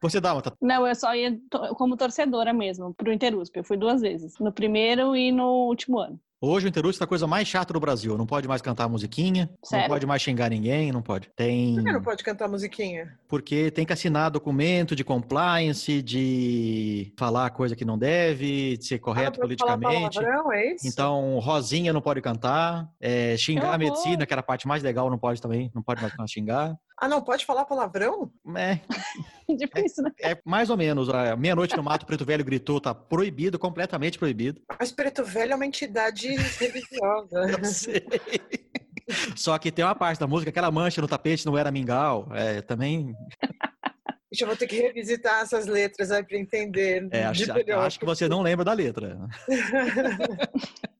[0.00, 1.36] Você dá uma Não, eu só ia
[1.76, 3.56] como torcedora mesmo, pro Interusp.
[3.56, 6.20] Eu fui duas vezes, no primeiro e no último ano.
[6.40, 8.16] Hoje o Interusp é a coisa mais chata do Brasil.
[8.16, 9.82] Não pode mais cantar musiquinha, Sério?
[9.82, 11.28] não pode mais xingar ninguém, não pode.
[11.34, 11.74] Tem...
[11.74, 13.18] Por que não pode cantar musiquinha?
[13.26, 19.00] Porque tem que assinar documento de compliance, de falar coisa que não deve, de ser
[19.00, 20.14] correto ah, politicamente.
[20.14, 20.86] Falar palavrão, é isso?
[20.86, 25.10] Então, Rosinha não pode cantar, é, xingar a medicina, que era a parte mais legal,
[25.10, 26.78] não pode também, não pode mais xingar.
[27.00, 28.30] Ah, não pode falar palavrão?
[28.56, 28.80] É.
[29.56, 30.12] Difícil, né?
[30.20, 31.08] É, é mais ou menos.
[31.38, 34.60] Meia-noite no mato, Preto Velho gritou, tá proibido, completamente proibido.
[34.78, 37.46] Mas Preto Velho é uma entidade religiosa.
[37.56, 38.04] Eu sei.
[39.36, 42.28] Só que tem uma parte da música, aquela mancha no tapete não era mingau.
[42.32, 43.14] É, também.
[44.30, 47.08] Deixa eu vou ter que revisitar essas letras aí para entender.
[47.10, 47.44] É, acho,
[47.78, 49.18] acho que você não lembra da letra.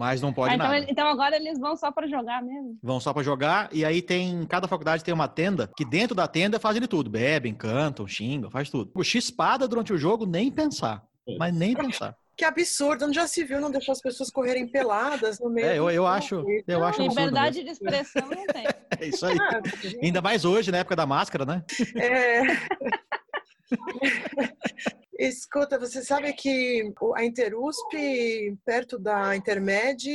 [0.00, 0.86] Mas não pode ah, então, nada.
[0.88, 2.78] Então agora eles vão só para jogar mesmo?
[2.82, 6.26] Vão só para jogar e aí tem cada faculdade tem uma tenda que dentro da
[6.26, 8.90] tenda fazem de tudo, bebem, cantam, xingam, faz tudo.
[8.94, 11.04] O X-espada durante o jogo nem pensar,
[11.38, 12.16] mas nem pensar.
[12.34, 15.66] Que absurdo, onde já se viu não deixar as pessoas correrem peladas no meio.
[15.66, 18.64] É, eu, eu acho, eu acho Liberdade de expressão não tem.
[18.98, 19.36] É isso aí.
[19.38, 19.60] Ah,
[20.02, 21.62] Ainda mais hoje, na época da máscara, né?
[21.96, 22.40] É.
[25.20, 27.90] Escuta, você sabe que a Interusp,
[28.64, 30.08] perto da Intermed,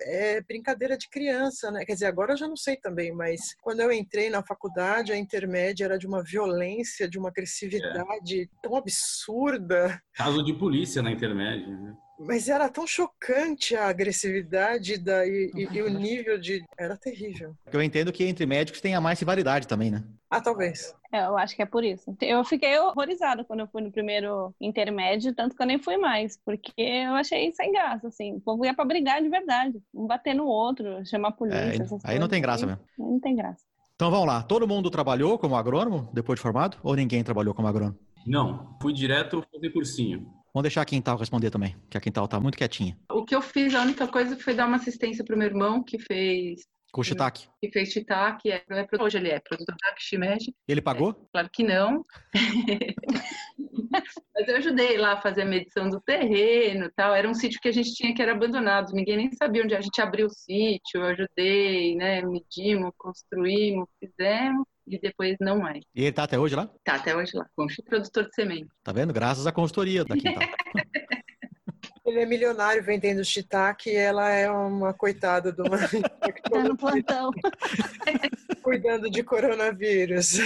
[0.00, 1.84] é brincadeira de criança, né?
[1.84, 5.16] Quer dizer, agora eu já não sei também, mas quando eu entrei na faculdade, a
[5.16, 8.46] Intermed era de uma violência, de uma agressividade é.
[8.60, 10.02] tão absurda.
[10.14, 11.96] Caso de polícia na Intermed, né?
[12.18, 16.64] Mas era tão chocante a agressividade da, e, e, e, o nível de.
[16.76, 17.54] Era terrível.
[17.72, 20.02] Eu entendo que entre médicos tem a mais rivalidade também, né?
[20.30, 20.94] Ah, talvez.
[21.12, 22.14] É, eu acho que é por isso.
[22.20, 26.38] Eu fiquei horrorizada quando eu fui no primeiro intermédio, tanto que eu nem fui mais,
[26.44, 28.34] porque eu achei sem graça, assim.
[28.34, 31.58] O povo ia pra brigar de verdade, um bater no outro, chamar a polícia.
[31.58, 32.82] É, aí, aí não tem graça mesmo.
[32.98, 33.64] Aí não tem graça.
[33.94, 34.42] Então vamos lá.
[34.42, 36.76] Todo mundo trabalhou como agrônomo depois de formado?
[36.82, 37.98] Ou ninguém trabalhou como agrônomo?
[38.26, 40.37] Não, fui direto fazer cursinho.
[40.52, 42.96] Vamos deixar a Quintal responder também, que a Quintal tá muito quietinha.
[43.10, 45.98] O que eu fiz, a única coisa foi dar uma assistência pro meu irmão, que
[45.98, 47.46] fez com o Shiitake.
[47.60, 50.54] Que fez Shiitake, é, é, hoje ele é produtor da Kishimeji.
[50.66, 51.10] Ele pagou?
[51.10, 52.04] É, claro que não.
[54.34, 57.14] Mas eu ajudei lá a fazer a medição do terreno tal.
[57.14, 59.80] Era um sítio que a gente tinha que era abandonado, ninguém nem sabia onde a
[59.80, 61.00] gente abriu o sítio.
[61.00, 62.22] Eu ajudei, né?
[62.22, 65.84] Medimos, construímos, fizemos e depois não mais.
[65.94, 66.68] E ele tá até hoje lá?
[66.84, 68.68] Tá até hoje lá, com produtor de semente.
[68.82, 69.12] Tá vendo?
[69.12, 70.42] Graças à consultoria da Quintal.
[72.08, 75.76] Ele é milionário vendendo shiitake e ela é uma coitada de uma...
[76.50, 77.30] tá no plantão.
[78.62, 80.38] Cuidando de coronavírus.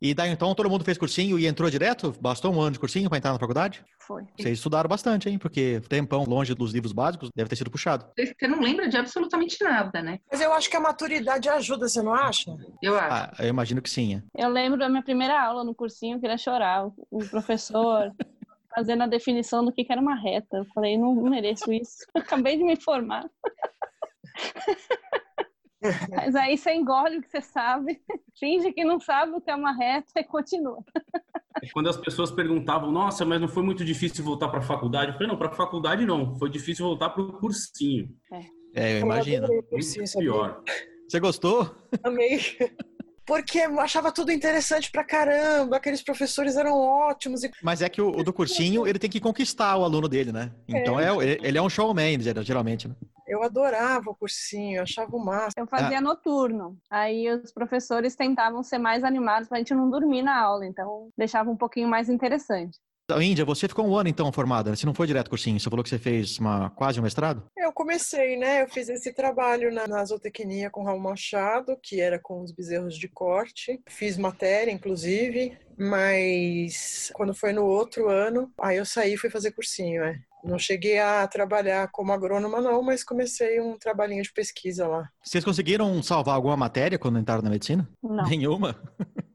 [0.00, 2.14] E daí então todo mundo fez cursinho e entrou direto?
[2.20, 3.84] Bastou um ano de cursinho para entrar na faculdade?
[3.98, 4.24] Foi.
[4.38, 5.38] Vocês estudaram bastante, hein?
[5.38, 8.06] Porque tempão longe dos livros básicos deve ter sido puxado.
[8.16, 10.20] Você não lembra de absolutamente nada, né?
[10.30, 12.54] Mas eu acho que a maturidade ajuda, você não acha?
[12.82, 13.12] Eu acho.
[13.12, 14.22] Ah, eu imagino que sim.
[14.36, 14.44] É.
[14.44, 16.86] Eu lembro da minha primeira aula no cursinho, eu queria chorar.
[17.10, 18.12] O professor
[18.74, 20.58] fazendo a definição do que era uma reta.
[20.58, 22.04] Eu falei, não mereço isso.
[22.14, 23.24] acabei de me formar.
[26.10, 28.00] Mas aí você engole o que você sabe,
[28.38, 30.82] finge que não sabe o que é uma reta e continua.
[31.72, 35.08] Quando as pessoas perguntavam, nossa, mas não foi muito difícil voltar para a faculdade?
[35.08, 38.08] Eu falei, não, para a faculdade não, foi difícil voltar para o cursinho.
[38.32, 39.48] É, é eu imagino.
[39.48, 40.62] Muito pior.
[41.08, 41.74] Você gostou?
[42.04, 42.40] Amei
[43.26, 47.42] porque eu achava tudo interessante pra caramba, aqueles professores eram ótimos.
[47.42, 47.50] E...
[47.60, 50.52] Mas é que o, o, do cursinho, ele tem que conquistar o aluno dele, né?
[50.68, 51.08] Então é.
[51.08, 52.94] é ele é um showman, geralmente, né?
[53.36, 55.62] Eu adorava o cursinho, achava o máximo.
[55.62, 56.00] Eu fazia ah.
[56.00, 56.76] noturno.
[56.90, 61.50] Aí os professores tentavam ser mais animados pra gente não dormir na aula, então deixava
[61.50, 62.78] um pouquinho mais interessante.
[63.20, 65.88] Índia, você ficou um ano então formada, você não foi direto cursinho, você falou que
[65.88, 67.44] você fez uma, quase um mestrado?
[67.56, 68.62] Eu comecei, né?
[68.62, 72.98] Eu fiz esse trabalho na, na zootecnia com Raul Machado, que era com os bezerros
[72.98, 73.80] de corte.
[73.88, 79.52] Fiz matéria, inclusive, mas quando foi no outro ano, aí eu saí e fui fazer
[79.52, 80.18] cursinho, é.
[80.46, 85.08] Não cheguei a trabalhar como agrônoma, não, mas comecei um trabalhinho de pesquisa lá.
[85.22, 87.88] Vocês conseguiram salvar alguma matéria quando entraram na medicina?
[88.02, 88.24] Não.
[88.28, 88.76] Nenhuma?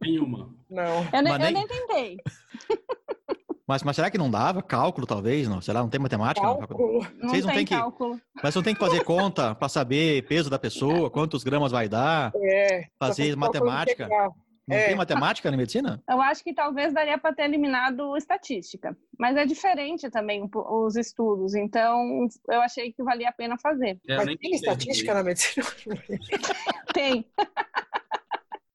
[0.02, 0.54] Nenhuma.
[0.70, 1.04] Não.
[1.14, 2.18] Eu, nem, Mas nem- eu nem tentei.
[3.68, 4.62] Mas, mas será que não dava?
[4.62, 5.48] Cálculo, talvez?
[5.48, 5.62] Não?
[5.62, 5.80] Será?
[5.82, 6.46] Não tem matemática?
[6.46, 7.06] Cálculo.
[7.18, 8.20] Não Vocês não tem têm que- cálculo.
[8.44, 12.32] Mas não tem que fazer conta para saber peso da pessoa, quantos gramas vai dar?
[12.36, 12.86] É.
[13.00, 14.04] Fazer matemática.
[14.06, 14.36] integral.
[14.68, 14.88] Não É.
[14.88, 16.02] tem matemática na medicina?
[16.08, 21.56] Eu acho que talvez daria para ter eliminado estatística, mas é diferente também os estudos,
[21.56, 24.00] então eu achei que valia a pena fazer.
[24.08, 24.52] É, Mas tem tentei.
[24.52, 25.66] estatística na medicina?
[26.94, 27.26] Tem.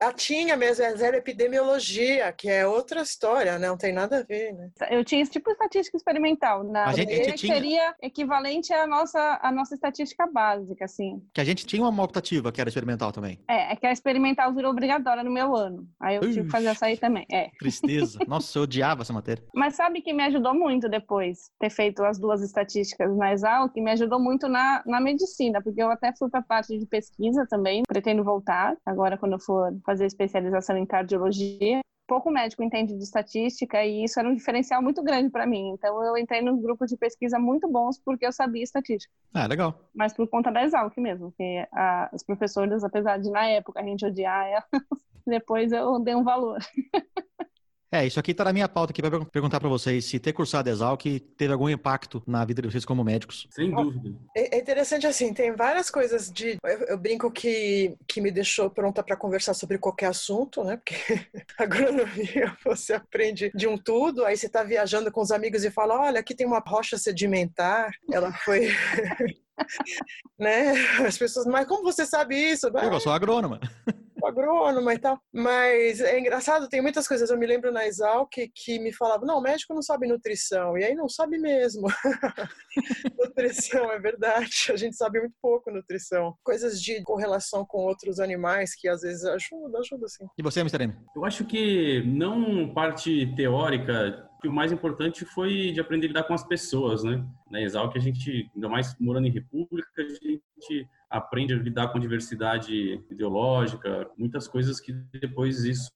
[0.07, 3.67] Ah, tinha mesmo, é zero epidemiologia, que é outra história, né?
[3.67, 4.71] Não tem nada a ver, né?
[4.91, 6.63] Eu tinha esse tipo de estatística experimental.
[6.63, 7.55] Na A gente- a gente que tinha.
[7.55, 11.21] seria equivalente à nossa, à nossa estatística básica, assim.
[11.35, 13.41] Que a gente tinha uma optativa que era experimental também.
[13.49, 15.87] É, é que a experimental virou obrigatória no meu ano.
[16.01, 17.27] Aí eu tive que fazer essa aí também.
[17.31, 17.51] É.
[17.59, 18.19] Tristeza.
[18.29, 19.43] Nossa, eu odiava essa matéria.
[19.55, 23.91] Mas sabe que me ajudou muito depois ter feito as duas estatísticas na Exalc, me
[23.91, 27.83] ajudou muito na, na medicina, porque eu até fui para a parte de pesquisa também,
[27.89, 31.81] pretendo voltar agora quando eu for fazer especialização em cardiologia.
[32.09, 35.71] Pouco médico entende de estatística e isso era um diferencial muito grande para mim.
[35.71, 39.77] Então eu entrei nos grupos de pesquisa muito bons porque eu sabia estatística, Ah, legal.
[39.95, 43.83] mas por conta da Exalc mesmo, porque a, os professores, apesar de na época a
[43.83, 44.65] gente odiar ela,
[45.27, 46.59] depois eu dei um valor.
[47.97, 50.69] É, isso aqui tá na minha pauta aqui para perguntar para vocês se ter cursado
[50.69, 51.03] Exalc
[51.37, 53.49] teve algum impacto na vida de vocês como médicos.
[53.51, 54.15] Sem dúvida.
[54.37, 56.59] É é interessante assim, tem várias coisas de.
[56.63, 60.77] Eu, eu brinco que, que me deixou pronta para conversar sobre qualquer assunto, né?
[60.77, 60.95] Porque
[61.59, 65.99] agronomia você aprende de um tudo, aí você está viajando com os amigos e fala:
[65.99, 68.69] olha, aqui tem uma rocha sedimentar, ela foi.
[70.39, 70.73] né?
[71.07, 72.69] As pessoas, mas como você sabe isso?
[72.69, 73.59] Eu sou agrônoma.
[74.27, 75.19] agrônoma e tal.
[75.33, 77.31] Mas é engraçado, tem muitas coisas.
[77.31, 80.77] Eu me lembro na Exalc que me falavam, não, médico não sabe nutrição.
[80.77, 81.89] E aí não sabe mesmo.
[83.19, 84.71] nutrição, é verdade.
[84.71, 86.35] A gente sabe muito pouco nutrição.
[86.43, 90.27] Coisas de correlação com outros animais que às vezes ajuda, ajuda sim.
[90.39, 90.85] E você, Mr.
[90.85, 90.95] M?
[91.15, 96.25] Eu acho que não parte teórica, que o mais importante foi de aprender a lidar
[96.25, 97.25] com as pessoas, né?
[97.51, 101.99] Na Exalc, a gente, ainda mais morando em república, a gente aprende a lidar com
[101.99, 105.91] diversidade ideológica, muitas coisas que depois isso,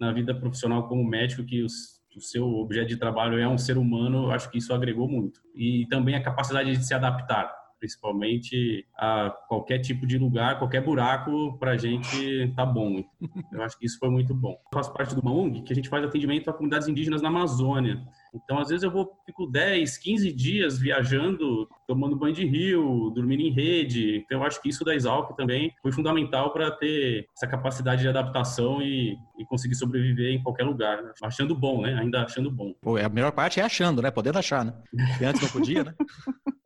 [0.00, 3.78] na vida profissional como médico, que os, o seu objeto de trabalho é um ser
[3.78, 5.40] humano, acho que isso agregou muito.
[5.54, 11.56] E também a capacidade de se adaptar principalmente a qualquer tipo de lugar, qualquer buraco,
[11.58, 13.02] para a gente tá bom.
[13.52, 14.52] Eu acho que isso foi muito bom.
[14.52, 18.02] Eu faço parte do MAUNG, que a gente faz atendimento a comunidades indígenas na Amazônia.
[18.34, 23.42] Então, às vezes eu vou, fico 10, 15 dias viajando, tomando banho de rio, dormindo
[23.42, 24.22] em rede.
[24.24, 28.08] Então, eu acho que isso da Exalc também foi fundamental para ter essa capacidade de
[28.08, 31.02] adaptação e, e, conseguir sobreviver em qualquer lugar.
[31.02, 31.12] Né?
[31.22, 31.94] Achando bom, né?
[31.94, 32.74] Ainda achando bom.
[32.80, 34.10] Pô, a melhor parte é achando, né?
[34.10, 34.74] Podendo achar, né?
[35.10, 35.94] Porque antes não podia, né?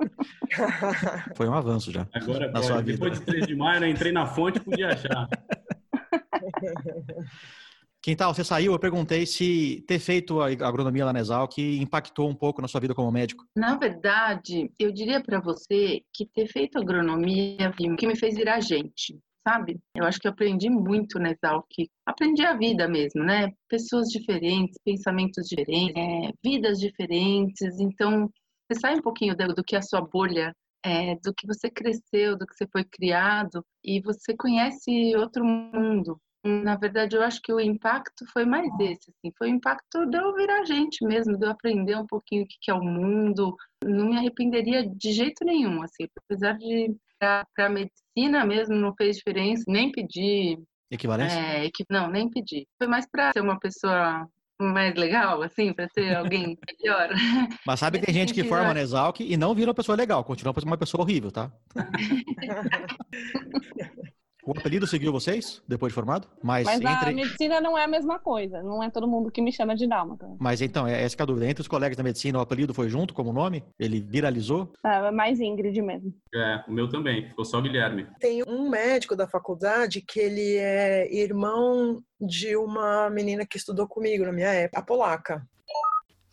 [1.37, 2.07] Foi um avanço já.
[2.13, 2.67] Agora, na pode.
[2.67, 2.93] sua vida.
[2.93, 5.29] depois de 3 de maio, eu entrei na fonte e podia achar.
[8.03, 12.35] Quintal, você saiu, eu perguntei se ter feito a agronomia lá na Exalc impactou um
[12.35, 13.45] pouco na sua vida como médico.
[13.57, 19.21] Na verdade, eu diria para você que ter feito agronomia que me fez virar gente,
[19.47, 19.79] sabe?
[19.95, 21.69] Eu acho que eu aprendi muito na Exalc.
[22.05, 23.53] Aprendi a vida mesmo, né?
[23.69, 27.79] Pessoas diferentes, pensamentos diferentes, é, vidas diferentes.
[27.79, 28.29] Então,
[28.71, 30.55] você sai um pouquinho do, do que é a sua bolha
[30.85, 36.21] é, do que você cresceu, do que você foi criado, e você conhece outro mundo.
[36.45, 40.19] Na verdade, eu acho que o impacto foi mais esse, assim, foi o impacto de
[40.19, 43.55] eu virar gente mesmo, de eu aprender um pouquinho o que é o mundo.
[43.85, 49.17] Não me arrependeria de jeito nenhum, assim, apesar de para a medicina mesmo não fez
[49.17, 50.59] diferença, nem pedir.
[50.91, 51.39] Equivalência?
[51.39, 52.67] É, não, nem pedir.
[52.77, 54.29] Foi mais para ser uma pessoa
[54.63, 57.09] mais legal, assim, para ser alguém melhor.
[57.67, 60.25] Mas sabe que tem gente que forma na Exalc e não vira uma pessoa legal,
[60.25, 61.51] continua uma pessoa horrível, tá?
[64.45, 66.27] O apelido seguiu vocês depois de formado?
[66.43, 67.11] Mas, Mas entre...
[67.11, 68.61] a medicina não é a mesma coisa.
[68.61, 70.29] Não é todo mundo que me chama de dálmata.
[70.41, 71.47] Mas então, é essa que é a dúvida.
[71.47, 73.65] Entre os colegas da medicina, o apelido foi junto como nome?
[73.79, 74.73] Ele viralizou?
[74.85, 76.13] É mais Ingrid mesmo.
[76.35, 77.29] É, o meu também.
[77.29, 78.09] Ficou só Guilherme.
[78.19, 84.25] Tem um médico da faculdade que ele é irmão de uma menina que estudou comigo
[84.25, 85.47] na minha época, a polaca.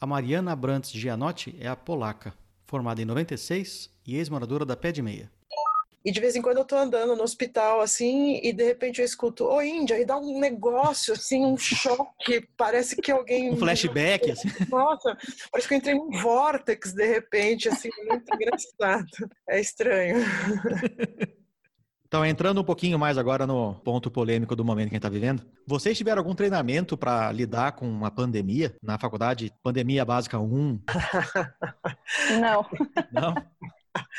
[0.01, 2.34] A Mariana Brantes Gianotti é a polaca,
[2.66, 5.30] formada em 96 e ex-moradora da Pé de Meia.
[6.04, 9.06] E de vez em quando eu tô andando no hospital, assim, e de repente eu
[9.06, 13.52] escuto, ô Índia, e dá um negócio, assim, um choque, parece que alguém...
[13.52, 14.47] Um flashback, assim.
[14.72, 15.18] Nossa,
[15.52, 19.08] parece que eu entrei num vórtex, de repente, assim, muito engraçado.
[19.50, 20.18] É estranho.
[22.10, 25.10] Então, entrando um pouquinho mais agora no ponto polêmico do momento que a gente está
[25.10, 29.54] vivendo, vocês tiveram algum treinamento para lidar com uma pandemia na faculdade?
[29.62, 30.82] Pandemia Básica 1?
[32.41, 32.66] Não.
[33.12, 33.36] Não?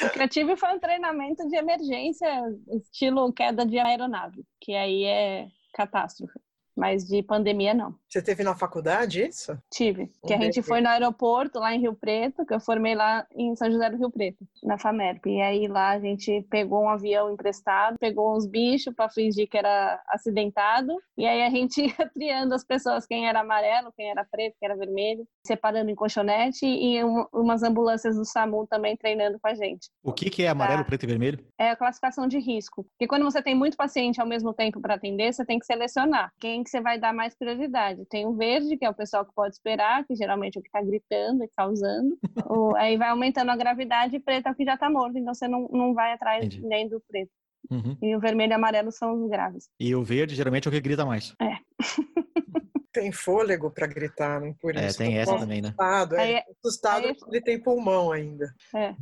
[0.03, 2.29] O que eu tive foi um treinamento de emergência,
[2.73, 6.39] estilo queda de aeronave, que aí é catástrofe.
[6.81, 7.95] Mas de pandemia, não.
[8.09, 9.57] Você teve na faculdade isso?
[9.71, 10.11] Tive.
[10.27, 13.27] Que a Um gente foi no aeroporto, lá em Rio Preto, que eu formei lá
[13.37, 15.27] em São José do Rio Preto, na FAMERP.
[15.27, 19.59] E aí lá a gente pegou um avião emprestado, pegou uns bichos para fingir que
[19.59, 20.97] era acidentado.
[21.17, 24.69] E aí a gente ia triando as pessoas, quem era amarelo, quem era preto, quem
[24.69, 29.55] era vermelho, separando em colchonete e um- umas ambulâncias do SAMU também treinando com a
[29.55, 29.89] gente.
[30.03, 30.85] O que, que é amarelo, Tá.
[30.85, 31.45] preto e vermelho?
[31.59, 32.85] É a classificação de risco.
[32.85, 36.33] Porque quando você tem muito paciente ao mesmo tempo para atender, você tem que selecionar
[36.41, 38.05] quem que você vai dar mais prioridade.
[38.09, 40.69] Tem o verde, que é o pessoal que pode esperar, que geralmente é o que
[40.69, 42.17] está gritando e causando.
[42.49, 45.35] O- aí vai aumentando a gravidade e preto é o que já está morto, então
[45.35, 46.63] você não, não vai atrás Entendi.
[46.67, 47.31] nem do preto.
[47.71, 47.97] Uhum.
[48.01, 49.69] E o vermelho e amarelo são os graves.
[49.79, 51.35] E o verde geralmente é o que grita mais.
[52.93, 54.55] Tem fôlego para gritar, né?
[54.61, 54.99] Por É, isso.
[54.99, 55.69] tem essa também, né?
[55.69, 56.21] Assustado, é.
[56.39, 58.53] Aí- assustado aí- porque ele tem pulmão ainda.
[58.75, 58.95] É.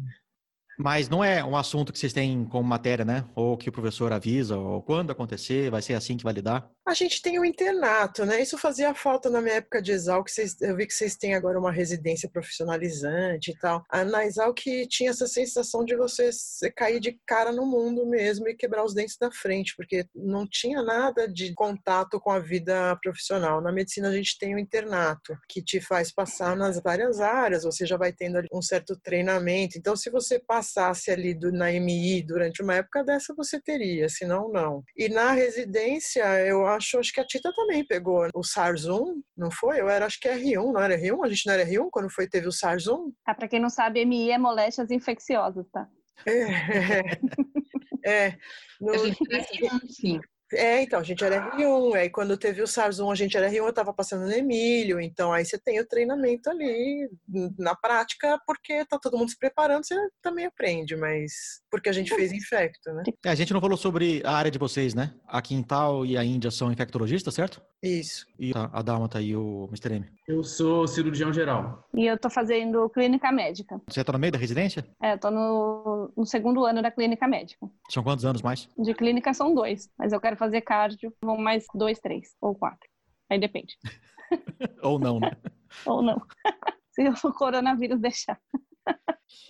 [0.78, 3.24] Mas não é um assunto que vocês têm como matéria, né?
[3.34, 6.70] Ou que o professor avisa, ou quando acontecer, vai ser assim que vai lidar.
[6.88, 8.40] A gente tem o internato, né?
[8.40, 10.26] Isso fazia falta na minha época de Exalc.
[10.26, 13.84] Vocês, eu vi que vocês têm agora uma residência profissionalizante e tal.
[13.90, 14.58] A- Na Exalc
[14.88, 16.30] tinha essa sensação de você
[16.74, 20.82] cair de cara no mundo mesmo e quebrar os dentes da frente, porque não tinha
[20.82, 23.60] nada de contato com a vida profissional.
[23.60, 27.84] Na medicina a gente tem o internato, que te faz passar nas várias áreas, você
[27.84, 29.76] já vai tendo um certo treinamento.
[29.76, 34.50] Então, se você passasse ali do, na MI durante uma época dessa, você teria, senão
[34.50, 34.82] não.
[34.96, 39.80] E na residência, eu acho, acho que a Tita também pegou o SARS-1, não foi?
[39.80, 41.24] Eu era, acho que R1, não era R1?
[41.24, 43.12] A gente não era R1 quando foi, teve o SARS-1?
[43.26, 45.88] Ah, para quem não sabe, MI é moléstias infecciosas, tá?
[46.26, 46.32] É,
[48.04, 48.38] é.
[48.80, 50.20] No- A gente tem um, sim.
[50.52, 53.66] É, então, a gente era R1, aí quando teve o SARS-1 a gente era R1,
[53.66, 57.08] eu tava passando no Emílio, então aí você tem o treinamento ali
[57.58, 62.14] na prática, porque tá todo mundo se preparando, você também aprende, mas porque a gente
[62.14, 63.02] fez infecto, né?
[63.24, 65.12] É, a gente não falou sobre a área de vocês, né?
[65.26, 67.62] A Quintal e a Índia são infectologistas, certo?
[67.82, 68.26] Isso.
[68.38, 69.94] E a a Dálmata e o Mr.
[69.94, 70.06] M.
[70.26, 71.88] Eu sou cirurgião geral.
[71.94, 73.80] E eu tô fazendo clínica médica.
[73.88, 74.84] Você tá no meio da residência?
[75.00, 77.70] É, eu tô no, no segundo ano da clínica médica.
[77.88, 78.68] São quantos anos mais?
[78.76, 82.88] De clínica são dois, mas eu quero fazer cardio, vão mais dois, três ou quatro.
[83.30, 83.76] Aí depende.
[84.82, 85.30] Ou não, né?
[85.86, 86.20] Ou não.
[86.90, 88.40] Se o coronavírus deixar.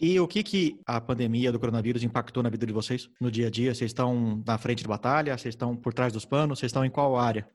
[0.00, 3.48] E o que, que a pandemia do coronavírus impactou na vida de vocês no dia
[3.48, 3.74] a dia?
[3.74, 5.36] Vocês estão na frente de batalha?
[5.36, 6.58] Vocês estão por trás dos panos?
[6.58, 7.48] Vocês estão em qual área?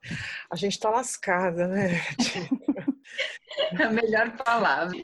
[0.52, 2.02] A gente tá lascada, né?
[3.80, 4.98] É a melhor palavra.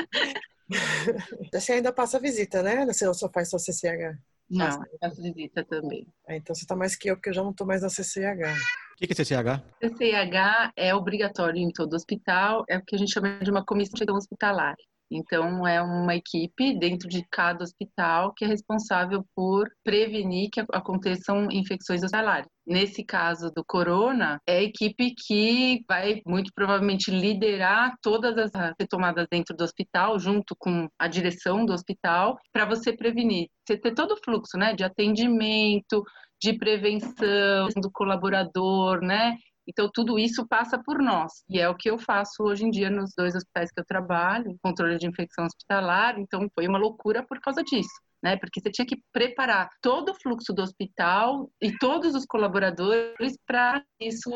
[1.53, 2.85] Você ainda passa visita, né?
[2.85, 4.17] Você só faz só CCH.
[4.49, 6.07] Não, eu faço visita também.
[6.27, 8.57] É, então você tá mais que eu, porque eu já não tô mais na CCH.
[8.93, 9.63] O que, que é CCH?
[9.79, 14.15] CCIH é obrigatório em todo hospital, é o que a gente chama de uma comissão
[14.15, 14.75] hospitalar.
[15.11, 21.47] Então, é uma equipe dentro de cada hospital que é responsável por prevenir que aconteçam
[21.51, 22.47] infecções hospitalares.
[22.67, 29.25] Nesse caso do corona, é a equipe que vai muito provavelmente liderar todas as retomadas
[29.31, 33.47] dentro do hospital, junto com a direção do hospital, para você prevenir.
[33.67, 36.03] Você ter todo o fluxo, né, de atendimento,
[36.41, 39.35] de prevenção do colaborador, né?
[39.69, 41.31] Então, tudo isso passa por nós.
[41.47, 44.57] E é o que eu faço hoje em dia nos dois hospitais que eu trabalho,
[44.63, 46.17] controle de infecção hospitalar.
[46.19, 47.93] Então, foi uma loucura por causa disso.
[48.21, 48.35] Né?
[48.35, 53.81] Porque você tinha que preparar todo o fluxo do hospital e todos os colaboradores para
[54.01, 54.31] isso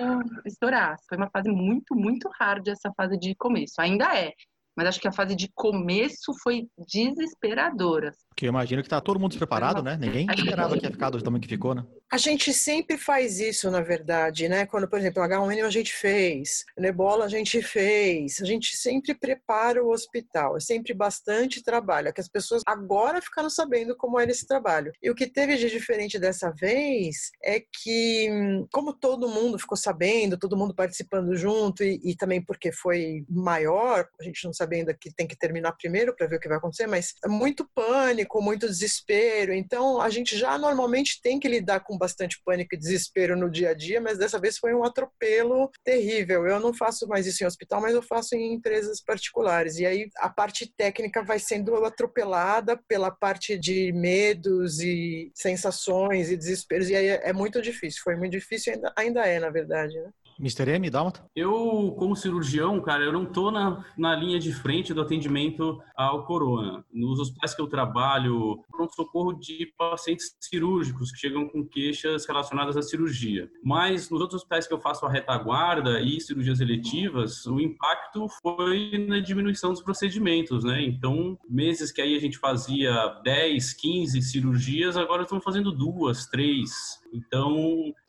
[0.45, 0.95] estourar.
[1.09, 3.81] Foi uma fase muito, muito hard essa fase de começo.
[3.81, 4.31] Ainda é.
[4.75, 8.11] Mas acho que a fase de começo foi desesperadora.
[8.29, 9.95] Porque eu imagino que tá todo mundo despreparado, né?
[9.99, 11.85] Ninguém esperava que ia ficar do tamanho que ficou, né?
[12.11, 14.65] A gente sempre faz isso, na verdade, né?
[14.65, 19.83] Quando, por exemplo, H1N1 a gente fez, Nebola a gente fez, a gente sempre prepara
[19.83, 24.31] o hospital, é sempre bastante trabalho, é que as pessoas agora ficaram sabendo como era
[24.31, 24.91] esse trabalho.
[25.01, 28.29] E o que teve de diferente dessa vez é que,
[28.71, 34.07] como todo mundo ficou sabendo, todo mundo participando junto, e, e também porque foi maior,
[34.19, 36.57] a gente não sabe ainda que tem que terminar primeiro para ver o que vai
[36.57, 41.81] acontecer, mas é muito pânico, muito desespero, então a gente já normalmente tem que lidar
[41.81, 45.69] com bastante pânico e desespero no dia a dia, mas dessa vez foi um atropelo
[45.83, 46.45] terrível.
[46.45, 49.77] Eu não faço mais isso em hospital, mas eu faço em empresas particulares.
[49.77, 56.37] E aí a parte técnica vai sendo atropelada pela parte de medos e sensações e
[56.37, 56.89] desesperos.
[56.89, 58.01] E aí é muito difícil.
[58.03, 59.99] Foi muito difícil, ainda, ainda é, na verdade.
[59.99, 60.09] Né?
[60.39, 60.69] Mr.
[60.69, 61.25] M, Dálmata?
[61.35, 66.25] Eu, como cirurgião, cara, eu não tô na, na linha de frente do atendimento ao
[66.25, 66.83] corona.
[66.91, 72.81] Nos hospitais que eu trabalho, pronto-socorro de pacientes cirúrgicos que chegam com queixas relacionadas à
[72.81, 73.49] cirurgia.
[73.63, 79.05] Mas nos outros hospitais que eu faço a retaguarda e cirurgias eletivas, o impacto foi
[79.07, 80.83] na diminuição dos procedimentos, né?
[80.83, 87.02] Então, meses que aí a gente fazia 10, 15 cirurgias, agora estamos fazendo duas, três.
[87.13, 87.55] Então,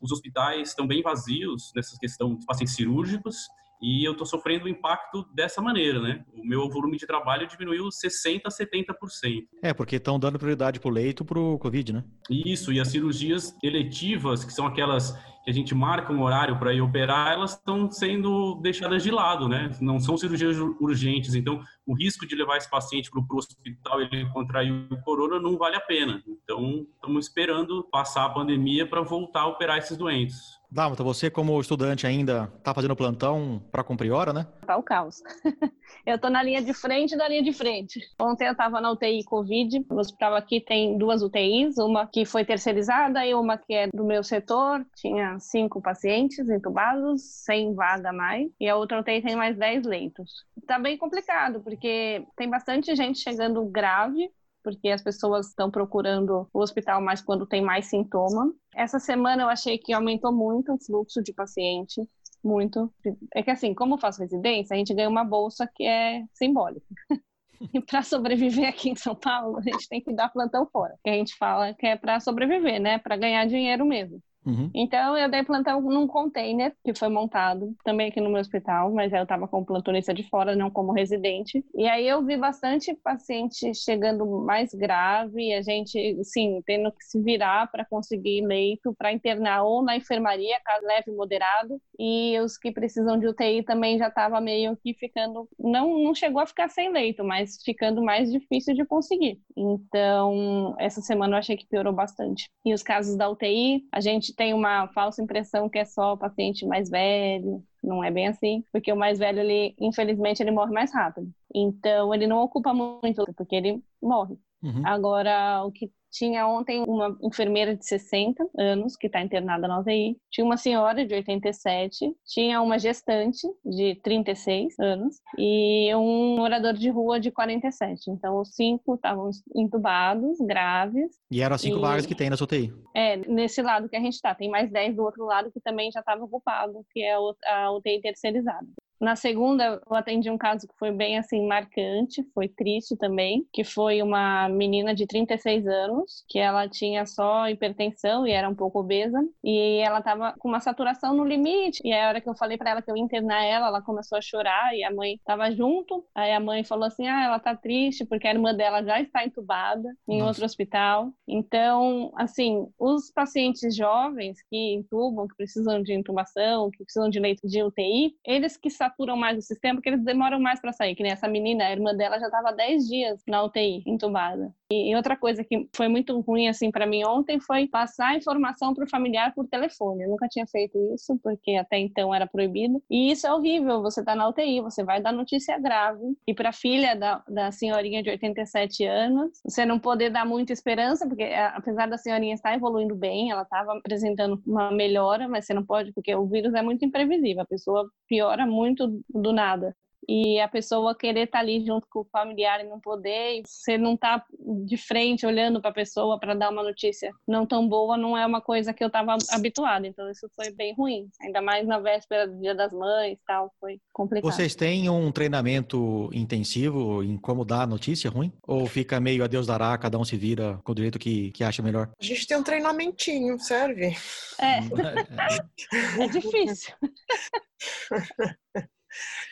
[0.00, 3.36] os hospitais estão bem vazios nessa questão de pacientes cirúrgicos
[3.82, 6.24] e eu estou sofrendo o impacto dessa maneira, né?
[6.32, 9.46] O meu volume de trabalho diminuiu 60% a 70%.
[9.62, 12.04] É, porque estão dando prioridade para o leito para o Covid, né?
[12.30, 15.14] Isso, e as cirurgias eletivas, que são aquelas
[15.44, 19.46] que a gente marca um horário para ir operar, elas estão sendo deixadas de lado,
[19.46, 19.70] né?
[19.80, 24.04] Não são cirurgias urgentes, então o risco de levar esse paciente para o hospital e
[24.04, 26.22] ele contrair o corona não vale a pena.
[26.26, 30.58] Então, estamos esperando passar a pandemia para voltar a operar esses doentes.
[30.74, 34.44] Dálmata, você como estudante ainda está fazendo plantão para cumprir hora, né?
[34.66, 35.22] Tá o caos.
[36.04, 38.00] eu tô na linha de frente da linha de frente.
[38.20, 39.86] Ontem eu estava na UTI Covid.
[39.88, 44.04] O hospital aqui tem duas UTIs, uma que foi terceirizada e uma que é do
[44.04, 44.84] meu setor.
[44.96, 48.50] Tinha cinco pacientes entubados, sem vaga mais.
[48.58, 50.44] E a outra UTI tem mais dez leitos.
[50.66, 54.28] Tá bem complicado, porque tem bastante gente chegando grave
[54.64, 58.52] porque as pessoas estão procurando o hospital mais quando tem mais sintoma.
[58.74, 62.02] Essa semana eu achei que aumentou muito o fluxo de paciente,
[62.42, 62.92] muito.
[63.34, 66.86] É que assim, como eu faço residência, a gente ganha uma bolsa que é simbólica.
[67.72, 70.98] E para sobreviver aqui em São Paulo, a gente tem que dar plantão fora.
[71.02, 72.98] Que a gente fala que é para sobreviver, né?
[72.98, 74.20] Para ganhar dinheiro mesmo.
[74.46, 74.70] Uhum.
[74.74, 79.12] Então, eu dei plantão num container que foi montado também aqui no meu hospital, mas
[79.12, 81.64] eu estava como plantonista de fora, não como residente.
[81.74, 87.20] E aí eu vi bastante paciente chegando mais grave, a gente, sim, tendo que se
[87.22, 92.70] virar para conseguir leito para internar ou na enfermaria, caso leve moderado, e os que
[92.70, 96.92] precisam de UTI também já estava meio que ficando, não, não chegou a ficar sem
[96.92, 99.40] leito, mas ficando mais difícil de conseguir.
[99.56, 102.50] Então, essa semana eu achei que piorou bastante.
[102.64, 106.66] E os casos da UTI, a gente tem uma falsa impressão que é só paciente
[106.66, 110.92] mais velho, não é bem assim, porque o mais velho, ele, infelizmente, ele morre mais
[110.92, 111.30] rápido.
[111.54, 114.36] Então, ele não ocupa muito, porque ele morre.
[114.62, 114.82] Uhum.
[114.86, 120.16] Agora, o que tinha ontem uma enfermeira de 60 anos que está internada na UTI,
[120.30, 126.88] tinha uma senhora de 87, tinha uma gestante de 36 anos e um morador de
[126.88, 128.10] rua de 47.
[128.10, 131.10] Então, os cinco estavam entubados, graves.
[131.30, 131.80] E eram as cinco e...
[131.80, 132.72] vagas que tem na UTI?
[132.94, 134.34] É, nesse lado que a gente está.
[134.34, 138.00] Tem mais 10 do outro lado que também já estava ocupado, que é a UTI
[138.00, 138.66] terceirizada.
[139.00, 143.64] Na segunda, eu atendi um caso que foi bem assim marcante, foi triste também, que
[143.64, 148.78] foi uma menina de 36 anos, que ela tinha só hipertensão e era um pouco
[148.80, 151.80] obesa, e ela estava com uma saturação no limite.
[151.84, 153.82] E aí, a hora que eu falei para ela que eu ia internar ela, ela
[153.82, 156.04] começou a chorar e a mãe estava junto.
[156.14, 159.24] Aí a mãe falou assim: "Ah, ela tá triste porque a irmã dela já está
[159.24, 160.30] entubada em Nossa.
[160.30, 161.12] outro hospital".
[161.28, 167.46] Então, assim, os pacientes jovens que intubam, que precisam de intubação, que precisam de leito
[167.46, 170.94] de UTI, eles que saturam mais o sistema, porque eles demoram mais para sair.
[170.94, 174.54] Que nem essa menina, a irmã dela já estava 10 dias na UTI, entubada.
[174.70, 178.74] E outra coisa que foi muito ruim assim para mim ontem foi passar a informação
[178.74, 180.04] para o familiar por telefone.
[180.04, 182.82] Eu nunca tinha feito isso, porque até então era proibido.
[182.90, 183.82] E isso é horrível.
[183.82, 186.02] Você está na UTI, você vai dar notícia grave.
[186.26, 190.52] E para a filha da, da senhorinha de 87 anos, você não poder dar muita
[190.52, 195.46] esperança, porque é, apesar da senhorinha estar evoluindo bem, ela estava apresentando uma melhora, mas
[195.46, 197.42] você não pode, porque o vírus é muito imprevisível.
[197.42, 199.76] A pessoa piora muito do nada
[200.08, 203.42] e a pessoa querer estar tá ali junto com o familiar e não poder, e
[203.46, 204.24] você não tá
[204.66, 208.26] de frente olhando para a pessoa para dar uma notícia não tão boa, não é
[208.26, 209.86] uma coisa que eu estava habituada.
[209.86, 213.80] Então isso foi bem ruim, ainda mais na véspera do Dia das Mães, tal, foi
[213.92, 214.30] complicado.
[214.30, 218.32] Vocês têm um treinamento intensivo em como dar notícia ruim?
[218.46, 221.44] Ou fica meio a Deus dará, cada um se vira com o direito que, que
[221.44, 221.90] acha melhor?
[222.00, 223.96] A gente tem um treinamentinho, serve?
[224.38, 224.58] É.
[226.02, 226.74] é difícil.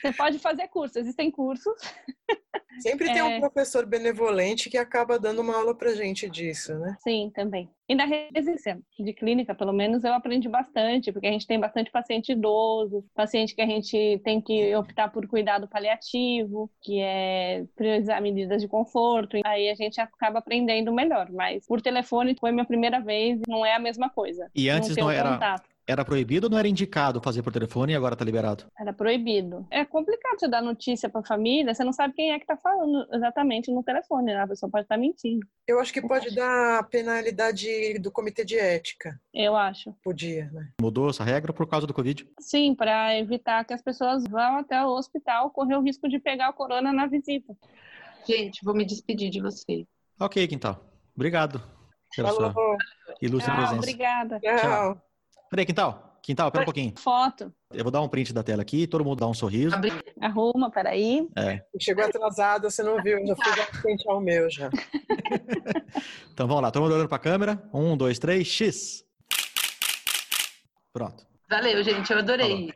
[0.01, 1.75] Você pode fazer curso, existem cursos.
[2.81, 3.25] Sempre tem é...
[3.25, 6.97] um professor benevolente que acaba dando uma aula pra gente disso, né?
[7.01, 7.69] Sim, também.
[7.89, 11.91] E na residência de clínica, pelo menos, eu aprendi bastante, porque a gente tem bastante
[11.91, 18.23] paciente idoso, paciente que a gente tem que optar por cuidado paliativo, que é priorizar
[18.23, 19.37] medidas de conforto.
[19.45, 21.31] Aí a gente acaba aprendendo melhor.
[21.31, 24.51] Mas por telefone foi minha primeira vez e não é a mesma coisa.
[24.55, 25.35] E antes não, não era.
[25.35, 28.65] Contato Era proibido ou não era indicado fazer por telefone e agora tá liberado?
[28.79, 29.67] Era proibido.
[29.71, 33.07] É complicado você dar notícia pra família, você não sabe quem é que tá falando
[33.13, 34.41] exatamente no telefone, né?
[34.41, 35.45] A pessoa pode estar mentindo.
[35.67, 39.21] Eu acho que pode dar penalidade do comitê de ética.
[39.35, 39.93] Eu acho.
[40.05, 40.71] Podia, né?
[40.81, 42.29] Mudou essa regra por causa do Covid?
[42.41, 46.51] Sim, para evitar que as pessoas vão até o hospital correr o risco de pegar
[46.51, 47.57] o corona na visita.
[48.27, 49.85] Gente, vou me despedir de vocês.
[50.21, 50.85] Ok, Quintal.
[51.17, 51.61] Obrigado
[52.15, 52.53] pela Falou.
[52.53, 52.77] sua
[53.21, 53.79] ilustre Tchau, presença.
[53.79, 54.41] obrigada.
[54.41, 55.12] Tchau.
[55.53, 56.19] Peraí, Quintal.
[56.23, 56.95] Quintal, pera um pouquinho.
[56.97, 57.53] Foto.
[57.75, 59.77] Eu vou dar um print da tela aqui, todo mundo dá um sorriso.
[60.19, 61.29] Arruma, peraí.
[61.37, 61.63] É.
[61.79, 64.71] Chegou atrasada, você não viu, já fui assistente ao meu já.
[66.33, 67.63] Então vamos lá, todo mundo olhando pra câmera.
[67.75, 69.05] Um, dois, três, X.
[70.91, 71.27] Pronto.
[71.51, 72.73] Valeu, gente, eu adorei.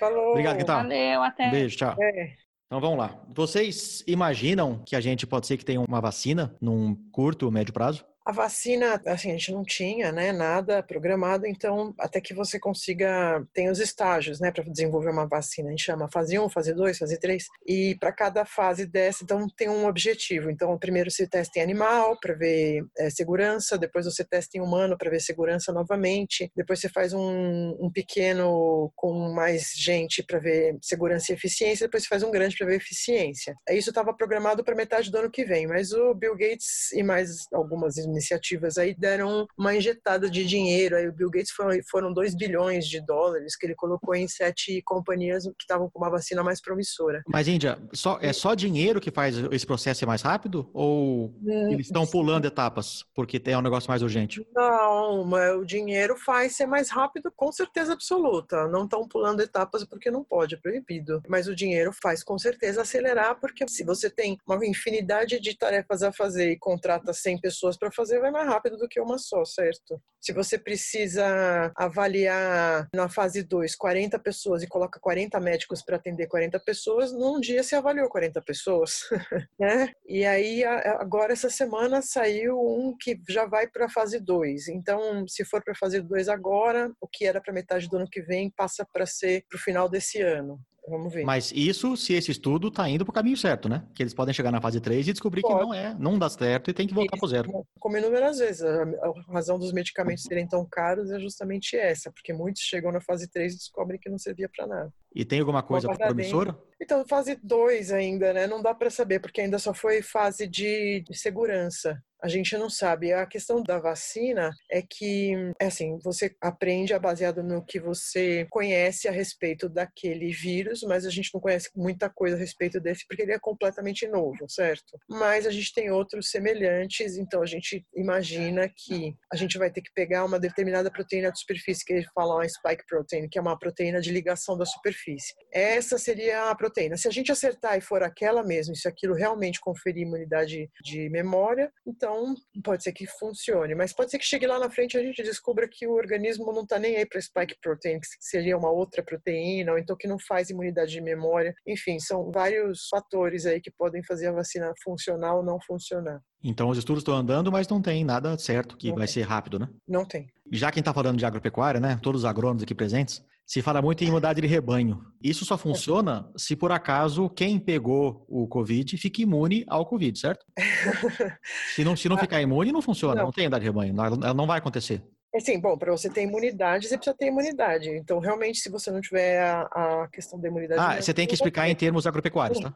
[0.00, 0.30] Falou.
[0.30, 0.82] Obrigado, Quintal.
[0.82, 1.46] Valeu, até.
[1.46, 1.94] Um beijo, tchau.
[2.00, 2.34] É.
[2.66, 3.16] Então vamos lá.
[3.28, 7.72] Vocês imaginam que a gente pode ser que tenha uma vacina num curto ou médio
[7.72, 8.04] prazo?
[8.26, 13.40] A vacina, assim, a gente não tinha, né, nada programado, então até que você consiga,
[13.54, 15.68] tem os estágios, né, para desenvolver uma vacina.
[15.68, 19.46] A gente chama fase 1, fase 2, fase 3, e para cada fase dessa, então
[19.56, 20.50] tem um objetivo.
[20.50, 24.98] Então, primeiro você testa em animal para ver é, segurança, depois você testa em humano
[24.98, 30.76] para ver segurança novamente, depois você faz um, um pequeno com mais gente para ver
[30.82, 33.54] segurança e eficiência, depois você faz um grande para ver eficiência.
[33.70, 37.46] Isso estava programado para metade do ano que vem, mas o Bill Gates e mais
[37.52, 40.96] algumas iniciativas aí deram uma injetada de dinheiro.
[40.96, 44.82] Aí o Bill Gates foi, foram 2 bilhões de dólares que ele colocou em sete
[44.82, 47.22] companhias que estavam com uma vacina mais promissora.
[47.28, 50.68] Mas, Índia, só, é só dinheiro que faz esse processo ser mais rápido?
[50.72, 51.34] Ou
[51.70, 54.46] eles estão pulando etapas porque é um negócio mais urgente?
[54.54, 58.68] Não, mas o dinheiro faz ser mais rápido, com certeza absoluta.
[58.68, 61.22] Não estão pulando etapas porque não pode, é proibido.
[61.28, 66.02] Mas o dinheiro faz com certeza acelerar, porque se você tem uma infinidade de tarefas
[66.02, 69.44] a fazer e contrata 100 pessoas para fazer, vai mais rápido do que uma só,
[69.44, 70.00] certo?
[70.20, 76.26] Se você precisa avaliar na fase 2 40 pessoas e coloca 40 médicos para atender
[76.26, 79.00] 40 pessoas, num dia se avaliou 40 pessoas,
[79.58, 79.92] né?
[80.06, 84.68] E aí agora essa semana saiu um que já vai para a fase 2.
[84.68, 88.08] Então, se for para a fase 2 agora, o que era para metade do ano
[88.10, 90.60] que vem passa para ser para o final desse ano.
[90.88, 91.24] Vamos ver.
[91.24, 93.84] Mas isso se esse estudo tá indo pro caminho certo, né?
[93.94, 95.60] Que eles podem chegar na fase 3 e descobrir que Pode.
[95.60, 97.50] não é, não dá certo e tem que voltar pro zero.
[97.78, 98.84] Como inúmeras vezes, a
[99.32, 103.54] razão dos medicamentos serem tão caros é justamente essa, porque muitos chegam na fase 3
[103.54, 104.92] e descobrem que não servia para nada.
[105.14, 106.56] E tem alguma coisa promissora?
[106.80, 108.46] Então, fase 2 ainda, né?
[108.46, 111.98] Não dá para saber, porque ainda só foi fase de segurança.
[112.26, 113.12] A gente não sabe.
[113.12, 119.06] A questão da vacina é que, é assim, você aprende baseado no que você conhece
[119.06, 123.22] a respeito daquele vírus, mas a gente não conhece muita coisa a respeito desse, porque
[123.22, 124.98] ele é completamente novo, certo?
[125.08, 129.80] Mas a gente tem outros semelhantes, então a gente imagina que a gente vai ter
[129.80, 133.40] que pegar uma determinada proteína de superfície, que eles falam a spike protein, que é
[133.40, 135.32] uma proteína de ligação da superfície.
[135.52, 136.96] Essa seria a proteína.
[136.96, 141.70] Se a gente acertar e for aquela mesmo, se aquilo realmente conferir imunidade de memória,
[141.86, 142.15] então
[142.62, 143.74] pode ser que funcione.
[143.74, 146.52] Mas pode ser que chegue lá na frente e a gente descubra que o organismo
[146.52, 150.08] não está nem aí para spike protein, que seria uma outra proteína, ou então que
[150.08, 151.54] não faz imunidade de memória.
[151.66, 156.20] Enfim, são vários fatores aí que podem fazer a vacina funcionar ou não funcionar.
[156.42, 159.14] Então os estudos estão andando, mas não tem nada certo que Não vai tem.
[159.14, 159.68] ser rápido, né?
[159.88, 160.26] Não tem.
[160.52, 161.98] Já quem está falando de agropecuária, né?
[162.02, 165.00] Todos os agrônomos aqui presentes, se fala muito em imunidade de rebanho.
[165.22, 170.44] Isso só funciona se por acaso quem pegou o Covid fica imune ao Covid, certo?
[171.74, 173.24] Se não, se não ficar imune, não funciona, Não.
[173.24, 175.02] não, tem imunidade de rebanho, ela não vai acontecer.
[175.36, 177.90] Assim, bom, para você ter imunidade, você precisa ter imunidade.
[177.90, 179.62] Então, realmente, se você não tiver a,
[180.02, 180.80] a questão da imunidade...
[180.80, 182.74] Ah, você tem que explicar em termos agropecuários, tá?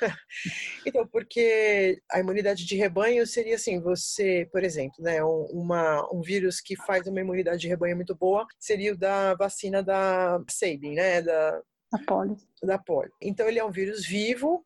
[0.84, 6.20] Então, porque a imunidade de rebanho seria assim, você, por exemplo, né, um, uma, um
[6.20, 10.94] vírus que faz uma imunidade de rebanho muito boa seria o da vacina da Sabin,
[10.94, 11.60] né, da,
[11.92, 12.36] A polio.
[12.62, 13.12] Da polio.
[13.20, 14.64] Então, ele é um vírus vivo,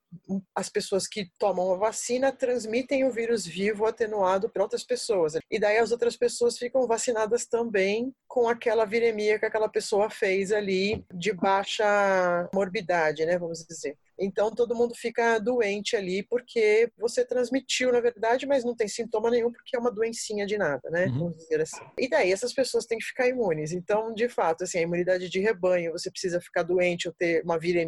[0.55, 5.34] as pessoas que tomam a vacina transmitem o vírus vivo atenuado para outras pessoas.
[5.51, 10.53] E daí as outras pessoas ficam vacinadas também com aquela viremia que aquela pessoa fez
[10.53, 13.97] ali de baixa morbidade, né, vamos dizer.
[14.18, 19.30] Então todo mundo fica doente ali porque você transmitiu, na verdade, mas não tem sintoma
[19.30, 21.07] nenhum porque é uma doencinha de nada, né?
[21.07, 21.18] Uhum.
[21.18, 21.84] Vamos dizer assim.
[21.99, 23.72] E daí essas pessoas têm que ficar imunes.
[23.72, 27.59] Então, de fato, assim, a imunidade de rebanho, você precisa ficar doente ou ter uma
[27.59, 27.86] viremia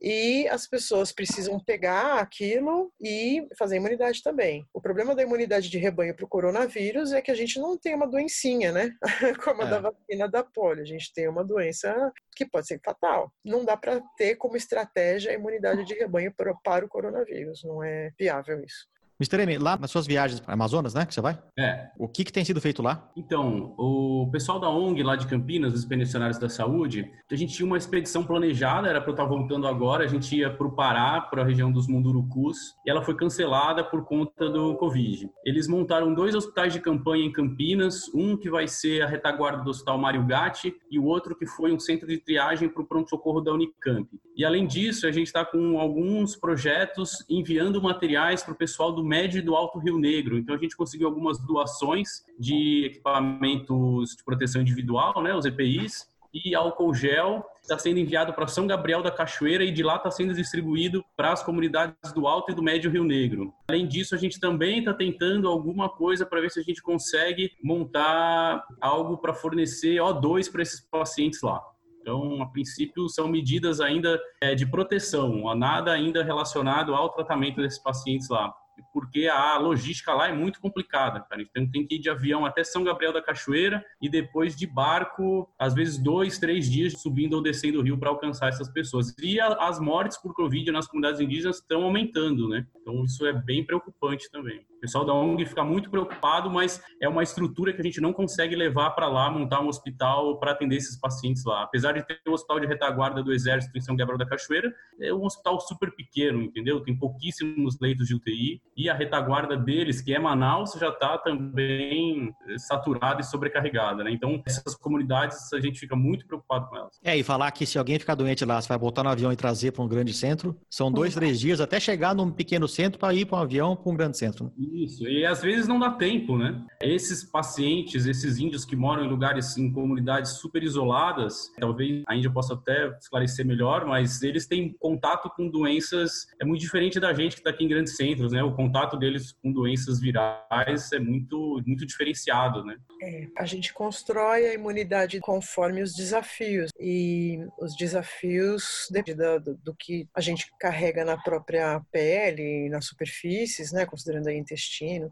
[0.00, 4.66] e as pessoas precisam pegar aquilo e fazer imunidade também.
[4.72, 7.94] O problema da imunidade de rebanho para o coronavírus é que a gente não tem
[7.94, 8.92] uma doencinha, né?
[9.44, 9.70] Como a É.
[9.70, 10.82] da vacina da polio.
[10.82, 13.32] A gente tem uma doença que pode ser fatal.
[13.44, 17.62] Não dá para ter como estratégia a imunidade de rebanho para o coronavírus.
[17.64, 18.86] Não é viável isso.
[19.22, 19.42] Mr.
[19.42, 21.38] M, lá nas suas viagens para Amazonas, né, que você vai?
[21.56, 21.88] É.
[21.96, 23.08] O que, que tem sido feito lá?
[23.16, 27.66] Então, o pessoal da ONG lá de Campinas, os Expedicionários da Saúde, a gente tinha
[27.66, 31.20] uma expedição planejada, era para eu estar voltando agora, a gente ia para o Pará,
[31.20, 35.30] para a região dos Mundurucus, e ela foi cancelada por conta do Covid.
[35.44, 39.70] Eles montaram dois hospitais de campanha em Campinas, um que vai ser a retaguarda do
[39.70, 43.40] Hospital Mário Gatti e o outro que foi um centro de triagem para o pronto-socorro
[43.40, 44.08] da Unicamp.
[44.36, 49.04] E além disso, a gente está com alguns projetos enviando materiais para o pessoal do
[49.12, 50.38] Médio e do Alto Rio Negro.
[50.38, 56.54] Então a gente conseguiu algumas doações de equipamentos de proteção individual, né, os EPIs, e
[56.54, 60.32] álcool gel está sendo enviado para São Gabriel da Cachoeira e de lá está sendo
[60.32, 63.52] distribuído para as comunidades do Alto e do Médio Rio Negro.
[63.68, 67.52] Além disso, a gente também está tentando alguma coisa para ver se a gente consegue
[67.62, 71.62] montar algo para fornecer O2 para esses pacientes lá.
[72.00, 77.78] Então, a princípio, são medidas ainda é, de proteção, nada ainda relacionado ao tratamento desses
[77.78, 78.52] pacientes lá
[78.92, 81.42] porque a logística lá é muito complicada, cara.
[81.42, 85.48] Então tem que ir de avião até São Gabriel da Cachoeira e depois de barco,
[85.58, 89.14] às vezes dois, três dias subindo ou descendo o rio para alcançar essas pessoas.
[89.18, 92.66] E a, as mortes por Covid nas comunidades indígenas estão aumentando, né?
[92.80, 94.64] Então isso é bem preocupante também.
[94.82, 98.56] Pessoal da ONG fica muito preocupado, mas é uma estrutura que a gente não consegue
[98.56, 101.62] levar para lá, montar um hospital para atender esses pacientes lá.
[101.62, 105.14] Apesar de ter um hospital de retaguarda do Exército em São Gabriel da Cachoeira, é
[105.14, 106.80] um hospital super pequeno, entendeu?
[106.80, 112.34] Tem pouquíssimos leitos de UTI e a retaguarda deles, que é Manaus, já está também
[112.58, 114.10] saturada e sobrecarregada, né?
[114.10, 116.98] Então, essas comunidades, a gente fica muito preocupado com elas.
[117.04, 119.36] É, e falar que se alguém ficar doente lá, você vai botar no avião e
[119.36, 123.14] trazer para um grande centro, são dois, três dias até chegar num pequeno centro para
[123.14, 124.46] ir para um avião para um grande centro.
[124.46, 124.50] Né?
[124.72, 126.64] Isso, e às vezes não dá tempo, né?
[126.80, 132.32] Esses pacientes, esses índios que moram em lugares, em comunidades super isoladas, talvez a Índia
[132.32, 137.34] possa até esclarecer melhor, mas eles têm contato com doenças, é muito diferente da gente
[137.34, 138.42] que está aqui em grandes centros, né?
[138.42, 142.76] O contato deles com doenças virais é muito, muito diferenciado, né?
[143.02, 150.08] É, a gente constrói a imunidade conforme os desafios e os desafios do, do que
[150.14, 153.84] a gente carrega na própria pele, nas superfícies, né?
[153.84, 154.61] Considerando aí intestino,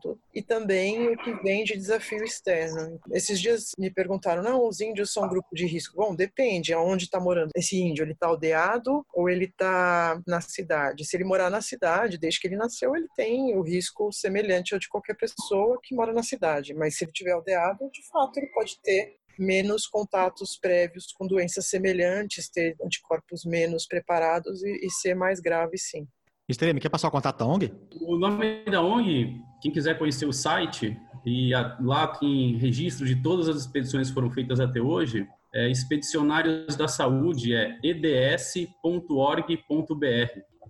[0.00, 0.20] tudo.
[0.34, 3.00] E também o que vem de desafio externo.
[3.12, 5.96] Esses dias me perguntaram, não, os índios são um grupo de risco.
[5.96, 8.04] Bom, depende aonde está morando esse índio.
[8.04, 11.04] Ele está aldeado ou ele está na cidade?
[11.04, 14.80] Se ele morar na cidade, desde que ele nasceu, ele tem o risco semelhante ao
[14.80, 16.74] de qualquer pessoa que mora na cidade.
[16.74, 21.66] Mas se ele tiver aldeado, de fato, ele pode ter menos contatos prévios com doenças
[21.66, 26.06] semelhantes, ter anticorpos menos preparados e, e ser mais grave, sim.
[26.50, 27.72] Estreme, quer passar o contato da ONG?
[28.00, 33.48] O nome da ONG, quem quiser conhecer o site, e lá tem registro de todas
[33.48, 38.70] as expedições que foram feitas até hoje, é Expedicionários da Saúde, é eds.org.br.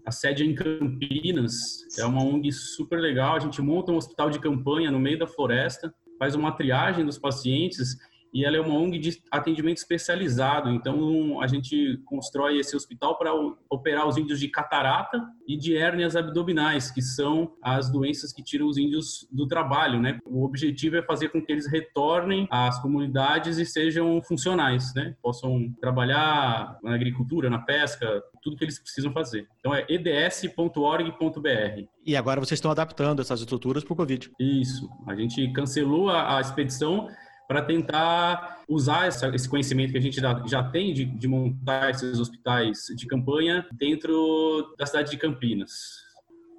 [0.06, 1.54] A sede é em Campinas,
[1.98, 3.36] é uma ONG super legal.
[3.36, 7.18] A gente monta um hospital de campanha no meio da floresta, faz uma triagem dos
[7.18, 7.96] pacientes
[8.32, 10.70] e ela é uma ONG de atendimento especializado.
[10.70, 13.32] Então, a gente constrói esse hospital para
[13.68, 18.66] operar os índios de catarata e de hérnias abdominais, que são as doenças que tiram
[18.66, 20.18] os índios do trabalho, né?
[20.24, 25.14] O objetivo é fazer com que eles retornem às comunidades e sejam funcionais, né?
[25.22, 29.48] Possam trabalhar na agricultura, na pesca, tudo que eles precisam fazer.
[29.58, 31.84] Então, é eds.org.br.
[32.06, 34.30] E agora vocês estão adaptando essas estruturas para o Covid.
[34.38, 34.88] Isso.
[35.06, 37.08] A gente cancelou a, a expedição
[37.50, 41.90] para tentar usar essa, esse conhecimento que a gente já, já tem de, de montar
[41.90, 45.72] esses hospitais de campanha dentro da cidade de Campinas.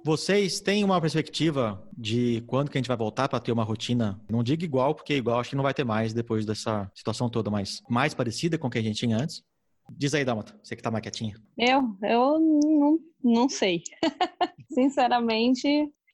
[0.04, 4.20] Vocês têm uma perspectiva de quando que a gente vai voltar para ter uma rotina?
[4.30, 7.50] Não digo igual, porque igual acho que não vai ter mais depois dessa situação toda,
[7.50, 9.42] mas mais parecida com o que a gente tinha antes?
[9.96, 11.34] Diz aí, Dalmata, você que tá mais quietinha.
[11.56, 11.96] Eu?
[12.02, 13.82] Eu não, não sei.
[14.68, 15.66] Sinceramente,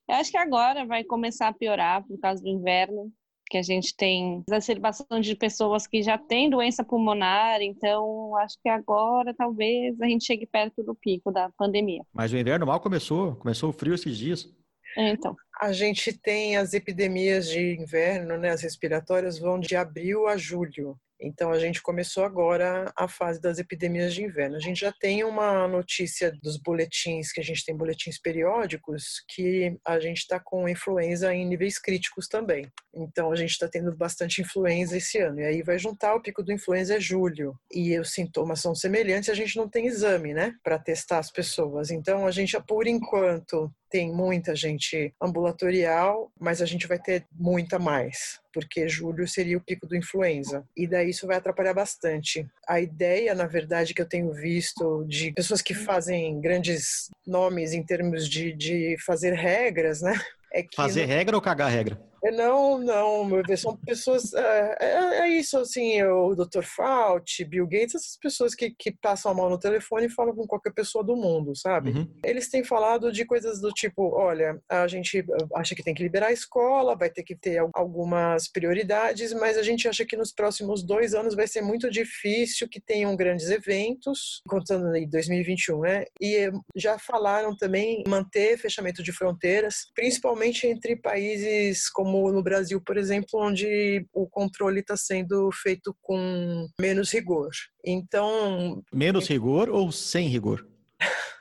[0.08, 3.12] eu acho que agora vai começar a piorar por causa do inverno
[3.48, 8.68] que a gente tem exacerbação de pessoas que já têm doença pulmonar, então acho que
[8.68, 12.02] agora talvez a gente chegue perto do pico da pandemia.
[12.12, 14.48] Mas o inverno mal começou, começou o frio esses dias.
[14.96, 15.34] É, então.
[15.60, 20.96] A gente tem as epidemias de inverno, né, as respiratórias vão de abril a julho.
[21.20, 24.56] Então, a gente começou agora a fase das epidemias de inverno.
[24.56, 29.76] A gente já tem uma notícia dos boletins, que a gente tem boletins periódicos, que
[29.84, 32.70] a gente está com influenza em níveis críticos também.
[32.94, 35.40] Então, a gente está tendo bastante influenza esse ano.
[35.40, 37.54] E aí vai juntar o pico do influenza é julho.
[37.72, 41.90] E os sintomas são semelhantes, a gente não tem exame, né, para testar as pessoas.
[41.90, 47.78] Então, a gente, por enquanto, tem muita gente ambulatorial, mas a gente vai ter muita
[47.78, 50.64] mais, porque julho seria o pico do influenza.
[50.76, 52.46] E daí isso vai atrapalhar bastante.
[52.68, 57.82] A ideia, na verdade, que eu tenho visto de pessoas que fazem grandes nomes em
[57.82, 60.14] termos de, de fazer regras, né?
[60.52, 62.00] é que Fazer regra ou cagar regra?
[62.24, 64.32] É, Não, não, são pessoas.
[64.34, 66.62] É, é- é isso, assim, o Dr.
[66.62, 70.46] Fauci, Bill Gates, essas pessoas que, que passam a mão no telefone e falam com
[70.46, 71.90] qualquer pessoa do mundo, sabe?
[71.90, 72.08] Uhum.
[72.24, 75.24] Eles têm falado de coisas do tipo: olha, a gente
[75.54, 79.56] acha que tem que liberar a escola, vai ter que ter al- algumas prioridades, mas
[79.56, 83.48] a gente acha que nos próximos dois anos vai ser muito difícil que tenham grandes
[83.50, 86.04] eventos, contando aí 2021, né?
[86.20, 92.42] E eh, já falaram também em manter fechamento de fronteiras, principalmente entre países como no
[92.42, 97.50] Brasil, por exemplo, onde o controle está sendo feito com menos rigor.
[97.84, 100.66] Então, Menos rigor ou sem rigor?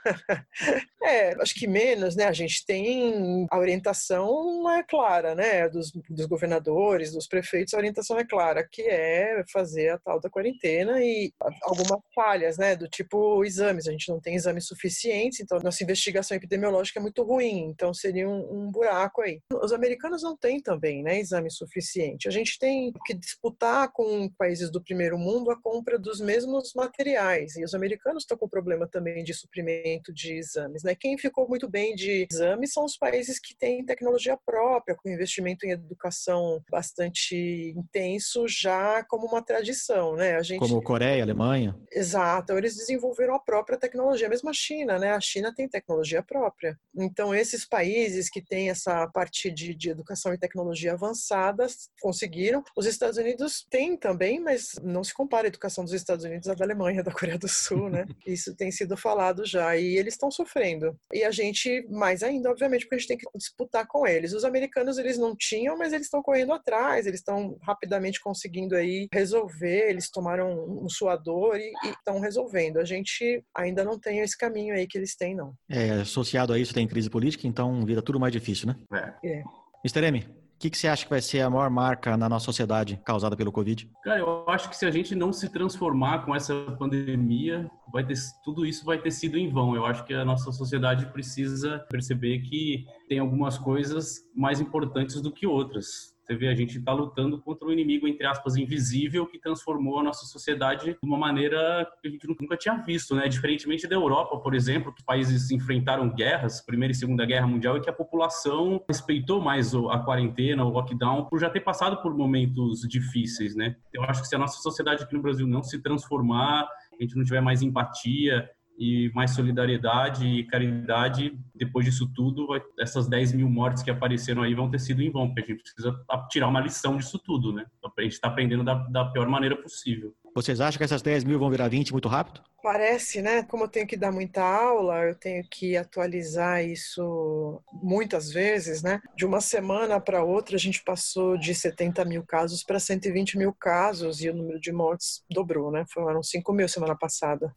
[1.07, 2.25] É, acho que menos, né?
[2.25, 5.69] A gente tem a orientação é clara, né?
[5.69, 10.29] Dos, dos governadores, dos prefeitos, a orientação é clara, que é fazer a tal da
[10.29, 11.31] quarentena e
[11.63, 12.75] algumas falhas, né?
[12.75, 17.23] Do tipo exames, a gente não tem exames suficientes, então nossa investigação epidemiológica é muito
[17.23, 19.39] ruim, então seria um, um buraco aí.
[19.63, 21.19] Os americanos não têm também, né?
[21.19, 22.27] Exame suficiente.
[22.27, 27.55] A gente tem que disputar com países do primeiro mundo a compra dos mesmos materiais
[27.55, 30.95] e os americanos estão com problema também de suprimento de exames, né?
[30.95, 35.65] Quem ficou muito bem de exames são os países que têm tecnologia própria, com investimento
[35.65, 40.35] em educação bastante intenso, já como uma tradição, né?
[40.35, 41.75] A gente Como Coreia, Alemanha?
[41.91, 45.11] Exato, eles desenvolveram a própria tecnologia, mesmo a China, né?
[45.11, 46.77] A China tem tecnologia própria.
[46.95, 52.63] Então, esses países que têm essa parte de, de educação e tecnologia avançadas conseguiram.
[52.75, 56.53] Os Estados Unidos têm também, mas não se compara a educação dos Estados Unidos à
[56.53, 58.05] da Alemanha, da Coreia do Sul, né?
[58.25, 60.97] Isso tem sido falado já e eles estão sofrendo.
[61.13, 64.33] E a gente, mais ainda, obviamente, porque a gente tem que disputar com eles.
[64.33, 69.07] Os americanos, eles não tinham, mas eles estão correndo atrás, eles estão rapidamente conseguindo aí
[69.13, 72.77] resolver, eles tomaram um suador e estão resolvendo.
[72.77, 75.53] A gente ainda não tem esse caminho aí que eles têm, não.
[75.69, 78.75] É, associado a isso tem crise política, então vira tudo mais difícil, né?
[79.23, 79.43] É.
[79.85, 80.05] Mr.
[80.07, 80.27] M,
[80.57, 83.37] o que, que você acha que vai ser a maior marca na nossa sociedade causada
[83.37, 83.87] pelo Covid?
[84.03, 88.15] Cara, eu acho que se a gente não se transformar com essa pandemia, vai ter,
[88.43, 89.75] tudo isso vai ter sido em vão.
[89.75, 95.31] Eu acho que a nossa sociedade precisa perceber que tem algumas coisas mais importantes do
[95.31, 96.16] que outras.
[96.27, 100.03] Você vê, a gente está lutando contra um inimigo, entre aspas, invisível, que transformou a
[100.03, 103.29] nossa sociedade de uma maneira que a gente nunca tinha visto, né?
[103.29, 107.81] Diferentemente da Europa, por exemplo, que países enfrentaram guerras, Primeira e Segunda Guerra Mundial, e
[107.81, 112.81] que a população respeitou mais a quarentena, o lockdown, por já ter passado por momentos
[112.81, 113.77] difíceis, né?
[113.93, 117.15] Eu acho que se a nossa sociedade aqui no Brasil não se transformar, a gente
[117.15, 123.33] não tiver mais empatia, e mais solidariedade e caridade, depois disso tudo, vai, essas 10
[123.33, 125.99] mil mortes que apareceram aí vão ter sido em vão, porque a gente precisa
[126.29, 127.65] tirar uma lição disso tudo, né?
[127.83, 130.13] A gente está aprendendo da, da pior maneira possível.
[130.35, 132.41] Vocês acham que essas 10 mil vão virar 20 muito rápido?
[132.61, 133.41] Parece, né?
[133.41, 139.01] Como eu tenho que dar muita aula, eu tenho que atualizar isso muitas vezes, né?
[139.15, 143.51] De uma semana para outra, a gente passou de 70 mil casos para 120 mil
[143.51, 145.85] casos e o número de mortes dobrou, né?
[145.91, 147.51] Foram 5 mil semana passada.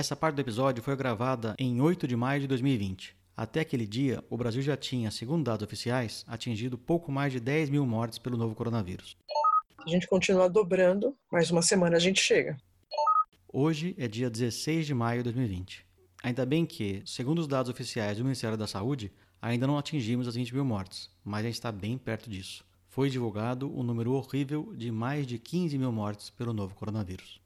[0.00, 3.14] Essa parte do episódio foi gravada em 8 de maio de 2020.
[3.36, 7.68] Até aquele dia, o Brasil já tinha, segundo dados oficiais, atingido pouco mais de 10
[7.68, 9.14] mil mortes pelo novo coronavírus.
[9.86, 12.56] A gente continuar dobrando, mais uma semana a gente chega.
[13.52, 15.84] Hoje é dia 16 de maio de 2020.
[16.22, 19.12] Ainda bem que, segundo os dados oficiais do Ministério da Saúde,
[19.42, 22.64] ainda não atingimos as 20 mil mortes, mas a gente está bem perto disso.
[22.88, 27.38] Foi divulgado um número horrível de mais de 15 mil mortes pelo novo coronavírus.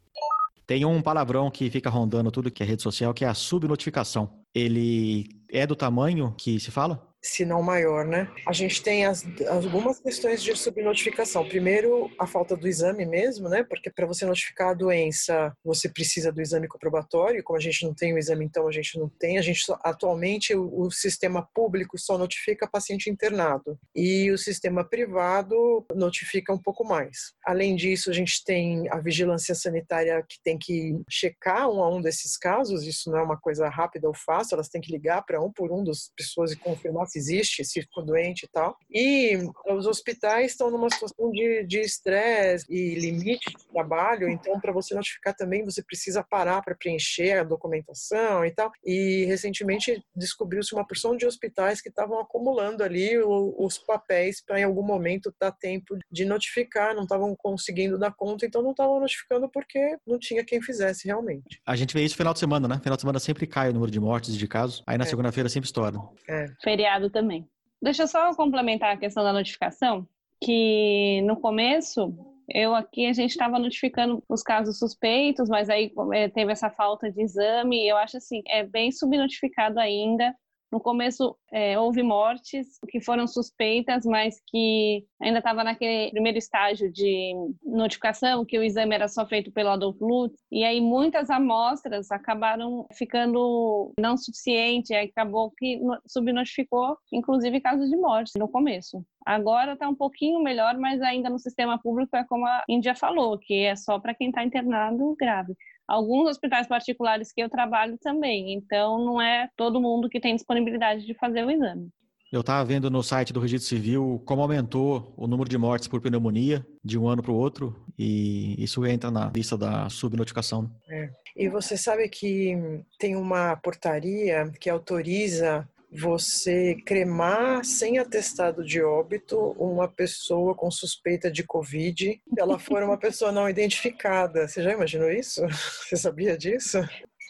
[0.67, 4.45] Tem um palavrão que fica rondando tudo que é rede social, que é a subnotificação.
[4.55, 7.14] Ele é do tamanho que se fala?
[7.25, 8.31] Se não maior, né?
[8.47, 11.49] A gente tem as, algumas questões de subnotificação.
[11.49, 13.65] Primeiro, a falta do exame mesmo, né?
[13.65, 17.43] Porque para você notificar a doença, você precisa do exame comprobatório.
[17.43, 19.39] Como a gente não tem o exame, então a gente não tem.
[19.39, 24.85] A gente só, atualmente o, o, sistema público só notifica paciente internado e o sistema
[24.85, 27.33] privado notifica um pouco mais.
[27.45, 32.03] Além disso, a gente tem a vigilância sanitária que tem que checar um a um
[32.03, 32.87] desses casos.
[32.87, 34.57] Isso não é uma coisa rápida ou fácil.
[34.57, 38.05] Elas têm que ligar para um por um das pessoas e confirmar existe, se ficou
[38.05, 38.77] doente e tal.
[38.91, 39.39] E
[39.69, 45.35] os hospitais estão numa situação de estresse e limite de trabalho, então para você notificar
[45.35, 48.71] também você precisa parar para preencher a documentação e tal.
[48.85, 54.65] E recentemente descobriu-se uma porção de hospitais que estavam acumulando ali os papéis para em
[54.65, 59.49] algum momento dar tempo de notificar, não estavam conseguindo dar conta, então não estavam notificando
[59.49, 61.61] porque não tinha quem fizesse realmente.
[61.67, 62.81] A gente vê isso no final de semana, né?
[62.83, 65.07] Final de semana sempre cai o número de mortes e de casos, aí na é.
[65.07, 65.99] segunda-feira sempre estoura.
[66.29, 66.47] É.
[66.63, 67.49] Feriado também.
[67.81, 70.09] Deixa eu só complementar a questão da notificação,
[70.43, 72.15] que no começo
[72.49, 75.93] eu aqui a gente estava notificando os casos suspeitos, mas aí
[76.35, 77.87] teve essa falta de exame.
[77.87, 80.35] Eu acho assim, é bem subnotificado ainda
[80.73, 86.91] No começo, é, houve mortes que foram suspeitas, mas que ainda estava naquele primeiro estágio
[86.91, 87.33] de
[87.63, 92.87] notificação, que o exame era só feito pelo Adolf Lutz, e aí muitas amostras acabaram
[92.93, 99.05] ficando não suficiente, aí acabou que subnotificou, inclusive casos de morte no começo.
[99.25, 103.39] Agora está um pouquinho melhor, mas ainda no sistema público é como a Índia falou,
[103.39, 105.55] que é só para quem está internado grave
[105.87, 108.53] alguns hospitais particulares que eu trabalho também.
[108.53, 111.91] Então, não é todo mundo que tem disponibilidade de fazer o exame.
[112.33, 116.01] Eu estava vendo no site do Registro Civil como aumentou o número de mortes por
[116.01, 120.69] pneumonia de um ano para o outro, e isso entra na lista da subnotificação.
[120.91, 121.11] É.
[121.37, 122.57] E você sabe que
[122.99, 131.31] tem uma portaria que autoriza você cremar sem atestado de óbito uma pessoa com suspeita
[131.31, 134.49] de Covid, se ela for uma pessoa não identificada.
[134.49, 135.43] Você já imaginou isso?
[135.87, 136.79] Você sabia disso?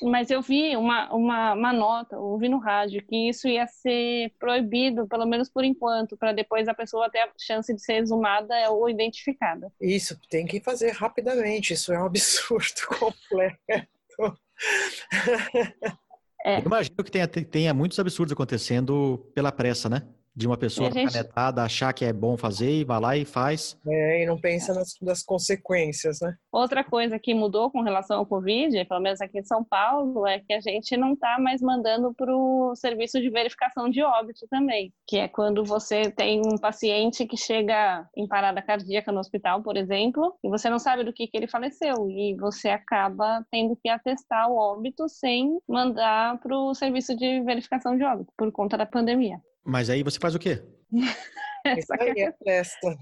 [0.03, 5.07] Mas eu vi uma, uma, uma nota, ouvi no rádio, que isso ia ser proibido,
[5.07, 8.89] pelo menos por enquanto, para depois a pessoa ter a chance de ser exumada ou
[8.89, 9.71] identificada.
[9.81, 14.39] Isso, tem que fazer rapidamente, isso é um absurdo completo.
[16.45, 16.59] É.
[16.59, 20.03] Eu imagino que tenha, tenha muitos absurdos acontecendo pela pressa, né?
[20.35, 21.13] De uma pessoa gente...
[21.13, 23.79] canetada achar que é bom fazer e vai lá e faz.
[23.87, 26.35] É, e não pensa nas, nas, consequências, né?
[26.51, 30.41] Outra coisa que mudou com relação ao Covid, pelo menos aqui em São Paulo, é
[30.41, 34.93] que a gente não está mais mandando para o serviço de verificação de óbito também,
[35.07, 39.77] que é quando você tem um paciente que chega em parada cardíaca no hospital, por
[39.77, 43.89] exemplo, e você não sabe do que, que ele faleceu, e você acaba tendo que
[43.89, 48.87] atestar o óbito sem mandar para o serviço de verificação de óbito, por conta da
[48.87, 49.41] pandemia.
[49.65, 50.63] Mas aí você faz o quê?
[51.79, 52.95] Isso aí é testa.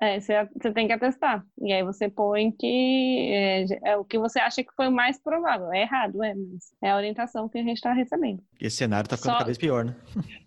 [0.00, 1.44] É, você, você tem que atestar.
[1.60, 5.20] E aí você põe que é, é, o que você acha que foi o mais
[5.20, 5.72] provável.
[5.72, 8.40] É errado, é, mas é a orientação que a gente está recebendo.
[8.60, 9.96] Esse cenário está ficando só, cada vez pior, né?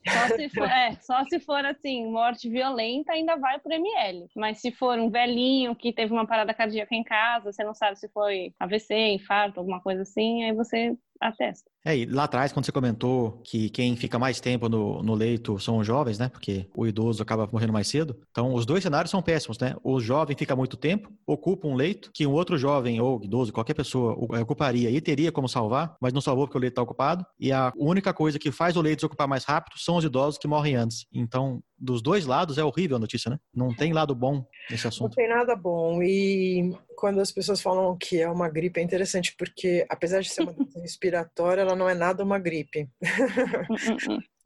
[0.07, 4.27] Só se, for, é, só se for assim, morte violenta, ainda vai pro ML.
[4.35, 7.99] Mas se for um velhinho que teve uma parada cardíaca em casa, você não sabe
[7.99, 11.69] se foi AVC, infarto, alguma coisa assim, aí você atesta.
[11.85, 15.57] É, e lá atrás, quando você comentou que quem fica mais tempo no, no leito
[15.59, 16.29] são os jovens, né?
[16.29, 18.19] Porque o idoso acaba morrendo mais cedo.
[18.31, 19.75] Então, os dois cenários são péssimos, né?
[19.83, 23.73] O jovem fica muito tempo, ocupa um leito que um outro jovem ou idoso, qualquer
[23.73, 27.25] pessoa, ocuparia e teria como salvar, mas não salvou porque o leito está ocupado.
[27.39, 30.37] E a única coisa que faz o leito se ocupar mais rápido são os idosos
[30.37, 31.05] que morrem antes.
[31.13, 33.39] Então, dos dois lados é horrível a notícia, né?
[33.53, 35.09] Não tem lado bom nesse assunto.
[35.09, 36.01] Não tem nada bom.
[36.03, 40.43] E quando as pessoas falam que é uma gripe, é interessante porque, apesar de ser
[40.43, 42.87] uma doença respiratória, ela não é nada uma gripe.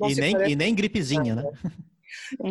[0.07, 1.43] e, nem, e nem gripezinha, né?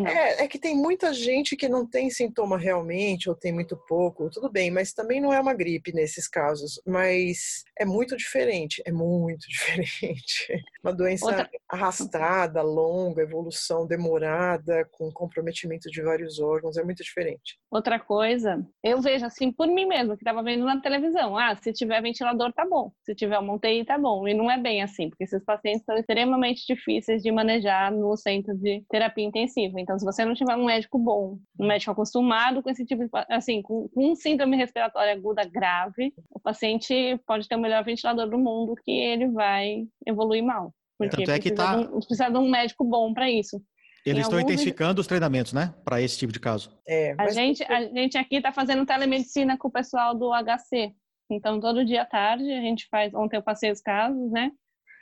[0.06, 4.30] É, é que tem muita gente que não tem sintoma realmente, ou tem muito pouco,
[4.30, 6.80] tudo bem, mas também não é uma gripe nesses casos.
[6.86, 10.62] Mas é muito diferente, é muito diferente.
[10.82, 11.50] Uma doença Outra...
[11.68, 17.58] arrastada, longa, evolução demorada, com comprometimento de vários órgãos, é muito diferente.
[17.70, 21.72] Outra coisa, eu vejo assim por mim mesma, que estava vendo na televisão, ah, se
[21.72, 25.08] tiver ventilador tá bom, se tiver uma UTI tá bom, e não é bem assim,
[25.08, 29.43] porque esses pacientes são extremamente difíceis de manejar no centro de terapia intensiva.
[29.78, 33.10] Então, se você não tiver um médico bom, um médico acostumado com esse tipo de,
[33.28, 38.38] assim, com, com síndrome respiratória aguda grave, o paciente pode ter uma melhor ventilador do
[38.38, 40.74] mundo que ele vai evoluir mal.
[40.98, 41.76] Porque Tanto é que precisa, tá...
[41.76, 43.60] de um, precisa de um médico bom para isso.
[44.04, 45.74] Eles estão intensificando os treinamentos, né?
[45.82, 46.70] Para esse tipo de caso.
[46.86, 50.92] É, a, gente, a gente aqui está fazendo telemedicina com o pessoal do HC.
[51.30, 53.14] Então, todo dia à tarde, a gente faz.
[53.14, 54.50] Ontem eu passei os casos, né?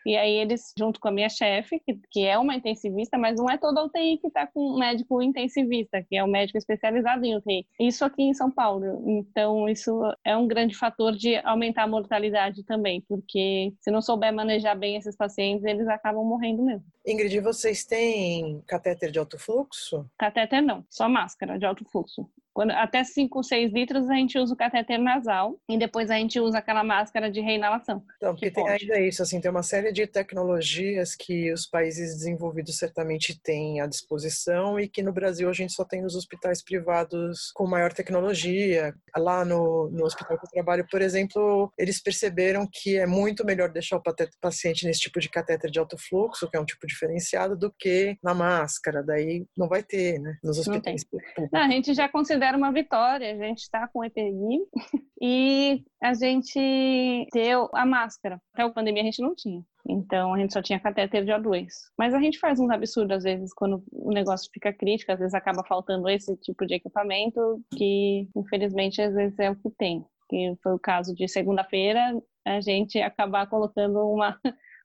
[0.07, 3.49] E aí eles, junto com a minha chefe, que, que é uma intensivista, mas não
[3.49, 7.37] é toda UTI que está com um médico intensivista, que é um médico especializado em
[7.37, 7.66] UTI.
[7.81, 9.03] Isso aqui em São Paulo.
[9.07, 14.33] Então, isso é um grande fator de aumentar a mortalidade também, porque se não souber
[14.33, 16.85] manejar bem esses pacientes, eles acabam morrendo mesmo.
[17.07, 20.09] Ingrid, vocês têm catéter de alto fluxo?
[20.19, 22.29] Catéter não, só máscara de alto fluxo.
[22.55, 26.39] Quando, até 5, 6 litros a gente usa o catéter nasal e depois a gente
[26.39, 28.05] usa aquela máscara de reinalação.
[28.16, 28.83] Então, porque tem pode.
[28.83, 33.87] ainda isso, assim, tem uma série de tecnologias que os países desenvolvidos certamente têm à
[33.87, 38.95] disposição e que no Brasil a gente só tem nos hospitais privados com maior tecnologia.
[39.16, 43.70] Lá no, no hospital que eu trabalho, por exemplo, eles perceberam que é muito melhor
[43.70, 44.03] deixar o
[44.41, 48.16] paciente nesse tipo de catéter de alto fluxo, que é um tipo diferenciado, do que
[48.23, 49.02] na máscara.
[49.02, 50.36] Daí não vai ter, né?
[50.43, 51.48] Nos hospitais públicos.
[51.52, 53.32] Não, a gente já considera uma vitória.
[53.32, 54.31] A gente está com EPI
[55.20, 58.40] e a gente deu a máscara.
[58.52, 59.62] Até a pandemia a gente não tinha.
[59.89, 61.66] Então a gente só tinha catéter de O2.
[61.98, 65.35] Mas a gente faz uns absurdos às vezes quando o negócio fica crítico, às vezes
[65.35, 70.05] acaba faltando esse tipo de equipamento que infelizmente às vezes é o que tem.
[70.28, 72.01] Que foi o caso de segunda-feira,
[72.47, 74.39] a gente acabar colocando uma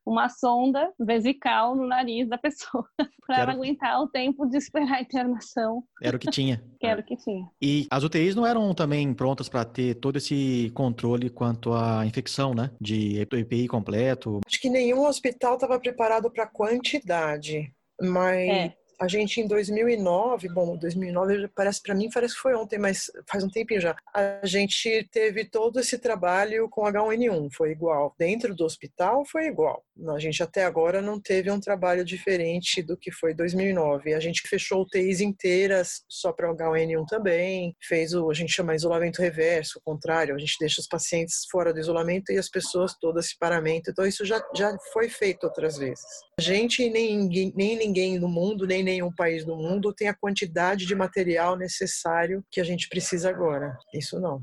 [0.08, 2.88] uma sonda vesical no nariz da pessoa
[3.28, 6.64] para ela aguentar o tempo de esperar a internação, Era o que tinha.
[6.80, 7.46] que era o que tinha.
[7.62, 12.54] E as UTIs não eram também prontas para ter todo esse controle quanto à infecção,
[12.54, 12.72] né?
[12.80, 14.40] De EPI completo.
[14.46, 18.74] Acho que nenhum hospital estava preparado para quantidade, mas É.
[19.00, 23.44] a gente em 2009, bom, 2009 parece para mim parece que foi ontem, mas faz
[23.44, 23.96] um tempinho já.
[24.14, 28.16] A gente teve todo esse trabalho com H1N1, foi igual.
[28.18, 29.84] Dentro do hospital foi igual.
[30.10, 34.14] A gente até agora não teve um trabalho diferente do que foi 2009.
[34.14, 39.22] A gente fechou UTIs inteiras só para H1N1 também, fez o a gente chama isolamento
[39.22, 43.28] reverso, o contrário, a gente deixa os pacientes fora do isolamento e as pessoas todas
[43.28, 43.90] se paramento.
[43.90, 46.06] Então isso já já foi feito outras vezes.
[46.40, 50.16] A gente nem ninguém, nem ninguém no mundo, nem nenhum país do mundo tem a
[50.16, 53.78] quantidade de material necessário que a gente precisa agora.
[53.94, 54.42] Isso não.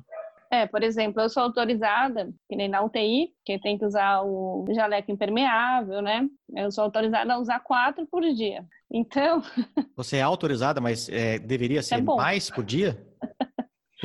[0.51, 4.65] É, por exemplo, eu sou autorizada, que nem na UTI, que tem que usar o
[4.73, 6.29] jaleco impermeável, né?
[6.55, 8.65] Eu sou autorizada a usar quatro por dia.
[8.93, 9.43] Então,
[9.97, 12.17] Você é autorizada, mas é, deveria ser bom.
[12.17, 12.97] mais por dia?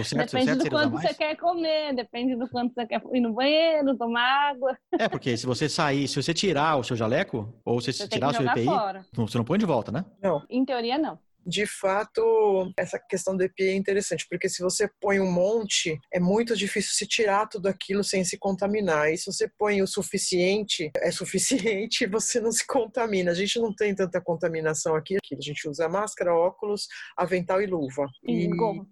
[0.04, 3.34] Certo, depende certo do quanto você quer comer, depende do quanto você quer ir no
[3.34, 4.78] banheiro, tomar água.
[5.00, 8.10] É, porque se você sair, se você tirar o seu jaleco, ou se Você você
[8.10, 9.06] tirar o seu EPI, fora.
[9.18, 10.06] não- você não põe de volta, né?
[10.22, 10.44] Não.
[10.50, 11.18] Em teoria, não.
[11.46, 16.20] De fato, essa questão do EPI é interessante, porque se você põe um monte, é
[16.20, 19.10] muito difícil se tirar tudo aquilo sem se contaminar.
[19.12, 23.32] E se você põe o suficiente, é suficiente e você não se contamina.
[23.32, 25.16] A gente não tem tanta contaminação aqui.
[25.18, 28.06] Aqui A gente usa máscara, óculos, avental e luva.
[28.28, 28.86] E gorro.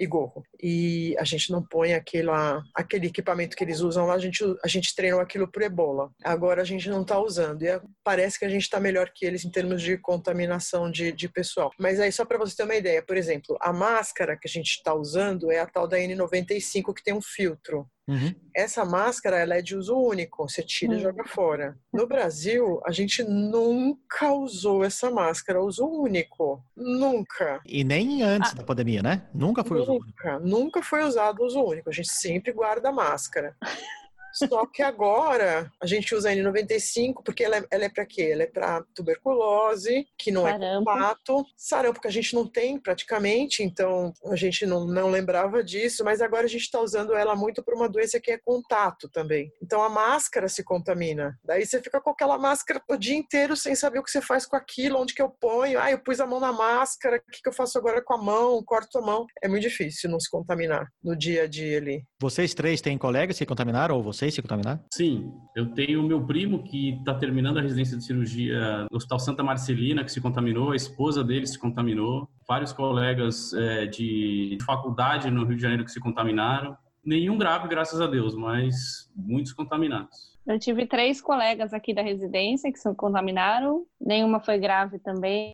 [0.00, 0.42] E gorro.
[0.60, 4.66] E a gente não põe aquela, aquele equipamento que eles usam lá, a gente, a
[4.68, 6.10] gente treinou aquilo pro ebola.
[6.24, 7.62] Agora a gente não está usando.
[7.62, 11.12] E é- parece que a gente está melhor que eles em termos de contaminação de,
[11.12, 11.70] de pessoal.
[11.78, 14.70] Mas aí, só para você ter uma ideia, por exemplo, a máscara que a gente
[14.70, 17.86] está usando é a tal da N95 que tem um filtro.
[18.10, 18.34] Uhum.
[18.52, 21.00] Essa máscara ela é de uso único, você tira e Hum.
[21.00, 21.78] joga fora.
[21.92, 26.60] No Brasil, a gente nunca usou essa máscara, uso único.
[26.76, 27.60] Nunca.
[27.64, 29.22] E nem antes da pandemia, né?
[29.32, 30.00] Nunca foi usado.
[30.00, 31.88] Nunca, nunca foi usado uso único.
[31.88, 33.56] A gente sempre guarda a máscara.
[34.48, 38.30] Só que agora a gente usa a N95 porque ela é, ela é para quê?
[38.32, 40.90] Ela é para tuberculose, que não é Sarampo.
[40.90, 46.04] contato, sarampo que a gente não tem praticamente, então a gente não, não lembrava disso,
[46.04, 49.52] mas agora a gente está usando ela muito para uma doença que é contato também.
[49.62, 51.38] Então a máscara se contamina.
[51.44, 54.46] Daí você fica com aquela máscara o dia inteiro sem saber o que você faz
[54.46, 55.78] com aquilo, onde que eu ponho.
[55.78, 58.18] Ah, eu pus a mão na máscara, o que, que eu faço agora com a
[58.18, 58.62] mão?
[58.64, 59.26] Corto a mão.
[59.42, 62.04] É muito difícil não se contaminar no dia a dia ali.
[62.20, 64.80] Vocês três têm colegas que se contaminaram ou vocês se contaminaram?
[64.92, 69.18] Sim, eu tenho o meu primo que está terminando a residência de cirurgia no Hospital
[69.18, 75.30] Santa Marcelina, que se contaminou, a esposa dele se contaminou, vários colegas é, de faculdade
[75.30, 76.76] no Rio de Janeiro que se contaminaram.
[77.04, 80.30] Nenhum grave, graças a Deus, mas muitos contaminados.
[80.46, 85.52] Eu tive três colegas aqui da residência que se contaminaram, nenhuma foi grave também,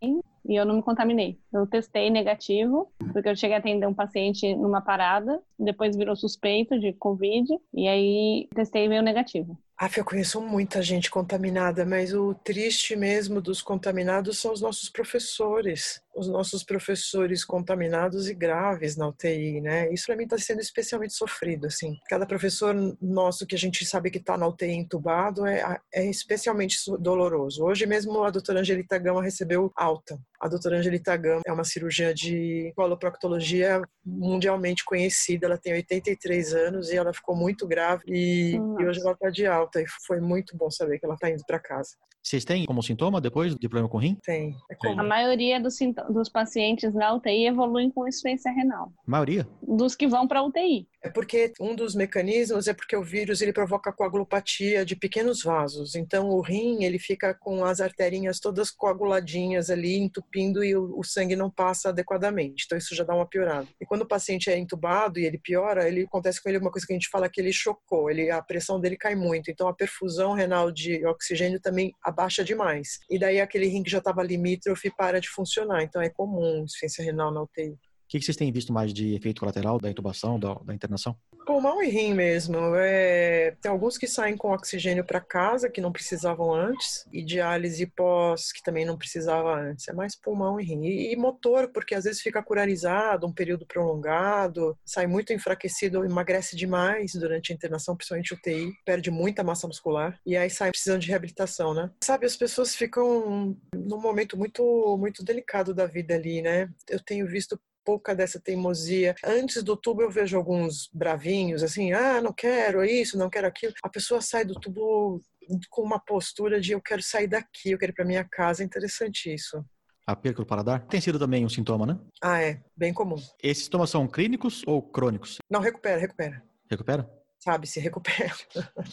[0.49, 1.39] e eu não me contaminei.
[1.53, 6.79] Eu testei negativo, porque eu cheguei a atender um paciente numa parada, depois virou suspeito
[6.79, 9.59] de Covid, e aí testei veio negativo.
[9.79, 14.89] Ah, eu conheço muita gente contaminada, mas o triste mesmo dos contaminados são os nossos
[14.89, 16.01] professores.
[16.17, 19.93] Os nossos professores contaminados e graves na UTI, né?
[19.93, 21.95] Isso para mim está sendo especialmente sofrido, assim.
[22.09, 26.79] Cada professor nosso que a gente sabe que está na UTI entubado é, é especialmente
[26.79, 27.63] so- doloroso.
[27.63, 30.19] Hoje mesmo a doutora Angelita Gama recebeu alta.
[30.41, 35.47] A doutora Angelita Gama é uma cirurgiã de coloproctologia mundialmente conhecida.
[35.47, 39.47] Ela tem 83 anos e ela ficou muito grave e, e hoje ela está de
[39.47, 39.81] alta.
[39.81, 41.91] E foi muito bom saber que ela está indo para casa.
[42.27, 44.19] Vocês têm como sintoma depois de problema com rim?
[44.25, 44.57] Tem.
[44.69, 45.77] É A maioria dos,
[46.11, 49.47] dos pacientes na UTI evoluem com insuficiência renal, A maioria.
[49.63, 50.89] dos que vão para UTI.
[51.01, 55.95] É porque um dos mecanismos é porque o vírus ele provoca coagulopatia de pequenos vasos.
[55.95, 61.05] Então o rim ele fica com as arterinhas todas coaguladinhas ali, entupindo e o, o
[61.05, 62.65] sangue não passa adequadamente.
[62.67, 63.69] Então isso já dá uma piorada.
[63.81, 66.85] E quando o paciente é entubado e ele piora, ele acontece com ele uma coisa
[66.85, 69.49] que a gente fala que ele chocou, ele a pressão dele cai muito.
[69.49, 72.99] Então a perfusão renal de oxigênio também abaixa demais.
[73.11, 75.83] E daí aquele rim que já estava limítrofe para de funcionar.
[75.83, 77.79] Então é comum insuficiência renal na UTI.
[78.07, 81.17] O que vocês têm visto mais de efeito colateral da intubação, da, da internação?
[81.45, 82.57] Pulmão e rim mesmo.
[82.77, 87.85] É, tem alguns que saem com oxigênio para casa, que não precisavam antes, e diálise
[87.87, 89.89] pós, que também não precisava antes.
[89.89, 90.85] É mais pulmão e rim.
[90.85, 96.55] E, e motor, porque às vezes fica curarizado, um período prolongado, sai muito enfraquecido, emagrece
[96.57, 101.09] demais durante a internação, principalmente UTI, perde muita massa muscular, e aí sai precisando de
[101.09, 101.91] reabilitação, né?
[102.03, 106.69] Sabe, as pessoas ficam num momento muito, muito delicado da vida ali, né?
[106.89, 109.15] Eu tenho visto pouca dessa teimosia.
[109.25, 113.73] Antes do tubo eu vejo alguns bravinhos, assim, ah, não quero isso, não quero aquilo.
[113.83, 115.23] A pessoa sai do tubo
[115.71, 118.63] com uma postura de eu quero sair daqui, eu quero ir para minha casa.
[118.63, 119.65] É interessante isso.
[120.05, 121.99] A perca do paladar tem sido também um sintoma, né?
[122.23, 122.61] Ah, é.
[122.77, 123.17] Bem comum.
[123.43, 125.39] Esses sintomas são clínicos ou crônicos?
[125.49, 126.43] Não, recupera, recupera.
[126.71, 127.09] Recupera?
[127.39, 128.33] Sabe, se recupera.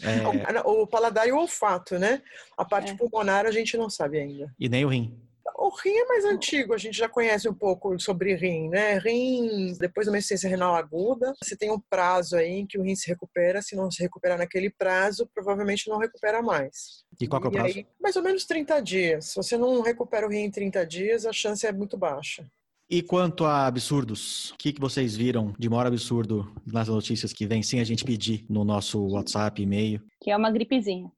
[0.03, 2.21] É, O paladar e o olfato, né?
[2.57, 2.95] A parte É.
[2.95, 4.53] pulmonar a gente não sabe ainda.
[4.59, 5.19] e nem o rim.
[5.55, 8.97] O rim é mais antigo, a gente já conhece um pouco sobre rim, né?
[8.97, 12.81] Rim, depois de uma insuficiência renal aguda, você tem um prazo aí em que o
[12.81, 13.61] rim se recupera.
[13.61, 17.03] Se não se recuperar naquele prazo, provavelmente não recupera mais.
[17.19, 17.77] E qual que é o prazo?
[17.77, 19.25] aí, mais ou menos 30 dias.
[19.25, 22.45] Se você não recupera o rim em 30 dias, a chance é muito baixa.
[22.89, 27.45] E quanto a absurdos, o que, que vocês viram de maior absurdo nas notícias que
[27.47, 30.01] vem sem a gente pedir no nosso WhatsApp, e-mail?
[30.21, 31.09] Que é uma gripezinha.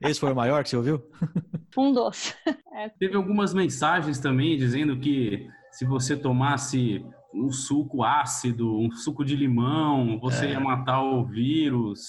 [0.00, 1.02] Esse foi o maior que você ouviu?
[1.76, 2.34] Um doce.
[2.98, 7.04] Teve algumas mensagens também dizendo que se você tomasse
[7.34, 10.50] um suco ácido, um suco de limão, você É.
[10.52, 12.00] ia matar o vírus.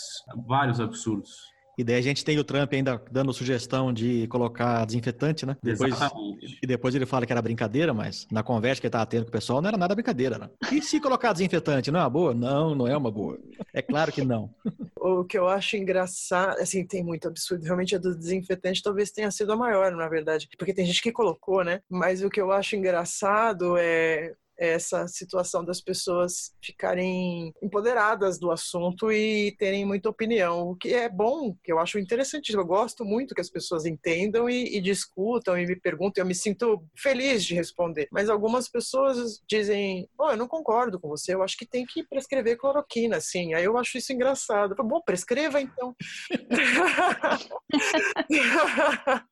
[0.48, 1.36] Vários absurdos.
[1.78, 5.56] E daí a gente tem o Trump ainda dando sugestão de colocar desinfetante, né?
[5.62, 6.60] Depois, Exatamente.
[6.62, 9.30] e depois ele fala que era brincadeira, mas na conversa que ele tava tendo com
[9.30, 10.50] o pessoal não era nada brincadeira, né?
[10.72, 12.34] E se colocar desinfetante, não é uma boa?
[12.34, 13.38] Não, não é uma boa.
[13.74, 14.50] É claro que não.
[15.00, 17.64] O que eu acho engraçado, assim, tem muito absurdo.
[17.64, 20.50] Realmente a do desinfetante talvez tenha sido a maior, na verdade.
[20.58, 21.80] Porque tem gente que colocou, né?
[21.90, 29.12] Mas o que eu acho engraçado é essa situação das pessoas ficarem empoderadas do assunto
[29.12, 32.54] e terem muita opinião, o que é bom, que eu acho interessante.
[32.54, 36.22] Eu gosto muito que as pessoas entendam e, e discutam e me perguntem.
[36.22, 38.08] Eu me sinto feliz de responder.
[38.12, 42.04] Mas algumas pessoas dizem: oh, eu não concordo com você, eu acho que tem que
[42.04, 43.54] prescrever cloroquina, assim.
[43.54, 44.76] Aí eu acho isso engraçado.
[44.78, 45.94] Eu Bom, prescreva então.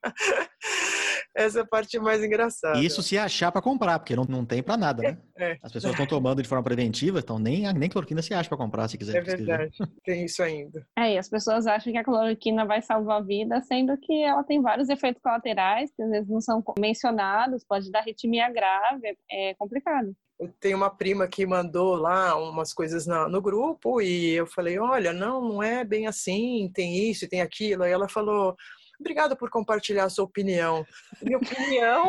[1.34, 2.80] Essa é a parte mais engraçada.
[2.80, 5.15] Isso se achar pra comprar, porque não, não tem pra nada, né?
[5.38, 8.58] É, As pessoas estão tomando de forma preventiva, então nem, nem cloroquina se acha pra
[8.58, 9.18] comprar se quiser.
[9.18, 9.72] é verdade.
[10.04, 10.86] Tem isso ainda.
[10.98, 14.44] É, e as pessoas acham que a cloroquina vai salvar a vida, sendo que ela
[14.44, 19.54] tem vários efeitos colaterais que às vezes não são mencionados, pode dar arritmia grave, é
[19.56, 20.14] complicado.
[20.40, 24.78] Eu tenho uma prima que mandou lá umas coisas na- no grupo e eu falei,
[24.78, 27.84] olha, não, não é bem assim, tem isso e tem aquilo.
[27.84, 28.54] Aí ela falou,
[29.00, 30.86] obrigada por compartilhar a sua opinião.
[31.22, 32.08] Minha opinião?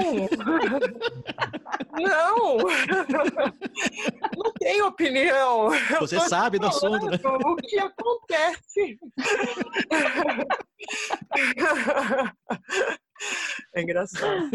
[1.99, 2.57] não!
[4.37, 5.71] não tenho opinião.
[6.01, 7.19] Você sabe do assunto, né?
[7.25, 8.99] O que acontece?
[13.75, 14.51] é engraçado.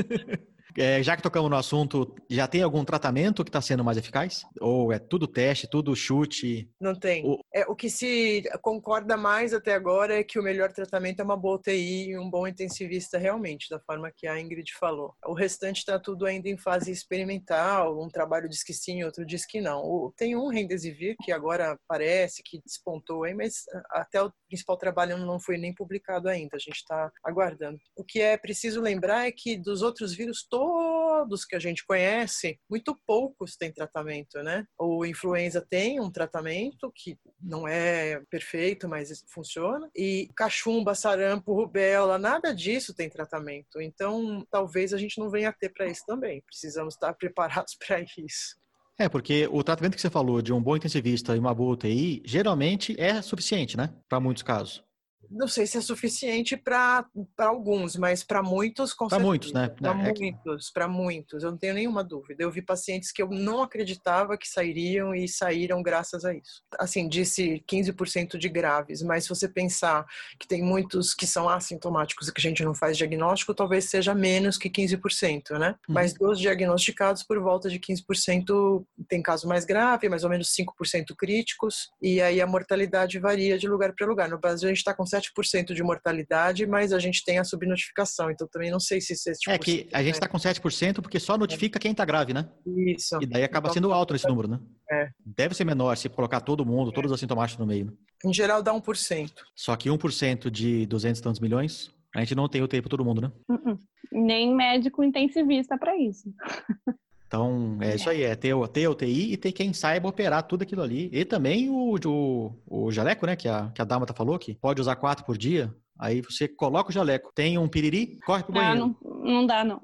[0.77, 4.43] É, já que tocamos no assunto, já tem algum tratamento que está sendo mais eficaz?
[4.59, 6.69] Ou é tudo teste, tudo chute?
[6.79, 7.25] Não tem.
[7.25, 11.23] O- É, o que se concorda mais até agora é que o melhor tratamento é
[11.23, 15.13] uma boa UTI e um bom intensivista realmente, da forma que a Ingrid falou.
[15.25, 19.45] O restante está tudo ainda em fase experimental, um trabalho diz que sim, outro diz
[19.45, 19.81] que não.
[19.83, 25.17] O- tem um Remdesivir que agora parece que despontou aí, mas até o principal trabalho
[25.17, 27.79] não foi nem publicado ainda, a gente está aguardando.
[27.95, 32.59] O que é preciso lembrar é que dos outros vírus, todos que a gente conhece,
[32.69, 34.65] muito poucos têm tratamento, né?
[34.77, 39.89] O influenza tem um tratamento que não é perfeito, mas funciona.
[39.95, 43.79] E cachumba, sarampo, rubéola, nada disso tem tratamento.
[43.79, 46.43] Então, talvez a gente não venha a ter para isso também.
[46.45, 48.59] Precisamos estar preparados para isso.
[48.97, 52.21] É, porque o tratamento que você falou de um bom intensivista e uma boa UTI,
[52.25, 53.93] geralmente é suficiente, né?
[54.07, 54.83] Para muitos casos.
[55.29, 57.05] Não sei se é suficiente para
[57.37, 59.27] alguns, mas para muitos, com certeza.
[59.27, 59.69] muitos, né?
[59.69, 61.43] Para É que- muitos, para muitos.
[61.43, 62.43] Eu não tenho nenhuma dúvida.
[62.43, 66.63] Eu vi pacientes que eu não acreditava que sairiam e saíram graças a isso.
[66.79, 70.05] Assim, disse 15% de graves, mas se você pensar
[70.39, 74.13] que tem muitos que são assintomáticos e que a gente não faz diagnóstico, talvez seja
[74.13, 75.75] menos que 15%, né?
[75.87, 75.95] Uhum.
[75.95, 81.15] Mas dos diagnosticados, por volta de 15% tem caso mais grave, mais ou menos 5%
[81.15, 84.29] críticos, e aí a mortalidade varia de lugar para lugar.
[84.29, 88.31] No Brasil, a gente está com 7% de mortalidade, mas a gente tem a subnotificação,
[88.31, 91.37] então também não sei se esse É que a gente está com 7% porque só
[91.37, 92.49] notifica quem está grave, né?
[92.65, 93.17] Isso.
[93.21, 94.59] E daí acaba sendo alto esse número, né?
[94.91, 95.09] É.
[95.25, 97.85] Deve ser menor se colocar todo mundo, todos os assintomáticos no meio.
[97.85, 97.91] né?
[98.25, 99.31] Em geral, dá 1%.
[99.55, 103.05] Só que 1% de 200 e tantos milhões, a gente não tem UTI para todo
[103.05, 103.31] mundo, né?
[103.49, 103.79] Uh-uh.
[104.11, 106.29] Nem médico intensivista para isso.
[107.31, 110.63] Então, é isso aí, é ter, o- ter UTI e ter quem saiba operar tudo
[110.63, 111.09] aquilo ali.
[111.13, 114.81] E também o, o, o jaleco, né, que a, que a Dama falou, que pode
[114.81, 115.73] usar quatro por dia.
[115.97, 118.97] Aí você coloca o jaleco, tem um piriri, corre pro Ah, banheiro.
[119.01, 119.81] não, não dá, não.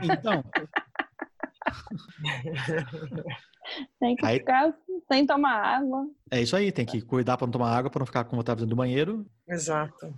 [0.00, 0.44] Então,
[3.98, 4.72] Tem que Aí- ficar
[5.10, 6.06] sem tomar água.
[6.30, 8.58] é isso aí, tem que cuidar para não tomar água, para não ficar com vontade
[8.60, 9.26] dentro do banheiro.
[9.48, 10.14] Exato.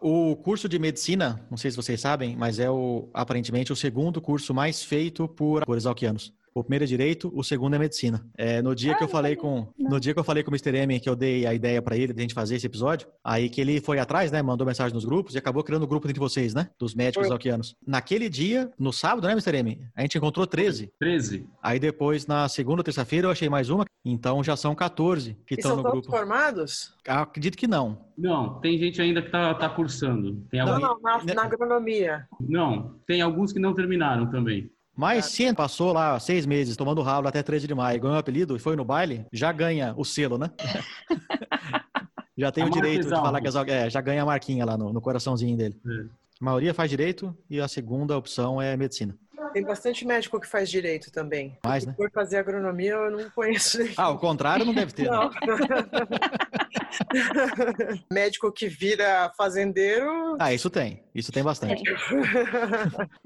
[0.00, 4.20] O curso de medicina, não sei se vocês sabem, mas é o aparentemente o segundo
[4.20, 6.32] curso mais feito por, por exalquianos.
[6.54, 8.24] O primeiro é direito, o segundo é medicina.
[8.36, 10.76] É, no dia que eu falei com, no dia que eu falei com o Mr.
[10.76, 13.48] M, que eu dei a ideia para ele de a gente fazer esse episódio, aí
[13.48, 16.08] que ele foi atrás, né, mandou mensagem nos grupos e acabou criando o um grupo
[16.08, 17.34] entre vocês, né, dos médicos Foi.
[17.34, 17.76] alquianos.
[17.86, 19.56] Naquele dia, no sábado, né, Mr.
[19.58, 20.92] M, a gente encontrou 13.
[20.98, 21.46] 13.
[21.62, 25.54] Aí depois, na segunda ou terça-feira, eu achei mais uma, então já são 14 que
[25.54, 26.10] estão no todos grupo.
[26.10, 26.94] formados?
[27.06, 27.98] Acredito que não.
[28.16, 30.44] Não, tem gente ainda que tá, tá cursando.
[30.50, 30.86] Tem Não, algum...
[30.86, 31.34] não, na, né?
[31.34, 32.26] na agronomia.
[32.40, 34.70] não, tem alguns que não terminaram também.
[35.00, 38.54] Mas se passou lá seis meses tomando ralo até 13 de maio, ganhou o apelido
[38.54, 40.50] e foi no baile, já ganha o selo, né?
[42.36, 44.76] já tem A o direito de falar que é é, já ganha a marquinha lá
[44.76, 45.80] no, no coraçãozinho dele.
[45.86, 46.00] É.
[46.38, 49.16] A maioria faz direito e a segunda opção é medicina.
[49.54, 51.56] Tem bastante médico que faz direito também.
[51.64, 51.92] Mais, né?
[51.92, 53.78] Se for fazer agronomia, eu não conheço.
[53.96, 55.10] Ah, o contrário não deve ter.
[55.10, 55.16] né?
[58.12, 60.36] Médico que vira fazendeiro.
[60.38, 61.02] Ah, isso tem.
[61.14, 61.82] Isso tem bastante.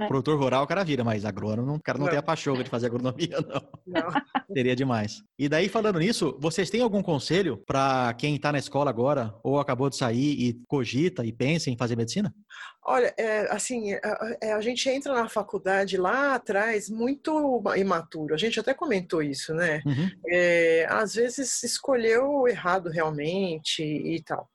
[0.08, 2.10] Produtor rural o cara vira, mas agrônomo, o cara não, Não.
[2.10, 3.62] tem a pachorra de fazer agronomia, não.
[3.86, 4.08] Não.
[4.52, 5.22] Seria demais.
[5.38, 9.58] E daí, falando nisso, vocês têm algum conselho para quem tá na escola agora ou
[9.58, 12.34] acabou de sair e cogita e pensa em fazer medicina?
[12.86, 13.98] Olha, é, assim, a,
[14.52, 18.34] a- a gente entra na faculdade lá atrás muito imaturo.
[18.34, 19.80] A gente até comentou isso, né?
[19.86, 20.10] Uhum.
[20.28, 24.48] É, às vezes escolheu errado realmente e tal.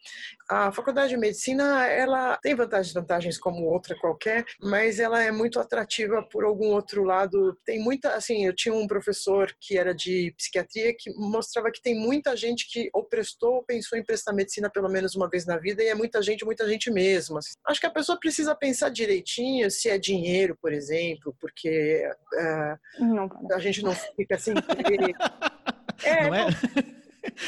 [0.50, 5.32] A faculdade de medicina, ela tem vantagens e desvantagens como outra qualquer, mas ela é
[5.32, 7.56] muito atrativa por algum outro lado.
[7.64, 11.94] Tem muita, assim, eu tinha um professor que era de psiquiatria que mostrava que tem
[11.94, 15.58] muita gente que ou prestou ou pensou em prestar medicina pelo menos uma vez na
[15.58, 17.38] vida e é muita gente, muita gente mesmo.
[17.38, 17.54] assim.
[17.68, 22.04] Acho que a pessoa precisa pensar direitinho se é dinheiro, por exemplo, porque
[22.36, 25.14] é, Não, a gente não fica sem emprego.
[26.04, 26.46] É, não é?
[26.46, 26.99] não,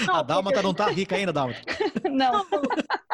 [0.10, 1.62] a Dálmata não tá rica ainda, Dálmata.
[2.12, 2.46] Não,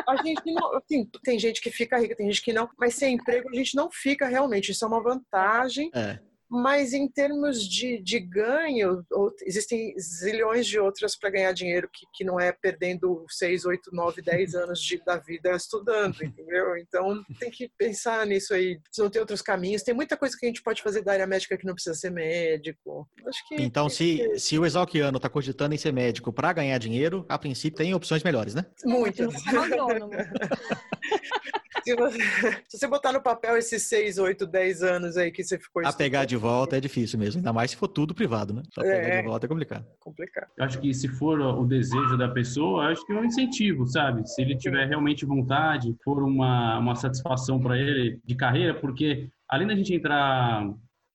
[0.07, 3.13] a gente não, assim, tem gente que fica rica, tem gente que não, mas sem
[3.15, 4.71] emprego a gente não fica realmente.
[4.71, 5.91] Isso é uma vantagem.
[5.93, 6.17] É.
[6.49, 12.06] Mas em termos de, de ganho, ou- existem zilhões de outras para ganhar dinheiro que,
[12.14, 16.78] que não é perdendo 6, 8, 9, 10 anos de, da vida estudando, entendeu?
[16.78, 18.80] Então tem que pensar nisso aí.
[18.91, 21.28] Se não tem outros caminhos, tem muita coisa que a gente pode fazer da área
[21.28, 23.07] médica que não precisa ser médico.
[23.26, 27.26] Acho que Então, se, se o exalquiano tá cogitando em ser médico para ganhar dinheiro,
[27.28, 28.65] a princípio tem opções melhores, né?
[28.86, 29.34] muitas.
[31.88, 32.18] Se você,
[32.68, 35.93] se você botar no papel esses 6, 8, 10 anos aí que você ficou A
[35.93, 38.61] pegar de volta é difícil mesmo, ainda mais se for tudo privado, né?
[38.76, 39.22] Pra pegar É.
[39.22, 39.85] de volta é complicado.
[39.99, 40.47] complicado.
[40.57, 44.27] Eu acho que se for o desejo da pessoa, acho que é um incentivo, sabe?
[44.27, 49.68] Se ele tiver realmente vontade, for uma, uma satisfação para ele de carreira, porque além
[49.68, 50.69] da gente entrar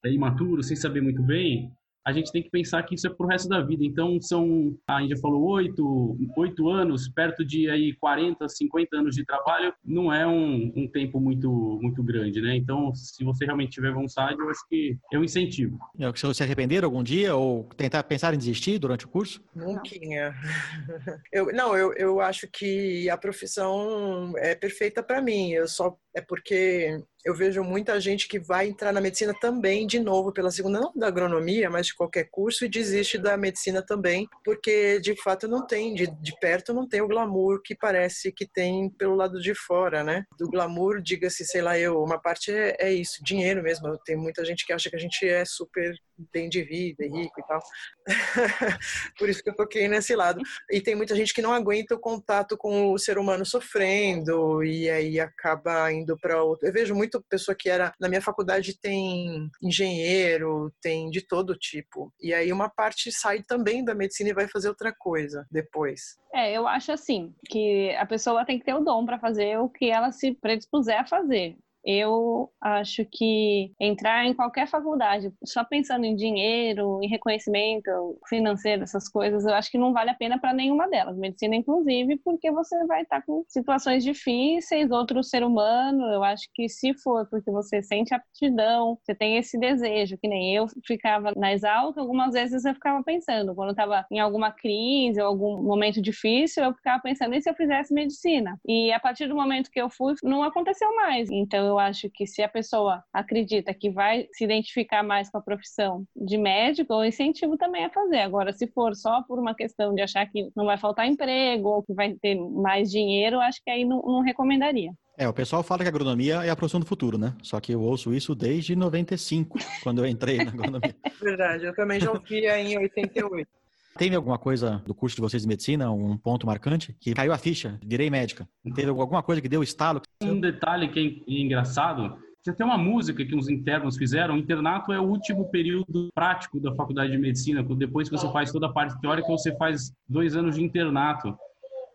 [0.05, 1.71] é, imaturo, sem saber muito bem,
[2.05, 3.85] a gente tem que pensar que isso é pro resto da vida.
[3.85, 9.25] Então, são, a já falou, oito, oito anos, perto de aí 40, 50 anos de
[9.25, 12.57] trabalho, não é um, um tempo muito, muito grande, né?
[12.57, 15.79] Então, se você realmente tiver vontade, eu acho que é um incentivo.
[15.99, 19.43] E Se você se arrepender algum dia ou tentar pensar em desistir durante o curso?
[19.55, 19.83] Nunca.
[21.33, 25.51] Eu, não, eu, eu acho que a profissão é perfeita para mim.
[25.51, 30.01] Eu só é porque eu vejo muita gente que vai entrar na medicina também de
[30.01, 34.29] novo pela segunda, não da agronomia, mas de qualquer curso e desiste da medicina também,
[34.45, 38.47] porque de fato não tem de, de perto não tem o glamour que parece que
[38.47, 40.25] tem pelo lado de fora, né?
[40.39, 43.97] Do glamour, diga-se, sei lá, eu, uma parte é, é isso, dinheiro mesmo.
[44.05, 45.95] Tem muita gente que acha que a gente é super
[46.33, 47.61] bem de vida, e rico e tal.
[49.19, 50.41] Por isso que eu toquei nesse lado.
[50.71, 54.89] E tem muita gente que não aguenta o contato com o ser humano sofrendo e
[54.89, 56.67] aí acaba indo para outro.
[56.67, 62.13] Eu vejo muito pessoa que era na minha faculdade tem engenheiro, tem de todo tipo.
[62.21, 66.17] E aí uma parte sai também da medicina e vai fazer outra coisa depois.
[66.35, 69.69] É, eu acho assim, que a pessoa tem que ter o dom para fazer o
[69.69, 71.57] que ela se predispuser a fazer.
[71.85, 77.91] Eu acho que entrar em qualquer faculdade só pensando em dinheiro, em reconhecimento
[78.29, 81.17] financeiro, essas coisas, eu acho que não vale a pena para nenhuma delas.
[81.17, 86.05] Medicina, inclusive, porque você vai estar com situações difíceis, outro ser humano.
[86.13, 90.55] Eu acho que se for porque você sente aptidão, você tem esse desejo, que nem
[90.55, 95.21] eu ficava na exalta, algumas vezes eu ficava pensando, quando eu estava em alguma crise
[95.21, 98.59] ou algum momento difícil, eu ficava pensando, e se eu fizesse medicina?
[98.67, 101.31] E a partir do momento que eu fui, não aconteceu mais.
[101.31, 105.43] Então, eu acho que se a pessoa acredita que vai se identificar mais com a
[105.43, 108.21] profissão de médico, eu incentivo também a fazer.
[108.21, 111.83] Agora, se for só por uma questão de achar que não vai faltar emprego ou
[111.83, 114.93] que vai ter mais dinheiro, eu acho que aí não, não recomendaria.
[115.17, 117.35] É, o pessoal fala que a agronomia é a profissão do futuro, né?
[117.43, 120.97] Só que eu ouço isso desde 95, quando eu entrei na agronomia.
[121.21, 123.49] Verdade, eu também já ouvia em 88.
[123.97, 127.39] Teve alguma coisa do curso de vocês de medicina, um ponto marcante, que caiu a
[127.39, 128.49] ficha, virei médica?
[128.75, 130.01] Teve alguma coisa que deu estalo?
[130.23, 134.35] Um detalhe que é engraçado Você tem uma música que uns internos fizeram.
[134.35, 137.63] O internato é o último período prático da faculdade de medicina.
[137.63, 141.37] Depois que você faz toda a parte teórica, você faz dois anos de internato.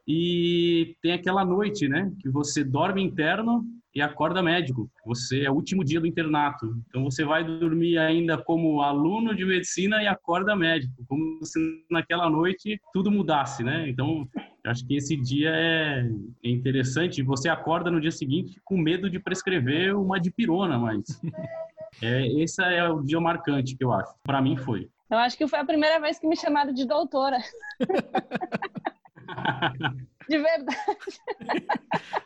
[0.07, 2.09] E tem aquela noite, né?
[2.21, 3.65] Que você dorme interno
[3.97, 4.87] e acorda médico.
[5.07, 6.71] Você é o último dia do internato.
[6.87, 11.59] Então você vai dormir ainda como aluno de medicina e acorda médico, como se
[11.89, 13.89] naquela noite tudo mudasse, né?
[13.89, 14.29] Então
[14.67, 16.07] acho que esse dia é
[16.43, 17.23] interessante.
[17.23, 21.01] Você acorda no dia seguinte com medo de prescrever uma dipirona, mas
[21.99, 24.13] é, esse é o dia marcante que eu acho.
[24.21, 24.87] Para mim foi.
[25.09, 27.39] Eu acho que foi a primeira vez que me chamaram de doutora.
[30.29, 30.77] De verdade.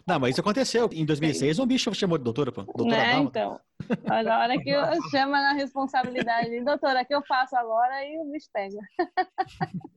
[0.07, 0.89] Não, mas isso aconteceu.
[0.91, 2.63] Em 2006, um bicho chamou de doutora, pô.
[2.63, 3.29] Doutora né, Dalma.
[3.29, 3.59] então.
[4.07, 8.05] Mas a hora que eu chama na responsabilidade, doutora, o que eu faço agora?
[8.05, 8.77] E o bicho pega.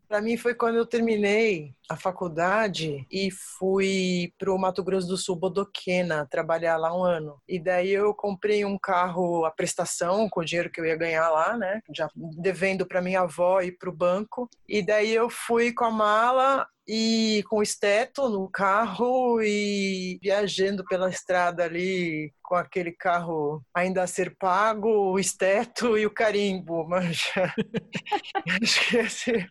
[0.09, 5.36] Para mim foi quando eu terminei a faculdade e fui pro Mato Grosso do Sul,
[5.36, 7.40] Bodoquena, trabalhar lá um ano.
[7.48, 11.28] E daí eu comprei um carro à prestação com o dinheiro que eu ia ganhar
[11.31, 11.81] lá, né?
[11.94, 14.48] Já devendo para minha avó e pro banco.
[14.68, 17.62] E daí eu fui com a mala e com o
[17.95, 25.12] esteto no carro e viajando pela estrada ali com aquele carro ainda a ser pago,
[25.12, 27.31] o esteto e o carimbo, mas
[28.62, 29.49] acho que.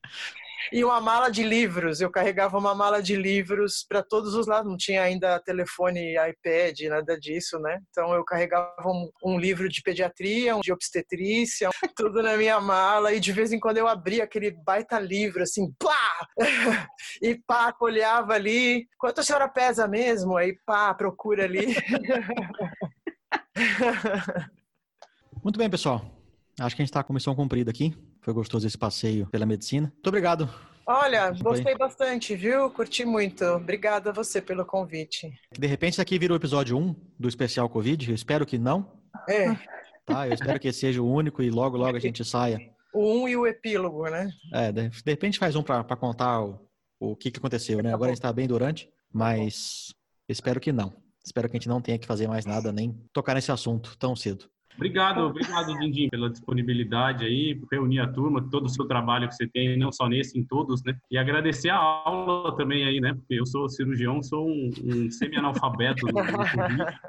[0.71, 4.69] E uma mala de livros, eu carregava uma mala de livros para todos os lados,
[4.69, 7.79] não tinha ainda telefone, iPad, nada disso, né?
[7.89, 13.13] Então eu carregava um, um livro de pediatria, um de obstetrícia, tudo na minha mala,
[13.13, 16.27] e de vez em quando eu abria aquele baita livro, assim, pá!
[17.21, 20.35] E pá, olhava ali, quanto a senhora pesa mesmo?
[20.35, 21.75] Aí pá, procura ali.
[25.43, 26.01] Muito bem, pessoal.
[26.59, 27.95] Acho que a gente está com missão cumprida aqui.
[28.23, 29.91] Foi gostoso esse passeio pela medicina.
[29.93, 30.49] Muito obrigado.
[30.85, 32.69] Olha, gostei bastante, viu?
[32.69, 33.43] Curti muito.
[33.43, 35.31] Obrigada a você pelo convite.
[35.51, 38.09] De repente, isso aqui vira o episódio 1 do especial Covid.
[38.09, 38.91] Eu espero que não.
[39.29, 39.55] É.
[40.05, 42.59] Tá, eu espero que seja o único e logo, logo a gente saia.
[42.93, 44.29] O um e o epílogo, né?
[44.53, 46.59] É, de, de repente faz um para contar o,
[46.99, 47.93] o que, que aconteceu, né?
[47.93, 49.93] Agora a gente está bem durante, mas
[50.27, 50.93] espero que não.
[51.25, 54.15] Espero que a gente não tenha que fazer mais nada, nem tocar nesse assunto tão
[54.15, 54.49] cedo.
[54.75, 59.35] Obrigado, obrigado, Dindim, pela disponibilidade aí, por reunir a turma, todo o seu trabalho que
[59.35, 60.95] você tem, não só nesse, em todos, né?
[61.11, 63.13] E agradecer a aula também aí, né?
[63.13, 66.99] Porque eu sou cirurgião, sou um, um semi-analfabeto no, no Covid.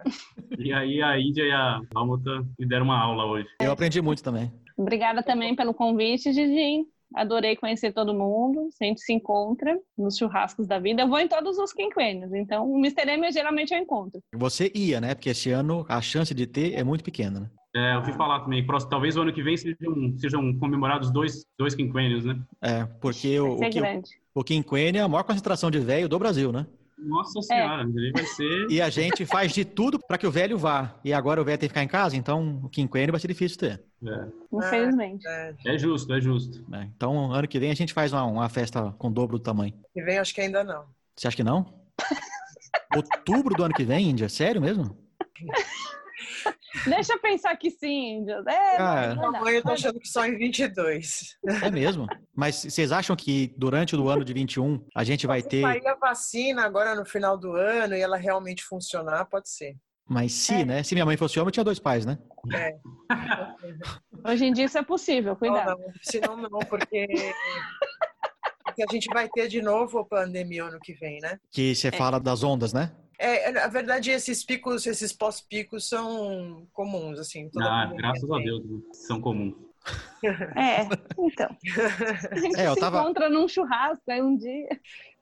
[0.59, 3.49] E aí a Índia e a Almota me deram uma aula hoje.
[3.61, 4.53] Eu aprendi muito também.
[4.77, 6.87] Obrigada também pelo convite, Didi.
[7.15, 8.69] Adorei conhecer todo mundo.
[8.81, 11.03] A gente se encontra nos churrascos da vida.
[11.03, 13.09] Eu vou em todos os quinquênios, então o Mr.
[13.11, 14.21] M geralmente eu encontro.
[14.35, 15.15] Você ia, né?
[15.15, 17.51] Porque esse ano a chance de ter é muito pequena, né?
[17.77, 18.65] É, eu ouvi falar também.
[18.65, 22.41] Próximo, talvez o ano que vem sejam, sejam comemorados dois, dois quinquênios, né?
[22.63, 24.11] É, porque o, o, grande.
[24.33, 26.67] o quinquênio é a maior concentração de velho do Brasil, né?
[26.97, 28.67] Nossa Senhora, ele vai ser.
[28.71, 30.95] E a gente faz de tudo para que o velho vá.
[31.05, 33.59] E agora o velho tem que ficar em casa, então o quinquênio vai ser difícil
[33.59, 33.83] ter.
[34.07, 35.27] É, Infelizmente.
[35.27, 36.65] É, é justo, é justo.
[36.69, 36.91] né?
[36.97, 39.75] Então ano que vem a gente faz uma, uma festa com o dobro do tamanho.
[39.93, 40.85] que vem acho que ainda não.
[41.17, 41.67] Você acha que não?
[42.97, 44.29] Outubro do ano que vem, Índia?
[44.29, 44.97] Sério mesmo?
[46.87, 48.35] Deixa eu pensar que sim, Índio.
[48.35, 51.37] É, vai dar, Amanhã eu tô achando que só em 22.
[51.63, 52.07] É mesmo?
[52.35, 55.63] Mas vocês acham que durante o ano de 21 a gente vai Se ter.
[55.63, 59.77] sair a vacina agora no final do ano e ela realmente funcionar, pode ser.
[60.07, 60.65] Mas se, É.
[60.65, 60.83] né?
[60.83, 62.19] Se minha mãe fosse homem, eu tinha dois pais, né?
[62.53, 62.77] É.
[64.29, 65.79] Hoje em dia isso é possível, cuidado.
[65.79, 67.07] Não, não, senão não, porque,
[68.65, 71.39] porque a gente vai ter de novo a pandemia ano que vem, né?
[71.51, 72.93] Que você fala das ondas, né?
[73.19, 77.49] É, na verdade, esses picos, esses pós-picos são comuns, assim.
[77.61, 78.39] Ah, graças a.
[78.39, 78.63] Deus,
[78.93, 79.55] são comuns.
[80.57, 80.81] É,
[81.19, 81.55] então.
[82.33, 84.67] A gente É, eu se tava- encontra num churrasco aí um dia.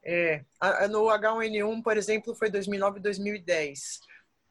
[0.04, 0.44] É,
[0.88, 3.98] no H1N1, por exemplo, foi 2009 e 2010.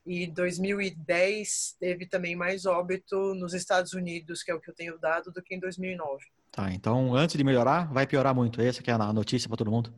[0.05, 4.99] E 2010 teve também mais óbito nos Estados Unidos, que é o que eu tenho
[4.99, 6.25] dado, do que em 2009.
[6.51, 8.61] Tá, então antes de melhorar, vai piorar muito.
[8.61, 9.93] Essa que é a notícia para todo mundo.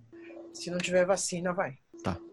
[0.54, 1.76] Se não tiver vacina, vai.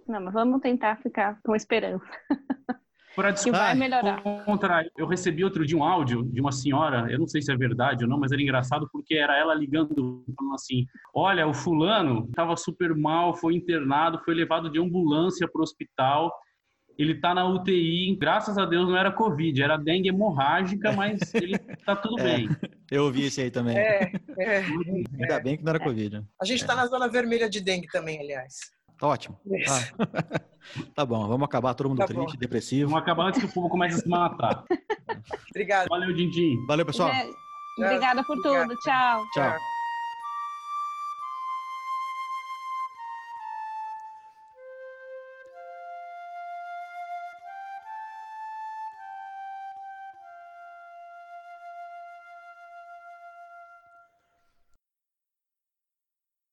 [0.09, 2.05] Não, mas vamos tentar ficar com esperança.
[3.15, 4.23] Por Que vai Ai, melhorar.
[4.45, 7.57] contra, eu recebi outro dia um áudio de uma senhora, eu não sei se é
[7.57, 12.27] verdade ou não, mas era engraçado porque era ela ligando, falando assim: Olha, o fulano
[12.31, 16.33] estava super mal, foi internado, foi levado de ambulância para o hospital.
[16.97, 21.59] Ele tá na UTI, graças a Deus não era Covid, era dengue hemorrágica, mas ele
[21.59, 22.23] tá tudo É.
[22.23, 22.49] bem.
[22.91, 23.77] Eu ouvi esse aí também.
[23.77, 24.59] É, é.
[25.19, 26.19] Ainda bem que não era Covid.
[26.19, 26.25] né?
[26.41, 28.55] A gente está na zona vermelha de dengue também, aliás.
[29.01, 29.41] Tá ótimo.
[29.67, 30.41] Tá.
[30.95, 32.39] Tá bom, vamos acabar todo mundo Tá triste, bom.
[32.39, 32.91] depressivo.
[32.91, 34.63] Vamos acabar antes que o povo comece a se matar.
[35.51, 35.89] Obrigada.
[35.89, 36.65] Valeu, Dindim.
[36.67, 37.11] Valeu, pessoal.
[37.79, 38.69] Obrigada por Obrigada.
[38.69, 38.79] tudo.
[38.81, 39.25] Tchau.
[39.33, 39.51] Tchau.
[39.53, 39.59] Tchau.